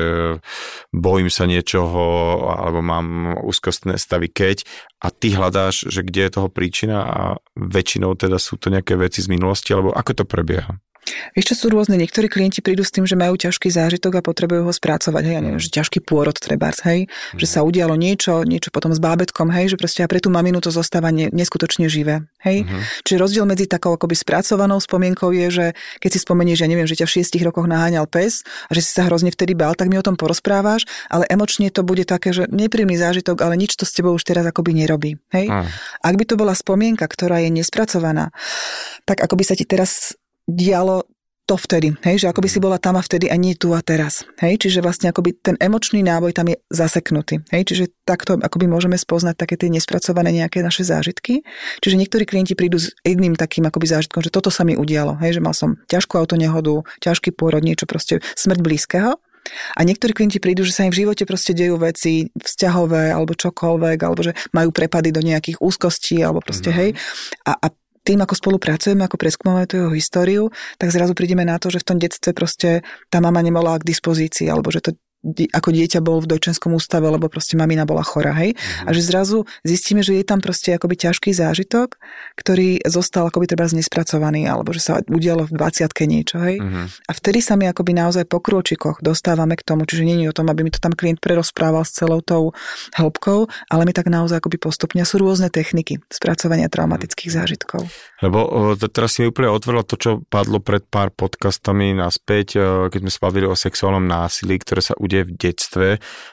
bojím 0.92 1.32
sa 1.32 1.48
niečoho 1.48 2.02
alebo 2.52 2.84
mám 2.84 3.40
úzkostné 3.40 3.96
stavy 3.96 4.28
keď 4.28 4.68
a 5.00 5.08
ty 5.08 5.32
hľadáš, 5.32 5.88
že 5.88 6.04
kde 6.04 6.28
je 6.28 6.34
toho 6.36 6.48
príčina 6.52 6.98
a 7.08 7.22
väčšinou 7.56 8.12
teda 8.12 8.36
sú 8.36 8.60
to 8.60 8.68
nejaké 8.68 9.00
veci 9.00 9.24
z 9.24 9.32
minulosti 9.32 9.72
alebo 9.72 9.96
ako 9.96 10.22
to 10.22 10.24
prebieha? 10.28 10.76
Vieš, 11.34 11.54
čo 11.54 11.56
sú 11.58 11.66
rôzne, 11.74 11.98
niektorí 11.98 12.30
klienti 12.30 12.62
prídu 12.62 12.86
s 12.86 12.94
tým, 12.94 13.10
že 13.10 13.18
majú 13.18 13.34
ťažký 13.34 13.66
zážitok 13.74 14.22
a 14.22 14.22
potrebujú 14.22 14.70
ho 14.70 14.72
spracovať, 14.72 15.22
hej, 15.26 15.34
ja 15.34 15.42
neviem, 15.42 15.58
že 15.58 15.74
ťažký 15.74 15.98
pôrod 16.06 16.38
trebárs, 16.38 16.78
hej, 16.86 17.10
mm. 17.10 17.42
že 17.42 17.46
sa 17.50 17.66
udialo 17.66 17.98
niečo, 17.98 18.46
niečo 18.46 18.70
potom 18.70 18.94
s 18.94 19.02
bábetkom, 19.02 19.50
hej, 19.50 19.74
že 19.74 19.76
proste 19.76 20.06
a 20.06 20.08
pre 20.08 20.22
tú 20.22 20.30
maminu 20.30 20.62
to 20.62 20.70
zostáva 20.70 21.10
ne, 21.10 21.26
neskutočne 21.34 21.90
živé, 21.90 22.22
hej. 22.46 22.62
Mm. 22.62 22.82
Čiže 23.02 23.18
rozdiel 23.18 23.44
medzi 23.50 23.66
takou 23.66 23.98
akoby 23.98 24.14
spracovanou 24.14 24.78
spomienkou 24.78 25.34
je, 25.34 25.46
že 25.50 25.66
keď 25.98 26.10
si 26.14 26.18
spomenieš, 26.22 26.62
ja 26.62 26.68
neviem, 26.70 26.86
že 26.86 26.94
ťa 27.02 27.06
v 27.10 27.14
šiestich 27.18 27.42
rokoch 27.42 27.66
naháňal 27.66 28.06
pes 28.06 28.46
a 28.70 28.72
že 28.72 28.86
si 28.86 28.94
sa 28.94 29.10
hrozne 29.10 29.34
vtedy 29.34 29.58
bál, 29.58 29.74
tak 29.74 29.90
mi 29.90 29.98
o 29.98 30.06
tom 30.06 30.14
porozprávaš, 30.14 30.86
ale 31.10 31.26
emočne 31.26 31.74
to 31.74 31.82
bude 31.82 32.06
také, 32.06 32.30
že 32.30 32.46
nepríjemný 32.46 32.94
zážitok, 32.94 33.42
ale 33.42 33.58
nič 33.58 33.74
to 33.74 33.82
s 33.82 33.90
tebou 33.90 34.14
už 34.14 34.22
teraz 34.22 34.46
akoby 34.46 34.70
nerobí, 34.78 35.18
hej. 35.34 35.50
Mm. 35.50 35.66
Ak 35.98 36.14
by 36.14 36.24
to 36.30 36.38
bola 36.38 36.54
spomienka, 36.54 37.10
ktorá 37.10 37.42
je 37.42 37.50
nespracovaná, 37.50 38.30
tak 39.02 39.18
ako 39.18 39.34
by 39.34 39.44
sa 39.44 39.58
ti 39.58 39.66
teraz 39.66 40.14
dialo 40.46 41.06
to 41.42 41.58
vtedy, 41.58 41.90
hej, 42.06 42.22
že 42.22 42.26
ako 42.30 42.38
by 42.38 42.48
si 42.48 42.62
bola 42.62 42.78
tam 42.78 42.94
a 42.94 43.02
vtedy 43.02 43.26
a 43.26 43.34
nie 43.34 43.58
tu 43.58 43.74
a 43.74 43.82
teraz, 43.82 44.22
hej, 44.38 44.62
čiže 44.62 44.78
vlastne 44.78 45.10
akoby 45.10 45.34
ten 45.34 45.58
emočný 45.58 45.98
náboj 46.00 46.30
tam 46.30 46.46
je 46.46 46.56
zaseknutý, 46.70 47.42
hej, 47.50 47.62
čiže 47.66 47.84
takto 48.06 48.38
akoby 48.38 48.70
môžeme 48.70 48.94
spoznať 48.94 49.34
také 49.34 49.58
tie 49.58 49.66
nespracované 49.66 50.30
nejaké 50.30 50.62
naše 50.62 50.86
zážitky, 50.86 51.42
čiže 51.82 51.98
niektorí 51.98 52.30
klienti 52.30 52.54
prídu 52.54 52.78
s 52.78 52.94
jedným 53.02 53.34
takým 53.34 53.66
akoby 53.66 53.90
zážitkom, 53.90 54.22
že 54.22 54.30
toto 54.30 54.54
sa 54.54 54.62
mi 54.62 54.78
udialo, 54.78 55.18
hej, 55.18 55.36
že 55.36 55.44
mal 55.44 55.52
som 55.52 55.82
ťažkú 55.90 56.14
autonehodu, 56.14 56.86
ťažký 57.02 57.34
pôrod, 57.34 57.66
niečo 57.66 57.90
proste, 57.90 58.22
smrť 58.38 58.60
blízkeho. 58.62 59.18
A 59.74 59.82
niektorí 59.82 60.14
klienti 60.14 60.38
prídu, 60.38 60.62
že 60.62 60.70
sa 60.70 60.86
im 60.86 60.94
v 60.94 61.02
živote 61.02 61.26
proste 61.26 61.50
dejú 61.50 61.74
veci 61.74 62.30
vzťahové 62.30 63.10
alebo 63.10 63.34
čokoľvek, 63.34 63.98
alebo 63.98 64.22
že 64.22 64.38
majú 64.54 64.70
prepady 64.70 65.10
do 65.10 65.18
nejakých 65.18 65.58
úzkostí, 65.58 66.22
alebo 66.22 66.38
proste 66.38 66.70
mm-hmm. 66.70 66.94
hej. 66.94 67.50
A, 67.50 67.52
a 67.58 67.66
tým, 68.02 68.22
ako 68.22 68.34
spolupracujeme, 68.34 69.06
ako 69.06 69.16
preskúmame 69.18 69.66
tú 69.66 69.82
jeho 69.82 69.92
históriu, 69.94 70.50
tak 70.78 70.90
zrazu 70.90 71.14
prídeme 71.14 71.46
na 71.46 71.58
to, 71.58 71.70
že 71.70 71.82
v 71.82 71.86
tom 71.86 71.98
detstve 71.98 72.34
proste 72.34 72.82
tá 73.10 73.22
mama 73.22 73.38
nemala 73.42 73.78
k 73.78 73.86
dispozícii, 73.86 74.50
alebo 74.50 74.70
že 74.74 74.82
to 74.82 74.90
ako 75.30 75.68
dieťa 75.70 76.02
bol 76.02 76.18
v 76.18 76.34
dojčenskom 76.34 76.74
ústave, 76.74 77.06
lebo 77.06 77.30
proste 77.30 77.54
mamina 77.54 77.86
bola 77.86 78.02
chora, 78.02 78.34
hej. 78.34 78.58
Mm-hmm. 78.58 78.86
A 78.86 78.90
že 78.90 79.02
zrazu 79.06 79.38
zistíme, 79.62 80.02
že 80.02 80.18
je 80.18 80.26
tam 80.26 80.42
proste 80.42 80.74
akoby 80.74 80.98
ťažký 80.98 81.30
zážitok, 81.30 81.94
ktorý 82.34 82.82
zostal 82.90 83.30
akoby 83.30 83.46
treba 83.46 83.70
nespracovaný, 83.70 84.50
alebo 84.50 84.74
že 84.74 84.82
sa 84.82 84.98
udialo 85.06 85.46
v 85.46 85.54
20 85.54 85.86
niečo, 86.10 86.42
hej. 86.42 86.58
Mm-hmm. 86.58 86.84
A 87.06 87.12
vtedy 87.14 87.38
sa 87.38 87.54
my 87.54 87.70
akoby 87.70 87.94
naozaj 87.94 88.26
po 88.26 88.42
krôčikoch 88.42 88.98
dostávame 88.98 89.54
k 89.54 89.62
tomu, 89.62 89.86
čiže 89.86 90.02
je 90.02 90.26
o 90.26 90.34
tom, 90.34 90.50
aby 90.50 90.66
mi 90.66 90.74
to 90.74 90.82
tam 90.82 90.90
klient 90.90 91.22
prerozprával 91.22 91.86
s 91.86 91.94
celou 91.94 92.18
tou 92.18 92.50
hĺbkou, 92.98 93.46
ale 93.70 93.82
my 93.86 93.94
tak 93.94 94.10
naozaj 94.10 94.42
akoby 94.42 94.58
postupne 94.58 95.06
sú 95.06 95.22
rôzne 95.22 95.54
techniky 95.54 96.02
spracovania 96.10 96.66
traumatických 96.66 97.30
mm-hmm. 97.30 97.46
zážitkov. 97.46 97.86
Lebo 98.22 98.74
teraz 98.90 99.14
si 99.14 99.22
mi 99.22 99.30
úplne 99.30 99.54
otvorila 99.54 99.86
to, 99.86 99.94
čo 99.94 100.26
padlo 100.26 100.58
pred 100.58 100.82
pár 100.82 101.14
podcastami 101.14 101.94
naspäť, 101.94 102.58
keď 102.90 102.98
sme 102.98 103.12
spavili 103.14 103.46
o 103.46 103.54
sexuálnom 103.54 104.02
násilí, 104.02 104.58
ktoré 104.58 104.82
sa 104.82 104.94
udeje 105.12 105.28
v 105.28 105.36
detstve 105.36 105.88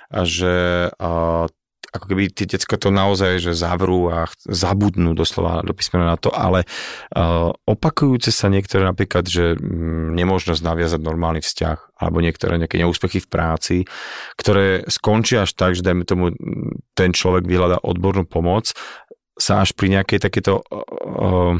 a 0.07 0.19
že 0.23 0.87
a, 0.95 1.51
ako 1.89 2.05
keby 2.05 2.29
tie 2.29 2.45
decka 2.45 2.77
to 2.77 2.93
naozaj, 2.93 3.41
že 3.41 3.57
zavrú 3.57 4.13
a 4.13 4.29
zabudnú 4.45 5.17
doslova 5.17 5.65
do 5.65 5.73
písmena 5.73 6.13
na 6.13 6.17
to, 6.21 6.29
ale 6.29 6.69
uh, 7.17 7.49
opakujúce 7.65 8.29
sa 8.29 8.45
niektoré 8.45 8.85
napríklad, 8.85 9.25
že 9.25 9.57
mm, 9.57 10.13
nemožnosť 10.13 10.61
naviazať 10.61 11.01
normálny 11.01 11.41
vzťah 11.41 11.97
alebo 11.99 12.21
niektoré 12.21 12.61
nejaké 12.61 12.77
neúspechy 12.77 13.19
v 13.25 13.27
práci, 13.27 13.77
ktoré 14.37 14.85
skončia 14.85 15.43
až 15.43 15.57
tak, 15.57 15.73
že 15.73 15.83
dajme 15.83 16.05
tomu 16.05 16.31
ten 16.93 17.11
človek 17.11 17.49
vyhľadá 17.49 17.81
odbornú 17.81 18.29
pomoc 18.29 18.71
sa 19.39 19.63
až 19.63 19.71
pri 19.71 19.95
nejakej 19.95 20.19
takéto 20.19 20.61
uh, 20.67 21.55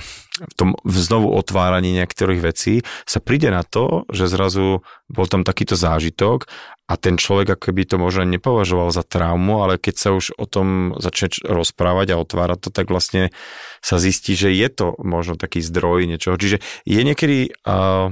tom 0.56 0.76
znovu 0.88 1.32
otváraní 1.36 1.96
niektorých 1.96 2.42
vecí 2.44 2.84
sa 3.04 3.20
príde 3.20 3.52
na 3.52 3.64
to, 3.64 4.08
že 4.12 4.32
zrazu 4.32 4.84
bol 5.08 5.26
tam 5.28 5.44
takýto 5.44 5.80
zážitok 5.80 6.48
a 6.90 6.94
ten 6.96 7.16
človek 7.16 7.56
ako 7.56 7.72
by 7.76 7.84
to 7.88 7.96
možno 7.96 8.24
nepovažoval 8.28 8.92
za 8.92 9.04
traumu, 9.04 9.64
ale 9.64 9.80
keď 9.80 9.96
sa 9.96 10.10
už 10.16 10.36
o 10.36 10.46
tom 10.48 10.96
začne 11.00 11.32
rozprávať 11.44 12.16
a 12.16 12.20
otvárať 12.22 12.60
to, 12.68 12.70
tak 12.72 12.92
vlastne 12.92 13.32
sa 13.80 13.96
zistí, 14.02 14.36
že 14.36 14.52
je 14.52 14.68
to 14.68 14.96
možno 15.00 15.40
taký 15.40 15.64
zdroj 15.64 16.08
niečoho. 16.08 16.40
Čiže 16.40 16.60
je 16.84 17.02
niekedy 17.04 17.56
uh, 17.66 18.12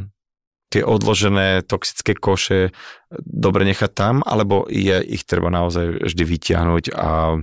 tie 0.67 0.83
odložené 0.83 1.63
toxické 1.63 2.11
koše 2.13 2.75
dobre 3.23 3.63
nechať 3.63 3.91
tam, 3.95 4.15
alebo 4.19 4.67
je 4.67 4.99
ich 4.99 5.23
treba 5.23 5.47
naozaj 5.47 6.11
vždy 6.11 6.23
vyťahnuť 6.27 6.85
a 6.91 7.39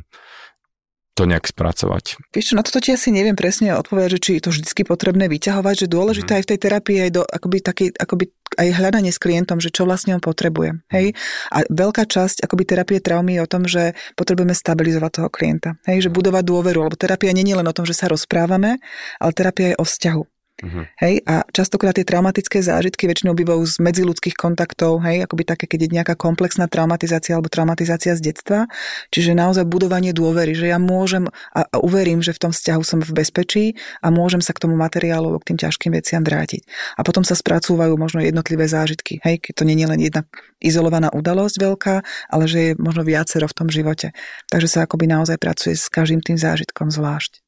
to 1.14 1.30
nejak 1.30 1.46
spracovať. 1.46 2.18
Vieš 2.34 2.52
čo, 2.52 2.58
na 2.58 2.66
toto 2.66 2.82
ti 2.82 2.90
asi 2.90 3.14
neviem 3.14 3.38
presne 3.38 3.78
odpovedať, 3.78 4.18
že 4.18 4.22
či 4.22 4.30
je 4.36 4.42
to 4.42 4.50
vždy 4.50 4.82
potrebné 4.82 5.30
vyťahovať, 5.30 5.86
že 5.86 5.92
dôležité 5.94 6.30
mm. 6.34 6.36
aj 6.36 6.42
v 6.42 6.50
tej 6.50 6.58
terapii 6.58 6.98
aj 7.06 7.10
do 7.14 7.22
akoby, 7.22 7.58
taký, 7.62 7.86
akoby 7.94 8.34
aj 8.58 8.68
hľadanie 8.74 9.14
s 9.14 9.22
klientom, 9.22 9.62
že 9.62 9.70
čo 9.70 9.86
vlastne 9.86 10.18
on 10.18 10.22
potrebuje. 10.22 10.82
Hej? 10.90 11.14
A 11.54 11.62
veľká 11.70 12.06
časť 12.10 12.42
akoby 12.42 12.62
terapie 12.66 12.98
traumy 12.98 13.38
je 13.38 13.44
o 13.46 13.50
tom, 13.50 13.62
že 13.70 13.94
potrebujeme 14.18 14.54
stabilizovať 14.58 15.10
toho 15.22 15.28
klienta. 15.30 15.78
Hej? 15.86 16.10
Že 16.10 16.10
mhm. 16.10 16.16
budovať 16.18 16.44
dôveru, 16.44 16.78
lebo 16.90 16.98
terapia 16.98 17.30
nie 17.30 17.46
je 17.46 17.58
len 17.62 17.68
o 17.70 17.76
tom, 17.76 17.86
že 17.86 17.94
sa 17.94 18.10
rozprávame, 18.10 18.82
ale 19.22 19.30
terapia 19.30 19.74
je 19.74 19.78
o 19.78 19.86
vzťahu. 19.86 20.33
Uh-huh. 20.62 20.86
Hej, 21.02 21.26
a 21.26 21.42
častokrát 21.50 21.98
tie 21.98 22.06
traumatické 22.06 22.62
zážitky 22.62 23.10
väčšinou 23.10 23.34
bývajú 23.34 23.66
z 23.66 23.74
medziludských 23.82 24.38
kontaktov, 24.38 25.02
hej, 25.02 25.26
akoby 25.26 25.42
také, 25.42 25.66
keď 25.66 25.80
je 25.82 25.94
nejaká 25.98 26.14
komplexná 26.14 26.70
traumatizácia 26.70 27.34
alebo 27.34 27.50
traumatizácia 27.50 28.14
z 28.14 28.30
detstva. 28.30 28.70
Čiže 29.10 29.34
naozaj 29.34 29.66
budovanie 29.66 30.14
dôvery, 30.14 30.54
že 30.54 30.70
ja 30.70 30.78
môžem 30.78 31.26
a, 31.26 31.66
a 31.66 31.76
uverím, 31.82 32.22
že 32.22 32.30
v 32.30 32.48
tom 32.48 32.52
vzťahu 32.54 32.82
som 32.86 33.02
v 33.02 33.10
bezpečí 33.10 33.64
a 33.98 34.14
môžem 34.14 34.38
sa 34.38 34.54
k 34.54 34.62
tomu 34.62 34.78
materiálu, 34.78 35.34
k 35.42 35.52
tým 35.52 35.58
ťažkým 35.58 35.90
veciam 35.90 36.22
vrátiť. 36.22 36.62
A 36.94 37.02
potom 37.02 37.26
sa 37.26 37.34
spracúvajú 37.34 37.98
možno 37.98 38.22
jednotlivé 38.22 38.70
zážitky, 38.70 39.18
hej, 39.26 39.42
keď 39.42 39.52
to 39.58 39.66
nie 39.66 39.74
je 39.74 39.90
len 39.90 40.00
jedna 40.00 40.22
izolovaná 40.62 41.10
udalosť 41.10 41.56
veľká, 41.58 41.96
ale 42.30 42.44
že 42.46 42.58
je 42.62 42.70
možno 42.78 43.02
viacero 43.02 43.50
v 43.50 43.56
tom 43.58 43.68
živote. 43.74 44.14
Takže 44.54 44.70
sa 44.70 44.78
akoby 44.86 45.10
naozaj 45.10 45.34
pracuje 45.42 45.74
s 45.74 45.90
každým 45.90 46.22
tým 46.22 46.38
zážitkom 46.38 46.94
zvlášť 46.94 47.43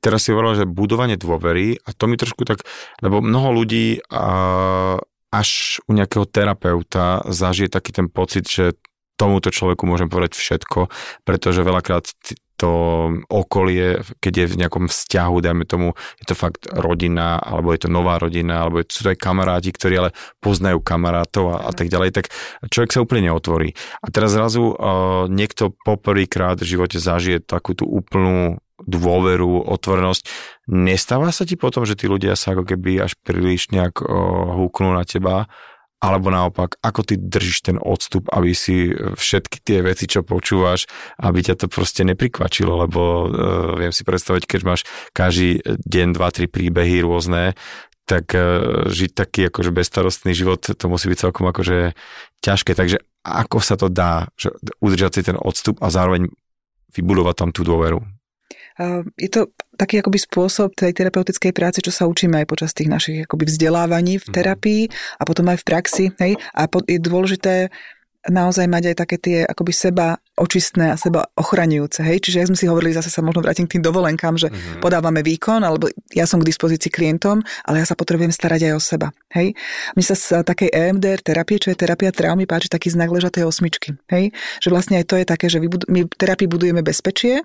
teraz 0.00 0.24
si 0.24 0.32
hovorila, 0.32 0.62
že 0.62 0.70
budovanie 0.70 1.18
dôvery 1.18 1.76
a 1.82 1.92
to 1.92 2.08
mi 2.08 2.16
trošku 2.16 2.46
tak, 2.46 2.64
lebo 3.02 3.20
mnoho 3.20 3.52
ľudí 3.52 4.00
a, 4.08 4.96
až 5.32 5.80
u 5.88 5.92
nejakého 5.96 6.28
terapeuta 6.28 7.24
zažije 7.28 7.72
taký 7.72 7.90
ten 7.92 8.06
pocit, 8.08 8.46
že 8.46 8.78
tomuto 9.20 9.52
človeku 9.52 9.86
môžem 9.86 10.10
povedať 10.10 10.34
všetko, 10.34 10.90
pretože 11.22 11.62
veľakrát 11.62 12.10
to 12.62 12.74
okolie, 13.26 14.06
keď 14.22 14.32
je 14.38 14.46
v 14.54 14.58
nejakom 14.62 14.86
vzťahu, 14.86 15.34
dajme 15.42 15.66
tomu, 15.66 15.98
je 16.22 16.30
to 16.30 16.38
fakt 16.38 16.70
rodina, 16.70 17.34
alebo 17.42 17.74
je 17.74 17.82
to 17.82 17.88
nová 17.90 18.22
rodina, 18.22 18.62
alebo 18.62 18.86
sú 18.86 19.02
to 19.02 19.10
aj 19.10 19.18
kamaráti, 19.18 19.74
ktorí 19.74 19.98
ale 19.98 20.10
poznajú 20.38 20.78
kamarátov 20.78 21.58
a, 21.58 21.66
a 21.66 21.72
tak 21.74 21.90
ďalej, 21.90 22.14
tak 22.14 22.30
človek 22.70 22.94
sa 22.94 23.02
úplne 23.02 23.34
neotvorí. 23.34 23.74
A 23.98 24.14
teraz 24.14 24.38
zrazu 24.38 24.62
uh, 24.62 25.26
niekto 25.26 25.74
poprvýkrát 25.82 26.62
v 26.62 26.78
živote 26.78 27.02
zažije 27.02 27.42
takú 27.42 27.74
tú 27.74 27.82
úplnú 27.82 28.61
dôveru, 28.86 29.66
otvorenosť. 29.66 30.22
Nestáva 30.70 31.30
sa 31.34 31.46
ti 31.46 31.54
potom, 31.58 31.86
že 31.86 31.98
tí 31.98 32.10
ľudia 32.10 32.34
sa 32.38 32.54
ako 32.54 32.66
keby 32.66 33.02
až 33.02 33.18
príliš 33.22 33.70
nejak 33.70 34.02
húknú 34.58 34.94
na 34.94 35.02
teba, 35.02 35.50
alebo 36.02 36.34
naopak, 36.34 36.82
ako 36.82 37.06
ty 37.06 37.14
držíš 37.14 37.58
ten 37.62 37.78
odstup, 37.78 38.26
aby 38.34 38.50
si 38.58 38.90
všetky 38.90 39.62
tie 39.62 39.86
veci, 39.86 40.10
čo 40.10 40.26
počúvaš, 40.26 40.90
aby 41.22 41.46
ťa 41.46 41.62
to 41.62 41.66
proste 41.70 42.02
neprikvačilo, 42.02 42.74
lebo 42.82 43.00
uh, 43.00 43.26
viem 43.78 43.94
si 43.94 44.02
predstaviť, 44.02 44.42
keď 44.50 44.60
máš 44.66 44.82
každý 45.14 45.62
deň 45.62 46.18
dva, 46.18 46.34
tri 46.34 46.50
príbehy 46.50 47.06
rôzne, 47.06 47.54
tak 48.02 48.34
uh, 48.34 48.90
žiť 48.90 49.10
taký 49.14 49.46
akože 49.46 49.70
bezstarostný 49.70 50.34
život, 50.34 50.66
to 50.66 50.84
musí 50.90 51.06
byť 51.06 51.22
celkom 51.22 51.46
akože 51.46 51.94
ťažké. 52.42 52.74
Takže 52.74 52.98
ako 53.22 53.62
sa 53.62 53.78
to 53.78 53.86
dá, 53.86 54.26
že 54.34 54.50
udržať 54.82 55.10
si 55.14 55.22
ten 55.22 55.38
odstup 55.38 55.78
a 55.78 55.86
zároveň 55.86 56.34
vybudovať 56.98 57.46
tam 57.46 57.50
tú 57.54 57.62
dôveru? 57.62 58.02
Je 59.18 59.28
to 59.28 59.52
taký 59.76 60.00
akoby 60.00 60.18
spôsob 60.20 60.76
tej 60.76 60.94
terapeutickej 60.94 61.52
práce, 61.52 61.78
čo 61.82 61.90
sa 61.90 62.06
učíme 62.06 62.44
aj 62.44 62.46
počas 62.46 62.70
tých 62.76 62.92
našich 62.92 63.18
akoby 63.24 63.48
vzdelávaní 63.48 64.20
v 64.20 64.26
mhm. 64.28 64.34
terapii 64.34 64.82
a 65.18 65.22
potom 65.24 65.48
aj 65.50 65.58
v 65.60 65.66
praxi. 65.66 66.04
Hej? 66.20 66.38
A 66.54 66.68
je 66.68 66.98
dôležité 67.00 67.72
naozaj 68.30 68.70
mať 68.70 68.94
aj 68.94 68.96
také 69.02 69.16
tie 69.18 69.38
akoby 69.42 69.74
seba 69.74 70.14
očistné 70.38 70.94
a 70.94 70.96
seba 70.96 71.26
ochraňujúce. 71.34 72.06
Hej? 72.06 72.22
Čiže 72.22 72.38
ak 72.38 72.48
sme 72.54 72.58
si 72.58 72.70
hovorili, 72.70 72.94
zase 72.94 73.10
sa 73.10 73.18
možno 73.18 73.42
vrátim 73.42 73.66
k 73.66 73.78
tým 73.78 73.84
dovolenkám, 73.84 74.38
že 74.38 74.48
mm-hmm. 74.48 74.78
podávame 74.78 75.26
výkon, 75.26 75.66
alebo 75.66 75.90
ja 76.14 76.24
som 76.30 76.38
k 76.38 76.46
dispozícii 76.46 76.88
klientom, 76.88 77.42
ale 77.66 77.82
ja 77.82 77.86
sa 77.86 77.98
potrebujem 77.98 78.30
starať 78.30 78.70
aj 78.70 78.72
o 78.78 78.80
seba. 78.80 79.08
Hej? 79.34 79.58
Mne 79.98 80.04
sa 80.06 80.14
z 80.14 80.46
takej 80.46 80.70
EMDR 80.70 81.18
terapie, 81.18 81.58
čo 81.58 81.74
je 81.74 81.76
terapia 81.76 82.14
traumy, 82.14 82.46
páči 82.46 82.70
taký 82.70 82.94
znak 82.94 83.10
ležatej 83.10 83.42
osmičky. 83.42 83.98
Hej? 84.06 84.30
Že 84.62 84.68
vlastne 84.70 84.94
aj 85.02 85.06
to 85.10 85.18
je 85.18 85.26
také, 85.26 85.46
že 85.50 85.58
my 85.58 86.06
v 86.06 86.14
terapii 86.14 86.46
budujeme 86.46 86.86
bezpečie, 86.86 87.42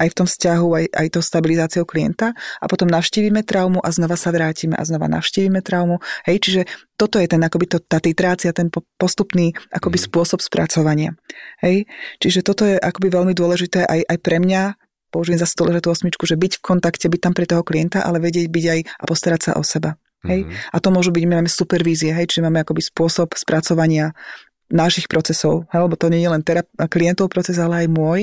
aj 0.00 0.08
v 0.08 0.16
tom 0.16 0.26
vzťahu, 0.26 0.68
aj, 0.72 0.84
aj 0.96 1.06
to 1.12 1.20
stabilizáciou 1.20 1.84
klienta 1.84 2.32
a 2.32 2.64
potom 2.64 2.88
navštívime 2.88 3.44
traumu 3.44 3.84
a 3.84 3.92
znova 3.92 4.16
sa 4.16 4.32
vrátime 4.32 4.72
a 4.72 4.82
znova 4.82 5.12
navštívime 5.12 5.60
traumu. 5.60 6.00
Hej, 6.24 6.36
čiže 6.40 6.60
toto 6.96 7.20
je 7.20 7.28
ten, 7.28 7.40
akoby 7.44 7.66
to, 7.68 7.78
tá 7.84 8.00
titrácia, 8.00 8.56
ten 8.56 8.72
postupný 8.96 9.52
akoby 9.68 10.00
mm. 10.00 10.04
spôsob 10.08 10.40
spracovania. 10.40 11.12
Hej, 11.60 11.84
čiže 12.16 12.40
toto 12.40 12.64
je 12.64 12.80
akoby 12.80 13.12
veľmi 13.12 13.36
dôležité 13.36 13.84
aj, 13.84 14.00
aj 14.08 14.18
pre 14.24 14.40
mňa, 14.40 14.80
použijem 15.12 15.42
za 15.42 15.48
stole 15.48 15.74
tú 15.82 15.92
osmičku, 15.92 16.24
že 16.24 16.40
byť 16.40 16.58
v 16.58 16.64
kontakte, 16.64 17.10
byť 17.10 17.20
tam 17.20 17.34
pre 17.36 17.44
toho 17.44 17.66
klienta, 17.66 18.00
ale 18.00 18.22
vedieť 18.22 18.48
byť 18.48 18.64
aj 18.64 18.80
a 18.86 19.04
postarať 19.04 19.40
sa 19.40 19.52
o 19.58 19.62
seba. 19.66 20.00
Hej? 20.24 20.44
Mm-hmm. 20.44 20.72
A 20.72 20.76
to 20.78 20.88
môžu 20.92 21.10
byť, 21.16 21.24
my 21.24 21.32
máme 21.40 21.50
supervízie, 21.50 22.12
hej, 22.12 22.28
čiže 22.28 22.44
máme 22.44 22.60
akoby 22.60 22.84
spôsob 22.84 23.32
spracovania 23.34 24.12
našich 24.70 25.10
procesov, 25.10 25.66
lebo 25.74 25.98
to 25.98 26.08
nie 26.08 26.22
je 26.22 26.30
len 26.30 26.42
terap- 26.46 26.70
klientov 26.88 27.28
proces, 27.28 27.58
ale 27.58 27.84
aj 27.84 27.88
môj. 27.90 28.20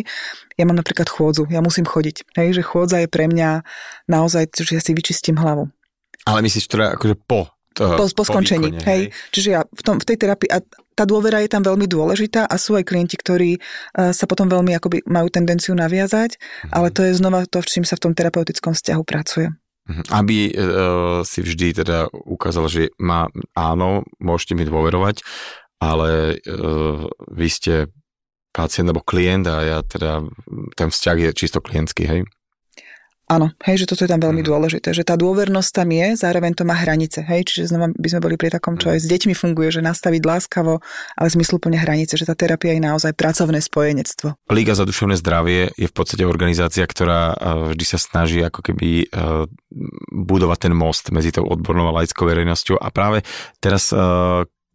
Ja 0.55 0.63
mám 0.65 0.79
napríklad 0.79 1.11
chôdzu, 1.11 1.45
ja 1.51 1.59
musím 1.59 1.85
chodiť. 1.85 2.33
Hej, 2.39 2.59
že 2.59 2.63
chôdza 2.63 3.03
je 3.03 3.11
pre 3.11 3.27
mňa 3.27 3.61
naozaj, 4.07 4.49
že 4.55 4.79
ja 4.79 4.81
si 4.81 4.95
vyčistím 4.95 5.37
hlavu. 5.37 5.69
Ale 6.27 6.43
myslíš 6.43 6.67
teda 6.67 6.97
akože 6.97 7.15
po 7.27 7.51
po, 7.77 8.09
po 8.09 8.23
skončení. 8.25 8.73
Výkone, 8.73 8.89
hej. 8.89 9.01
hej. 9.05 9.29
Čiže 9.29 9.49
ja 9.53 9.61
v, 9.61 9.81
tom, 9.85 10.01
v 10.01 10.05
tej 10.09 10.17
terapii, 10.17 10.49
a 10.49 10.57
tá 10.97 11.05
dôvera 11.05 11.45
je 11.45 11.51
tam 11.51 11.61
veľmi 11.61 11.85
dôležitá 11.85 12.49
a 12.49 12.55
sú 12.57 12.73
aj 12.73 12.89
klienti, 12.89 13.13
ktorí 13.13 13.61
uh, 13.61 14.09
sa 14.09 14.25
potom 14.25 14.49
veľmi 14.49 14.73
akoby 14.73 15.05
majú 15.05 15.29
tendenciu 15.29 15.77
naviazať, 15.77 16.41
mm-hmm. 16.41 16.73
ale 16.73 16.89
to 16.89 17.05
je 17.05 17.13
znova 17.13 17.45
to, 17.45 17.61
v 17.61 17.69
čím 17.69 17.85
sa 17.85 17.93
v 17.93 18.09
tom 18.09 18.13
terapeutickom 18.17 18.73
vzťahu 18.73 19.03
pracuje. 19.05 19.53
Mhm. 19.87 20.03
Aby 20.11 20.37
uh, 20.51 21.21
si 21.23 21.39
vždy 21.39 21.85
teda 21.85 22.11
ukázal, 22.11 22.65
že 22.67 22.83
má, 22.99 23.31
áno, 23.55 24.03
môžete 24.19 24.57
mi 24.57 24.67
dôverovať, 24.67 25.23
ale 25.77 26.41
uh, 26.41 27.05
vy 27.31 27.47
ste 27.49 27.73
pacient 28.53 28.89
alebo 28.89 29.05
klient 29.05 29.45
a 29.45 29.57
ja 29.61 29.79
teda, 29.85 30.25
ten 30.73 30.89
vzťah 30.89 31.17
je 31.29 31.29
čisto 31.37 31.61
klientský, 31.61 32.09
hej? 32.09 32.21
Áno, 33.27 33.51
hej, 33.67 33.83
že 33.83 33.91
toto 33.91 34.07
je 34.07 34.11
tam 34.15 34.23
veľmi 34.23 34.39
mm. 34.39 34.47
dôležité, 34.47 34.95
že 34.95 35.03
tá 35.03 35.19
dôvernosť 35.19 35.71
tam 35.75 35.91
je, 35.91 36.15
zároveň 36.15 36.55
to 36.55 36.63
má 36.63 36.79
hranice, 36.79 37.27
hej, 37.27 37.43
čiže 37.43 37.75
znova 37.75 37.91
by 37.91 38.07
sme 38.07 38.23
boli 38.23 38.39
pri 38.39 38.55
takom, 38.55 38.79
čo 38.79 38.87
aj 38.95 39.03
s 39.03 39.05
deťmi 39.11 39.35
funguje, 39.35 39.67
že 39.67 39.83
nastaviť 39.83 40.23
láskavo, 40.23 40.79
ale 41.19 41.27
zmysluplne 41.27 41.75
hranice, 41.75 42.15
že 42.15 42.23
tá 42.23 42.39
terapia 42.39 42.79
je 42.79 42.87
naozaj 42.87 43.11
pracovné 43.19 43.59
spojenectvo. 43.59 44.31
Liga 44.47 44.79
za 44.79 44.87
duševné 44.87 45.19
zdravie 45.19 45.75
je 45.75 45.87
v 45.91 45.95
podstate 45.95 46.23
organizácia, 46.23 46.87
ktorá 46.87 47.35
vždy 47.75 47.83
sa 47.83 47.99
snaží 47.99 48.39
ako 48.39 48.63
keby 48.63 49.11
budovať 50.15 50.71
ten 50.71 50.73
most 50.73 51.11
medzi 51.11 51.35
tou 51.35 51.43
odbornou 51.51 51.91
a 51.91 51.99
laickou 51.99 52.23
verejnosťou 52.31 52.79
a 52.79 52.87
práve 52.95 53.27
teraz 53.59 53.91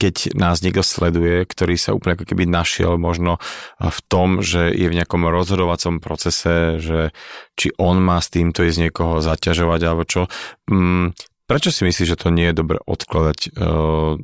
keď 0.02 0.34
nás 0.34 0.58
niekto 0.66 0.82
sleduje, 0.82 1.46
ktorý 1.46 1.78
sa 1.78 1.94
úplne 1.94 2.18
ako 2.18 2.26
keby 2.26 2.50
našiel 2.50 2.98
možno 2.98 3.38
v 3.78 3.98
tom, 4.10 4.42
že 4.42 4.74
je 4.74 4.90
v 4.90 4.98
nejakom 4.98 5.22
rozhodovacom 5.30 6.02
procese, 6.02 6.82
že 6.82 7.14
či 7.54 7.70
on 7.78 8.02
má 8.02 8.18
s 8.18 8.34
týmto 8.34 8.66
ísť 8.66 8.90
niekoho 8.90 9.22
zaťažovať 9.22 9.80
alebo 9.86 10.02
čo. 10.02 10.26
Mm, 10.66 11.14
prečo 11.46 11.70
si 11.70 11.86
myslíš, 11.86 12.18
že 12.18 12.18
to 12.18 12.34
nie 12.34 12.50
je 12.50 12.58
dobre 12.58 12.82
odkladať 12.82 13.38
uh, 13.54 14.18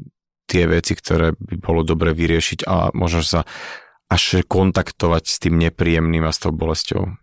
tie 0.51 0.65
veci, 0.67 0.99
ktoré 0.99 1.39
by 1.39 1.57
bolo 1.63 1.87
dobre 1.87 2.11
vyriešiť 2.11 2.67
a 2.67 2.91
možno 2.91 3.23
sa 3.23 3.41
až 4.11 4.43
kontaktovať 4.43 5.23
s 5.31 5.37
tým 5.39 5.61
nepríjemným 5.63 6.27
a 6.27 6.35
s 6.35 6.43
tou 6.43 6.51
bolesťou? 6.51 7.15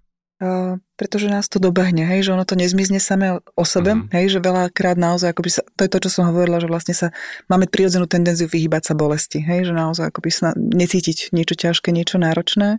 Uh, 0.46 0.78
pretože 0.94 1.26
nás 1.26 1.50
to 1.50 1.58
dobehne, 1.58 2.06
hej, 2.06 2.30
že 2.30 2.38
ono 2.38 2.46
to 2.46 2.54
nezmizne 2.54 3.02
samé 3.02 3.42
o 3.42 3.66
sebe, 3.66 3.98
mm-hmm. 3.98 4.14
hej, 4.14 4.38
že 4.38 4.40
veľakrát 4.46 4.94
naozaj, 4.94 5.34
akoby 5.34 5.50
sa, 5.50 5.66
to 5.74 5.82
je 5.84 5.92
to, 5.92 6.00
čo 6.06 6.10
som 6.14 6.30
hovorila, 6.30 6.62
že 6.62 6.70
vlastne 6.70 6.94
sa, 6.94 7.10
máme 7.50 7.66
prirodzenú 7.66 8.06
tendenciu 8.06 8.46
vyhýbať 8.46 8.92
sa 8.92 8.94
bolesti, 8.94 9.42
hej, 9.42 9.68
že 9.68 9.74
naozaj 9.74 10.14
akoby 10.14 10.30
sa 10.30 10.54
necítiť 10.54 11.34
niečo 11.34 11.58
ťažké, 11.58 11.90
niečo 11.90 12.22
náročné 12.22 12.78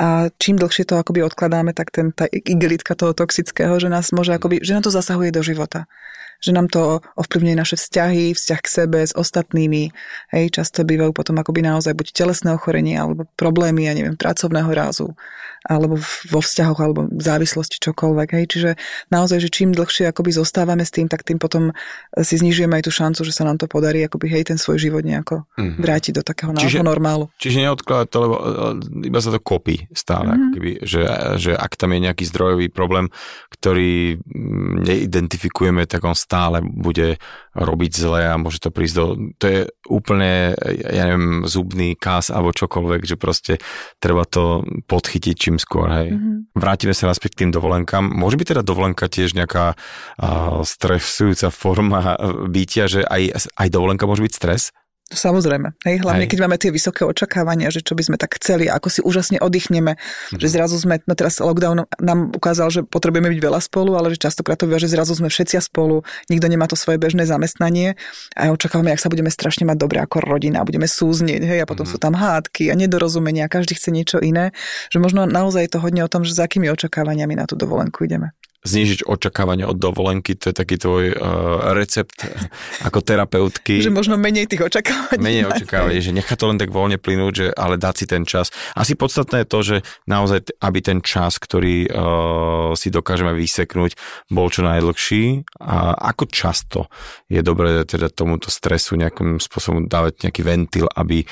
a 0.00 0.32
čím 0.40 0.56
dlhšie 0.56 0.88
to 0.88 0.96
akoby 0.96 1.20
odkladáme, 1.28 1.76
tak 1.76 1.92
ten, 1.92 2.10
tá 2.10 2.24
igelitka 2.26 2.96
toho 2.96 3.12
toxického, 3.12 3.76
že 3.76 3.92
nás 3.92 4.10
môže 4.10 4.32
akoby, 4.32 4.64
že 4.64 4.74
nám 4.74 4.88
to 4.88 4.94
zasahuje 4.94 5.28
do 5.28 5.44
života 5.44 5.84
že 6.38 6.54
nám 6.54 6.70
to 6.70 7.02
ovplyvňuje 7.18 7.56
naše 7.58 7.76
vzťahy, 7.76 8.34
vzťah 8.34 8.60
k 8.62 8.68
sebe 8.68 8.98
s 9.02 9.12
ostatnými. 9.14 9.90
Hej, 10.30 10.54
často 10.54 10.86
bývajú 10.86 11.10
potom 11.10 11.34
akoby 11.42 11.66
naozaj 11.66 11.98
buď 11.98 12.14
telesné 12.14 12.54
ochorenie, 12.54 12.94
alebo 12.94 13.26
problémy, 13.34 13.90
ja 13.90 13.92
neviem, 13.94 14.14
pracovného 14.14 14.70
rázu, 14.70 15.18
alebo 15.66 15.98
vo 16.30 16.40
vzťahoch, 16.40 16.78
alebo 16.78 17.00
v 17.10 17.22
závislosti 17.22 17.82
čokoľvek. 17.82 18.28
Hej, 18.38 18.44
čiže 18.54 18.70
naozaj, 19.10 19.38
že 19.42 19.50
čím 19.50 19.74
dlhšie 19.74 20.06
akoby 20.14 20.30
zostávame 20.30 20.86
s 20.86 20.94
tým, 20.94 21.10
tak 21.10 21.26
tým 21.26 21.42
potom 21.42 21.74
si 22.14 22.38
znižujeme 22.38 22.78
aj 22.78 22.86
tú 22.86 22.92
šancu, 22.94 23.26
že 23.26 23.34
sa 23.34 23.42
nám 23.42 23.58
to 23.58 23.66
podarí 23.66 24.06
akoby 24.06 24.30
hej, 24.30 24.54
ten 24.54 24.58
svoj 24.58 24.78
život 24.78 25.02
nejako 25.02 25.42
mm-hmm. 25.58 25.82
vrátiť 25.82 26.12
do 26.14 26.22
takého 26.22 26.54
čiže, 26.54 26.86
normálu. 26.86 27.26
Čiže 27.42 27.66
neodkladať 27.66 28.06
to, 28.06 28.18
lebo 28.22 28.36
e, 28.38 28.42
iba 29.10 29.18
sa 29.18 29.30
to 29.34 29.40
kopí 29.42 29.90
stále, 29.90 30.38
mm-hmm. 30.38 30.52
keby, 30.54 30.70
že, 30.86 31.02
že 31.42 31.52
ak 31.58 31.74
tam 31.74 31.90
je 31.92 32.00
nejaký 32.06 32.24
zdrojový 32.30 32.70
problém, 32.70 33.10
ktorý 33.50 34.22
mm, 34.22 34.86
neidentifikujeme, 34.86 35.82
tak 35.90 36.06
on 36.06 36.14
stále 36.28 36.60
bude 36.60 37.16
robiť 37.56 37.92
zle 37.96 38.20
a 38.28 38.36
môže 38.36 38.60
to 38.60 38.68
prísť 38.68 38.94
do... 39.00 39.04
To 39.40 39.44
je 39.48 39.60
úplne, 39.88 40.52
ja 40.68 41.08
neviem, 41.08 41.48
zubný 41.48 41.96
kás 41.96 42.28
alebo 42.28 42.52
čokoľvek, 42.52 43.02
že 43.08 43.16
proste 43.16 43.56
treba 43.96 44.28
to 44.28 44.60
podchytiť 44.84 45.34
čím 45.34 45.56
skôr, 45.56 45.88
hej. 45.88 46.12
Mm-hmm. 46.12 46.52
Vrátime 46.52 46.92
sa 46.92 47.08
naspäť 47.08 47.34
k 47.34 47.48
tým 47.48 47.50
dovolenkám. 47.56 48.04
Môže 48.04 48.36
byť 48.36 48.46
teda 48.52 48.62
dovolenka 48.62 49.08
tiež 49.08 49.32
nejaká 49.32 49.72
uh, 49.72 50.60
stresujúca 50.68 51.48
forma 51.48 52.20
bytia, 52.52 52.84
že 52.92 53.00
aj, 53.08 53.48
aj 53.56 53.68
dovolenka 53.72 54.04
môže 54.04 54.20
byť 54.20 54.32
stres? 54.36 54.76
Samozrejme, 55.08 55.72
hej, 55.88 56.04
hlavne 56.04 56.28
hej. 56.28 56.36
keď 56.36 56.38
máme 56.44 56.60
tie 56.60 56.68
vysoké 56.68 57.00
očakávania, 57.00 57.72
že 57.72 57.80
čo 57.80 57.96
by 57.96 58.04
sme 58.04 58.16
tak 58.20 58.36
chceli, 58.36 58.68
ako 58.68 58.92
si 58.92 59.00
úžasne 59.00 59.40
oddychneme, 59.40 59.96
mm. 59.96 60.36
že 60.36 60.52
zrazu 60.52 60.76
sme, 60.76 61.00
no 61.08 61.16
teraz 61.16 61.40
lockdown 61.40 61.88
nám 61.96 62.28
ukázal, 62.36 62.68
že 62.68 62.80
potrebujeme 62.84 63.32
byť 63.32 63.40
veľa 63.40 63.60
spolu, 63.64 63.96
ale 63.96 64.12
že 64.12 64.20
častokrát 64.20 64.60
to 64.60 64.68
býva, 64.68 64.76
že 64.76 64.92
zrazu 64.92 65.16
sme 65.16 65.32
všetci 65.32 65.64
spolu, 65.64 66.04
nikto 66.28 66.44
nemá 66.52 66.68
to 66.68 66.76
svoje 66.76 67.00
bežné 67.00 67.24
zamestnanie 67.24 67.96
a 68.36 68.52
očakávame, 68.52 68.92
ak 68.92 69.00
sa 69.00 69.08
budeme 69.08 69.32
strašne 69.32 69.64
mať 69.64 69.80
dobre 69.80 69.96
ako 70.04 70.20
rodina, 70.28 70.60
budeme 70.60 70.84
súznieť, 70.84 71.40
hej, 71.40 71.58
a 71.64 71.66
potom 71.66 71.88
mm. 71.88 71.92
sú 71.92 71.96
tam 71.96 72.12
hádky 72.12 72.68
a 72.68 72.76
nedorozumenia, 72.76 73.48
každý 73.48 73.80
chce 73.80 73.88
niečo 73.88 74.20
iné, 74.20 74.52
že 74.92 75.00
možno 75.00 75.24
naozaj 75.24 75.64
je 75.64 75.72
to 75.72 75.80
hodne 75.80 76.04
o 76.04 76.12
tom, 76.12 76.28
že 76.28 76.36
za 76.36 76.44
akými 76.44 76.68
očakávaniami 76.68 77.32
na 77.32 77.48
tú 77.48 77.56
dovolenku 77.56 78.04
ideme 78.04 78.36
znížiť 78.66 79.06
očakávania 79.06 79.70
od 79.70 79.78
dovolenky, 79.78 80.34
to 80.34 80.50
je 80.50 80.54
taký 80.56 80.76
tvoj 80.82 81.14
uh, 81.14 81.72
recept 81.78 82.26
ako 82.82 82.98
terapeutky. 83.06 83.78
že 83.78 83.94
možno 83.94 84.18
menej 84.18 84.50
tých 84.50 84.66
očakávaní. 84.66 85.22
Menej 85.22 85.44
očakávaní, 85.46 86.02
že 86.02 86.10
nechá 86.10 86.34
to 86.34 86.50
len 86.50 86.58
tak 86.58 86.74
voľne 86.74 86.98
plynúť, 86.98 87.32
že, 87.32 87.46
ale 87.54 87.78
dať 87.78 87.94
si 87.94 88.06
ten 88.10 88.26
čas. 88.26 88.50
Asi 88.74 88.98
podstatné 88.98 89.46
je 89.46 89.48
to, 89.48 89.58
že 89.62 89.76
naozaj, 90.10 90.58
aby 90.58 90.78
ten 90.82 90.98
čas, 90.98 91.38
ktorý 91.38 91.86
uh, 91.86 92.74
si 92.74 92.90
dokážeme 92.90 93.30
vyseknúť, 93.30 93.94
bol 94.26 94.50
čo 94.50 94.66
najdlhší. 94.66 95.46
A 95.62 95.94
ako 96.14 96.24
často 96.26 96.90
je 97.30 97.38
dobré 97.46 97.86
teda 97.86 98.10
tomuto 98.10 98.50
stresu 98.50 98.98
nejakým 98.98 99.38
spôsobom 99.38 99.86
dávať 99.86 100.26
nejaký 100.26 100.42
ventil, 100.42 100.86
aby 100.98 101.22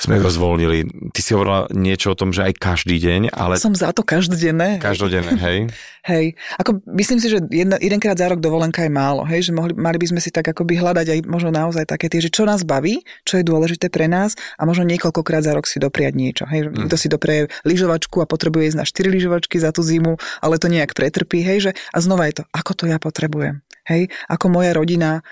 sme 0.00 0.16
ho 0.16 0.28
zvolnili. 0.32 0.88
Ty 1.12 1.20
si 1.20 1.30
hovorila 1.36 1.68
niečo 1.76 2.16
o 2.16 2.18
tom, 2.18 2.32
že 2.32 2.48
aj 2.48 2.56
každý 2.56 2.96
deň, 2.96 3.36
ale... 3.36 3.60
Som 3.60 3.76
za 3.76 3.92
to 3.92 4.00
každodenné. 4.00 4.80
Každodenné, 4.80 5.36
hej. 5.36 5.58
hej. 6.10 6.32
Ako 6.56 6.80
myslím 6.96 7.20
si, 7.20 7.28
že 7.28 7.44
jedna, 7.52 7.76
jedenkrát 7.76 8.16
za 8.16 8.32
rok 8.32 8.40
dovolenka 8.40 8.80
je 8.80 8.88
málo, 8.88 9.28
hej, 9.28 9.48
že 9.48 9.52
mohli, 9.52 9.76
mali 9.76 10.00
by 10.00 10.16
sme 10.16 10.20
si 10.24 10.32
tak 10.32 10.48
akoby 10.48 10.80
hľadať 10.80 11.06
aj 11.12 11.18
možno 11.28 11.52
naozaj 11.52 11.84
také 11.84 12.08
tie, 12.08 12.24
že 12.24 12.32
čo 12.32 12.48
nás 12.48 12.64
baví, 12.64 13.04
čo 13.28 13.36
je 13.36 13.44
dôležité 13.44 13.92
pre 13.92 14.08
nás 14.08 14.40
a 14.56 14.64
možno 14.64 14.88
niekoľkokrát 14.88 15.44
za 15.44 15.52
rok 15.52 15.68
si 15.68 15.76
dopriať 15.76 16.16
niečo. 16.16 16.44
Hej, 16.48 16.72
mm. 16.72 16.88
Kto 16.88 16.96
si 16.96 17.12
doprie 17.12 17.52
lyžovačku 17.68 18.24
a 18.24 18.26
potrebuje 18.26 18.72
ísť 18.72 18.78
na 18.80 18.88
4 18.88 19.12
lyžovačky 19.12 19.60
za 19.60 19.68
tú 19.76 19.84
zimu, 19.84 20.16
ale 20.40 20.56
to 20.56 20.72
nejak 20.72 20.96
pretrpí, 20.96 21.44
hej, 21.44 21.70
že 21.70 21.72
a 21.92 21.98
znova 22.00 22.24
je 22.32 22.40
to, 22.40 22.44
ako 22.56 22.72
to 22.72 22.84
ja 22.88 22.96
potrebujem. 22.96 23.60
Hej, 23.88 24.12
ako 24.28 24.52
moja 24.52 24.76
rodina 24.76 25.24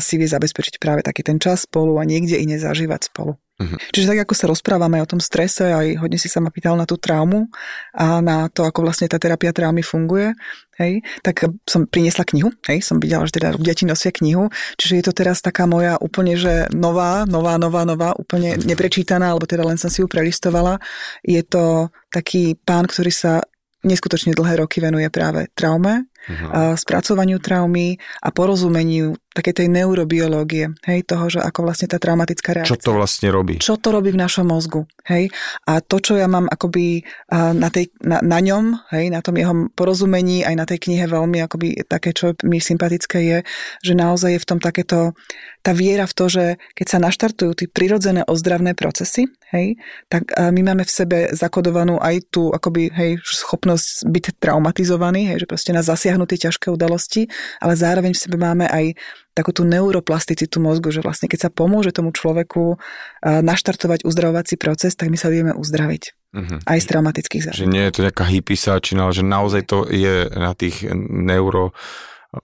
si 0.00 0.16
vie 0.16 0.26
zabezpečiť 0.26 0.80
práve 0.80 1.04
taký 1.04 1.20
ten 1.20 1.36
čas 1.36 1.68
spolu 1.68 2.00
a 2.00 2.08
niekde 2.08 2.40
iné 2.40 2.56
zažívať 2.56 3.12
spolu. 3.12 3.36
Uh-huh. 3.60 3.76
Čiže 3.92 4.08
tak, 4.16 4.24
ako 4.24 4.32
sa 4.32 4.48
rozprávame 4.48 5.04
o 5.04 5.10
tom 5.10 5.20
strese, 5.20 5.68
aj 5.68 6.00
hodne 6.00 6.16
si 6.16 6.32
sa 6.32 6.40
ma 6.40 6.48
pýtal 6.48 6.80
na 6.80 6.88
tú 6.88 6.96
traumu 6.96 7.52
a 7.92 8.24
na 8.24 8.48
to, 8.48 8.64
ako 8.64 8.88
vlastne 8.88 9.04
tá 9.04 9.20
terapia 9.20 9.52
traumy 9.52 9.84
funguje, 9.84 10.32
hej, 10.80 11.04
tak 11.20 11.44
som 11.68 11.84
priniesla 11.84 12.24
knihu, 12.32 12.56
hej, 12.72 12.80
som 12.80 12.96
videla, 12.96 13.28
že 13.28 13.36
teda 13.36 13.60
deti 13.60 13.84
nosia 13.84 14.16
knihu, 14.16 14.48
čiže 14.80 14.96
je 14.96 15.04
to 15.04 15.12
teraz 15.12 15.44
taká 15.44 15.68
moja 15.68 16.00
úplne, 16.00 16.40
že 16.40 16.72
nová, 16.72 17.28
nová, 17.28 17.60
nová, 17.60 17.84
nová, 17.84 18.16
úplne 18.16 18.56
neprečítaná, 18.64 19.28
alebo 19.28 19.44
teda 19.44 19.68
len 19.68 19.76
som 19.76 19.92
si 19.92 20.00
ju 20.00 20.08
prelistovala. 20.08 20.80
Je 21.20 21.44
to 21.44 21.92
taký 22.08 22.56
pán, 22.64 22.88
ktorý 22.88 23.12
sa 23.12 23.44
neskutočne 23.84 24.32
dlhé 24.32 24.60
roky 24.60 24.80
venuje 24.80 25.08
práve 25.12 25.52
traume, 25.52 26.08
uh-huh. 26.28 26.76
spracovaniu 26.76 27.38
traumy 27.38 27.96
a 28.22 28.30
porozumeniu 28.30 29.14
takej 29.30 29.62
tej 29.62 29.68
neurobiológie, 29.70 30.74
hej, 30.90 31.06
toho, 31.06 31.30
že 31.30 31.38
ako 31.38 31.70
vlastne 31.70 31.86
tá 31.86 32.02
traumatická 32.02 32.50
reakcia. 32.50 32.74
Čo 32.74 32.82
to 32.82 32.92
vlastne 32.98 33.28
robí? 33.30 33.62
Čo 33.62 33.78
to 33.78 33.94
robí 33.94 34.10
v 34.10 34.18
našom 34.18 34.50
mozgu, 34.50 34.90
hej. 35.06 35.30
A 35.70 35.78
to, 35.78 36.02
čo 36.02 36.18
ja 36.18 36.26
mám 36.26 36.50
akoby 36.50 37.06
na, 37.30 37.70
tej, 37.70 37.94
na, 38.02 38.18
na 38.18 38.38
ňom, 38.42 38.90
hej, 38.90 39.14
na 39.14 39.22
tom 39.22 39.38
jeho 39.38 39.70
porozumení, 39.78 40.42
aj 40.42 40.54
na 40.58 40.66
tej 40.66 40.82
knihe 40.82 41.06
veľmi 41.06 41.38
akoby 41.46 41.86
také, 41.86 42.10
čo 42.10 42.34
mi 42.42 42.58
sympatické 42.58 43.18
je, 43.22 43.38
že 43.86 43.94
naozaj 43.94 44.34
je 44.34 44.42
v 44.42 44.48
tom 44.50 44.58
takéto, 44.58 45.14
tá 45.62 45.70
viera 45.78 46.10
v 46.10 46.14
to, 46.16 46.24
že 46.26 46.44
keď 46.74 46.86
sa 46.90 46.98
naštartujú 46.98 47.52
tie 47.54 47.68
prirodzené 47.70 48.26
ozdravné 48.26 48.74
procesy, 48.74 49.30
hej, 49.54 49.78
tak 50.10 50.30
my 50.34 50.74
máme 50.74 50.82
v 50.82 50.90
sebe 50.90 51.18
zakodovanú 51.30 52.02
aj 52.02 52.34
tú 52.34 52.50
akoby, 52.50 52.90
hej, 52.90 53.22
schopnosť 53.22 54.10
byť 54.10 54.24
traumatizovaný, 54.42 55.30
hej, 55.30 55.46
že 55.46 55.50
proste 55.50 55.70
nás 55.70 55.86
zasiahnu 55.86 56.26
tie 56.26 56.50
ťažké 56.50 56.66
udalosti, 56.70 57.30
ale 57.62 57.78
zároveň 57.78 58.14
v 58.14 58.22
sebe 58.26 58.36
máme 58.38 58.66
aj 58.66 58.98
takú 59.40 59.56
tú 59.56 59.64
neuroplasticitu 59.64 60.60
mozgu, 60.60 60.92
že 60.92 61.00
vlastne 61.00 61.32
keď 61.32 61.48
sa 61.48 61.50
pomôže 61.50 61.96
tomu 61.96 62.12
človeku 62.12 62.76
naštartovať 63.24 64.04
uzdravovací 64.04 64.60
proces, 64.60 64.92
tak 64.92 65.08
my 65.08 65.16
sa 65.16 65.32
vieme 65.32 65.56
uzdraviť. 65.56 66.02
Uh-huh. 66.30 66.62
Aj 66.62 66.78
z 66.78 66.86
traumatických 66.86 67.42
zážitkov. 67.42 67.64
Že 67.66 67.72
nie 67.74 67.84
je 67.88 67.94
to 67.96 68.04
nejaká 68.06 68.24
hypisáčina, 68.28 69.08
ale 69.08 69.16
že 69.18 69.24
naozaj 69.26 69.62
to 69.66 69.88
je 69.90 70.30
na 70.30 70.54
tých 70.54 70.86
neuro 71.10 71.74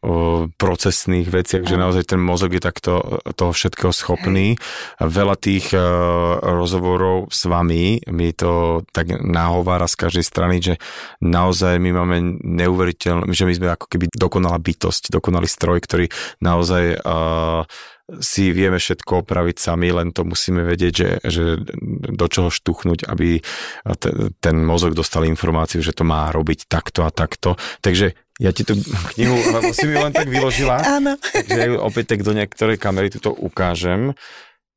o 0.02 0.50
procesných 0.58 1.30
veciach, 1.30 1.62
že 1.62 1.78
naozaj 1.78 2.10
ten 2.10 2.18
mozog 2.18 2.50
je 2.50 2.62
takto 2.62 3.22
toho 3.38 3.54
všetkého 3.54 3.94
schopný. 3.94 4.58
Veľa 4.98 5.38
tých 5.38 5.70
uh, 5.70 5.82
rozhovorov 6.42 7.30
s 7.30 7.46
vami 7.46 8.02
mi 8.10 8.34
to 8.34 8.82
tak 8.90 9.14
nahovára 9.14 9.86
z 9.86 9.94
každej 9.94 10.24
strany, 10.26 10.56
že 10.58 10.74
naozaj 11.22 11.78
my 11.78 11.90
máme 12.02 12.42
neuveriteľné, 12.42 13.30
že 13.30 13.46
my 13.46 13.54
sme 13.54 13.66
ako 13.78 13.86
keby 13.86 14.10
dokonalá 14.10 14.58
bytosť, 14.58 15.14
dokonalý 15.14 15.46
stroj, 15.46 15.78
ktorý 15.78 16.10
naozaj 16.42 16.98
uh, 17.06 17.62
si 18.22 18.54
vieme 18.54 18.78
všetko 18.78 19.26
opraviť 19.26 19.56
sami, 19.58 19.90
len 19.90 20.14
to 20.14 20.22
musíme 20.22 20.62
vedieť, 20.62 20.92
že, 20.94 21.10
že 21.26 21.42
do 22.14 22.26
čoho 22.30 22.54
štuchnúť, 22.54 23.02
aby 23.10 23.42
ten 24.38 24.56
mozog 24.62 24.94
dostal 24.94 25.26
informáciu, 25.26 25.82
že 25.82 25.90
to 25.90 26.06
má 26.06 26.30
robiť 26.30 26.70
takto 26.70 27.02
a 27.02 27.10
takto. 27.10 27.58
Takže 27.82 28.14
ja 28.36 28.52
ti 28.52 28.68
tú 28.68 28.76
knihu, 29.16 29.36
lebo 29.52 29.72
si 29.72 29.88
mi 29.88 29.96
len 29.96 30.12
tak 30.12 30.28
vyložila. 30.28 30.76
Áno. 31.00 31.16
Takže 31.20 31.80
opäť 31.80 32.16
tak 32.16 32.20
do 32.20 32.36
niektorej 32.36 32.76
kamery 32.76 33.08
tu 33.08 33.18
to 33.20 33.32
ukážem. 33.32 34.12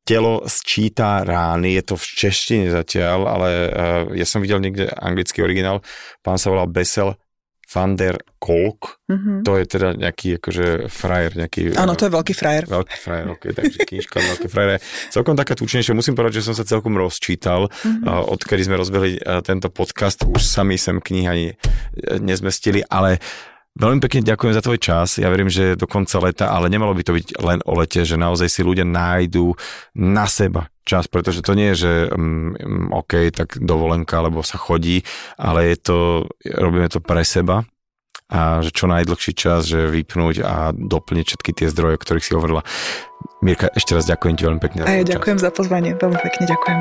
Telo 0.08 0.42
sčíta 0.48 1.22
rány, 1.22 1.78
je 1.78 1.84
to 1.86 1.96
v 2.00 2.06
češtine 2.08 2.66
zatiaľ, 2.72 3.20
ale 3.30 3.50
uh, 3.52 3.70
ja 4.16 4.26
som 4.26 4.42
videl 4.42 4.58
niekde 4.58 4.90
anglický 4.90 5.46
originál, 5.46 5.86
pán 6.26 6.40
sa 6.42 6.50
volal 6.50 6.72
Bessel 6.72 7.14
van 7.70 7.94
der 7.94 8.18
Kolk, 8.42 8.98
mm-hmm. 9.06 9.46
to 9.46 9.52
je 9.62 9.66
teda 9.70 9.94
nejaký 9.94 10.42
akože 10.42 10.90
frajer, 10.90 11.38
nejaký... 11.38 11.78
Áno, 11.78 11.94
to 11.94 12.10
je 12.10 12.12
veľký 12.18 12.34
frajer. 12.34 12.66
Veľký 12.66 12.98
frajer, 12.98 13.26
ok, 13.30 13.44
takže 13.54 13.78
knižka 13.86 14.18
veľký 14.18 14.48
frajer. 14.50 14.82
Celkom 15.14 15.38
taká 15.38 15.54
tučnejšia, 15.54 15.94
musím 15.94 16.18
povedať, 16.18 16.42
že 16.42 16.50
som 16.50 16.56
sa 16.58 16.66
celkom 16.66 16.98
rozčítal, 16.98 17.70
mm-hmm. 17.70 18.10
odkedy 18.10 18.66
sme 18.66 18.80
rozbehli 18.80 19.22
tento 19.46 19.70
podcast, 19.70 20.26
už 20.26 20.42
sami 20.42 20.82
sem 20.82 20.98
knihy 20.98 21.28
ani 21.30 21.48
nezmestili, 22.18 22.82
ale 22.90 23.22
Veľmi 23.78 24.02
pekne 24.02 24.26
ďakujem 24.26 24.54
za 24.58 24.66
tvoj 24.66 24.80
čas. 24.82 25.22
Ja 25.22 25.30
verím, 25.30 25.48
že 25.48 25.78
do 25.78 25.86
konca 25.86 26.18
leta, 26.20 26.50
ale 26.50 26.68
nemalo 26.74 26.98
by 26.98 27.04
to 27.06 27.16
byť 27.16 27.28
len 27.40 27.60
o 27.64 27.78
lete, 27.78 28.02
že 28.02 28.18
naozaj 28.18 28.50
si 28.50 28.62
ľudia 28.66 28.84
nájdú 28.84 29.54
na 29.94 30.26
seba 30.26 30.74
čas, 30.90 31.06
pretože 31.06 31.46
to 31.46 31.54
nie 31.54 31.78
je, 31.78 31.86
že 31.86 31.92
um, 32.10 32.90
OK, 32.90 33.30
tak 33.30 33.62
dovolenka, 33.62 34.20
alebo 34.20 34.42
sa 34.42 34.58
chodí, 34.58 35.06
ale 35.38 35.76
je 35.76 35.78
to, 35.78 35.98
robíme 36.50 36.90
to 36.90 36.98
pre 36.98 37.22
seba 37.22 37.62
a 38.30 38.62
že 38.62 38.70
čo 38.70 38.86
najdlhší 38.86 39.34
čas, 39.34 39.66
že 39.66 39.90
vypnúť 39.90 40.46
a 40.46 40.70
doplniť 40.74 41.26
všetky 41.34 41.52
tie 41.54 41.68
zdroje, 41.74 41.98
o 41.98 42.02
ktorých 42.02 42.26
si 42.26 42.38
hovorila. 42.38 42.62
Mirka, 43.42 43.74
ešte 43.74 43.98
raz 43.98 44.06
ďakujem 44.06 44.36
ti 44.38 44.44
veľmi 44.46 44.62
pekne. 44.62 44.86
A 44.86 45.02
ja 45.02 45.06
ďakujem 45.06 45.42
čas. 45.42 45.50
za 45.50 45.52
pozvanie, 45.54 45.98
veľmi 45.98 46.20
pekne 46.22 46.44
ďakujem. 46.46 46.80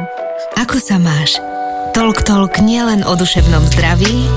Ako 0.60 0.76
sa 0.76 1.00
máš? 1.00 1.40
Tolk 1.96 2.20
Tolk 2.28 2.60
nielen 2.60 3.00
o 3.00 3.16
duševnom 3.16 3.64
zdraví, 3.64 4.28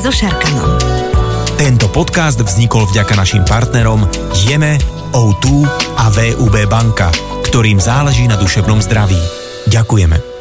so 0.00 0.08
Šarkanom. 0.08 1.15
Tento 1.56 1.88
podcast 1.88 2.36
vznikol 2.36 2.84
vďaka 2.84 3.16
našim 3.16 3.40
partnerom 3.48 4.04
Jeme, 4.44 4.76
O2 5.16 5.64
a 5.96 6.12
VUB 6.12 6.52
banka, 6.68 7.08
ktorým 7.48 7.80
záleží 7.80 8.28
na 8.28 8.36
duševnom 8.36 8.84
zdraví. 8.84 9.16
Ďakujeme. 9.64 10.35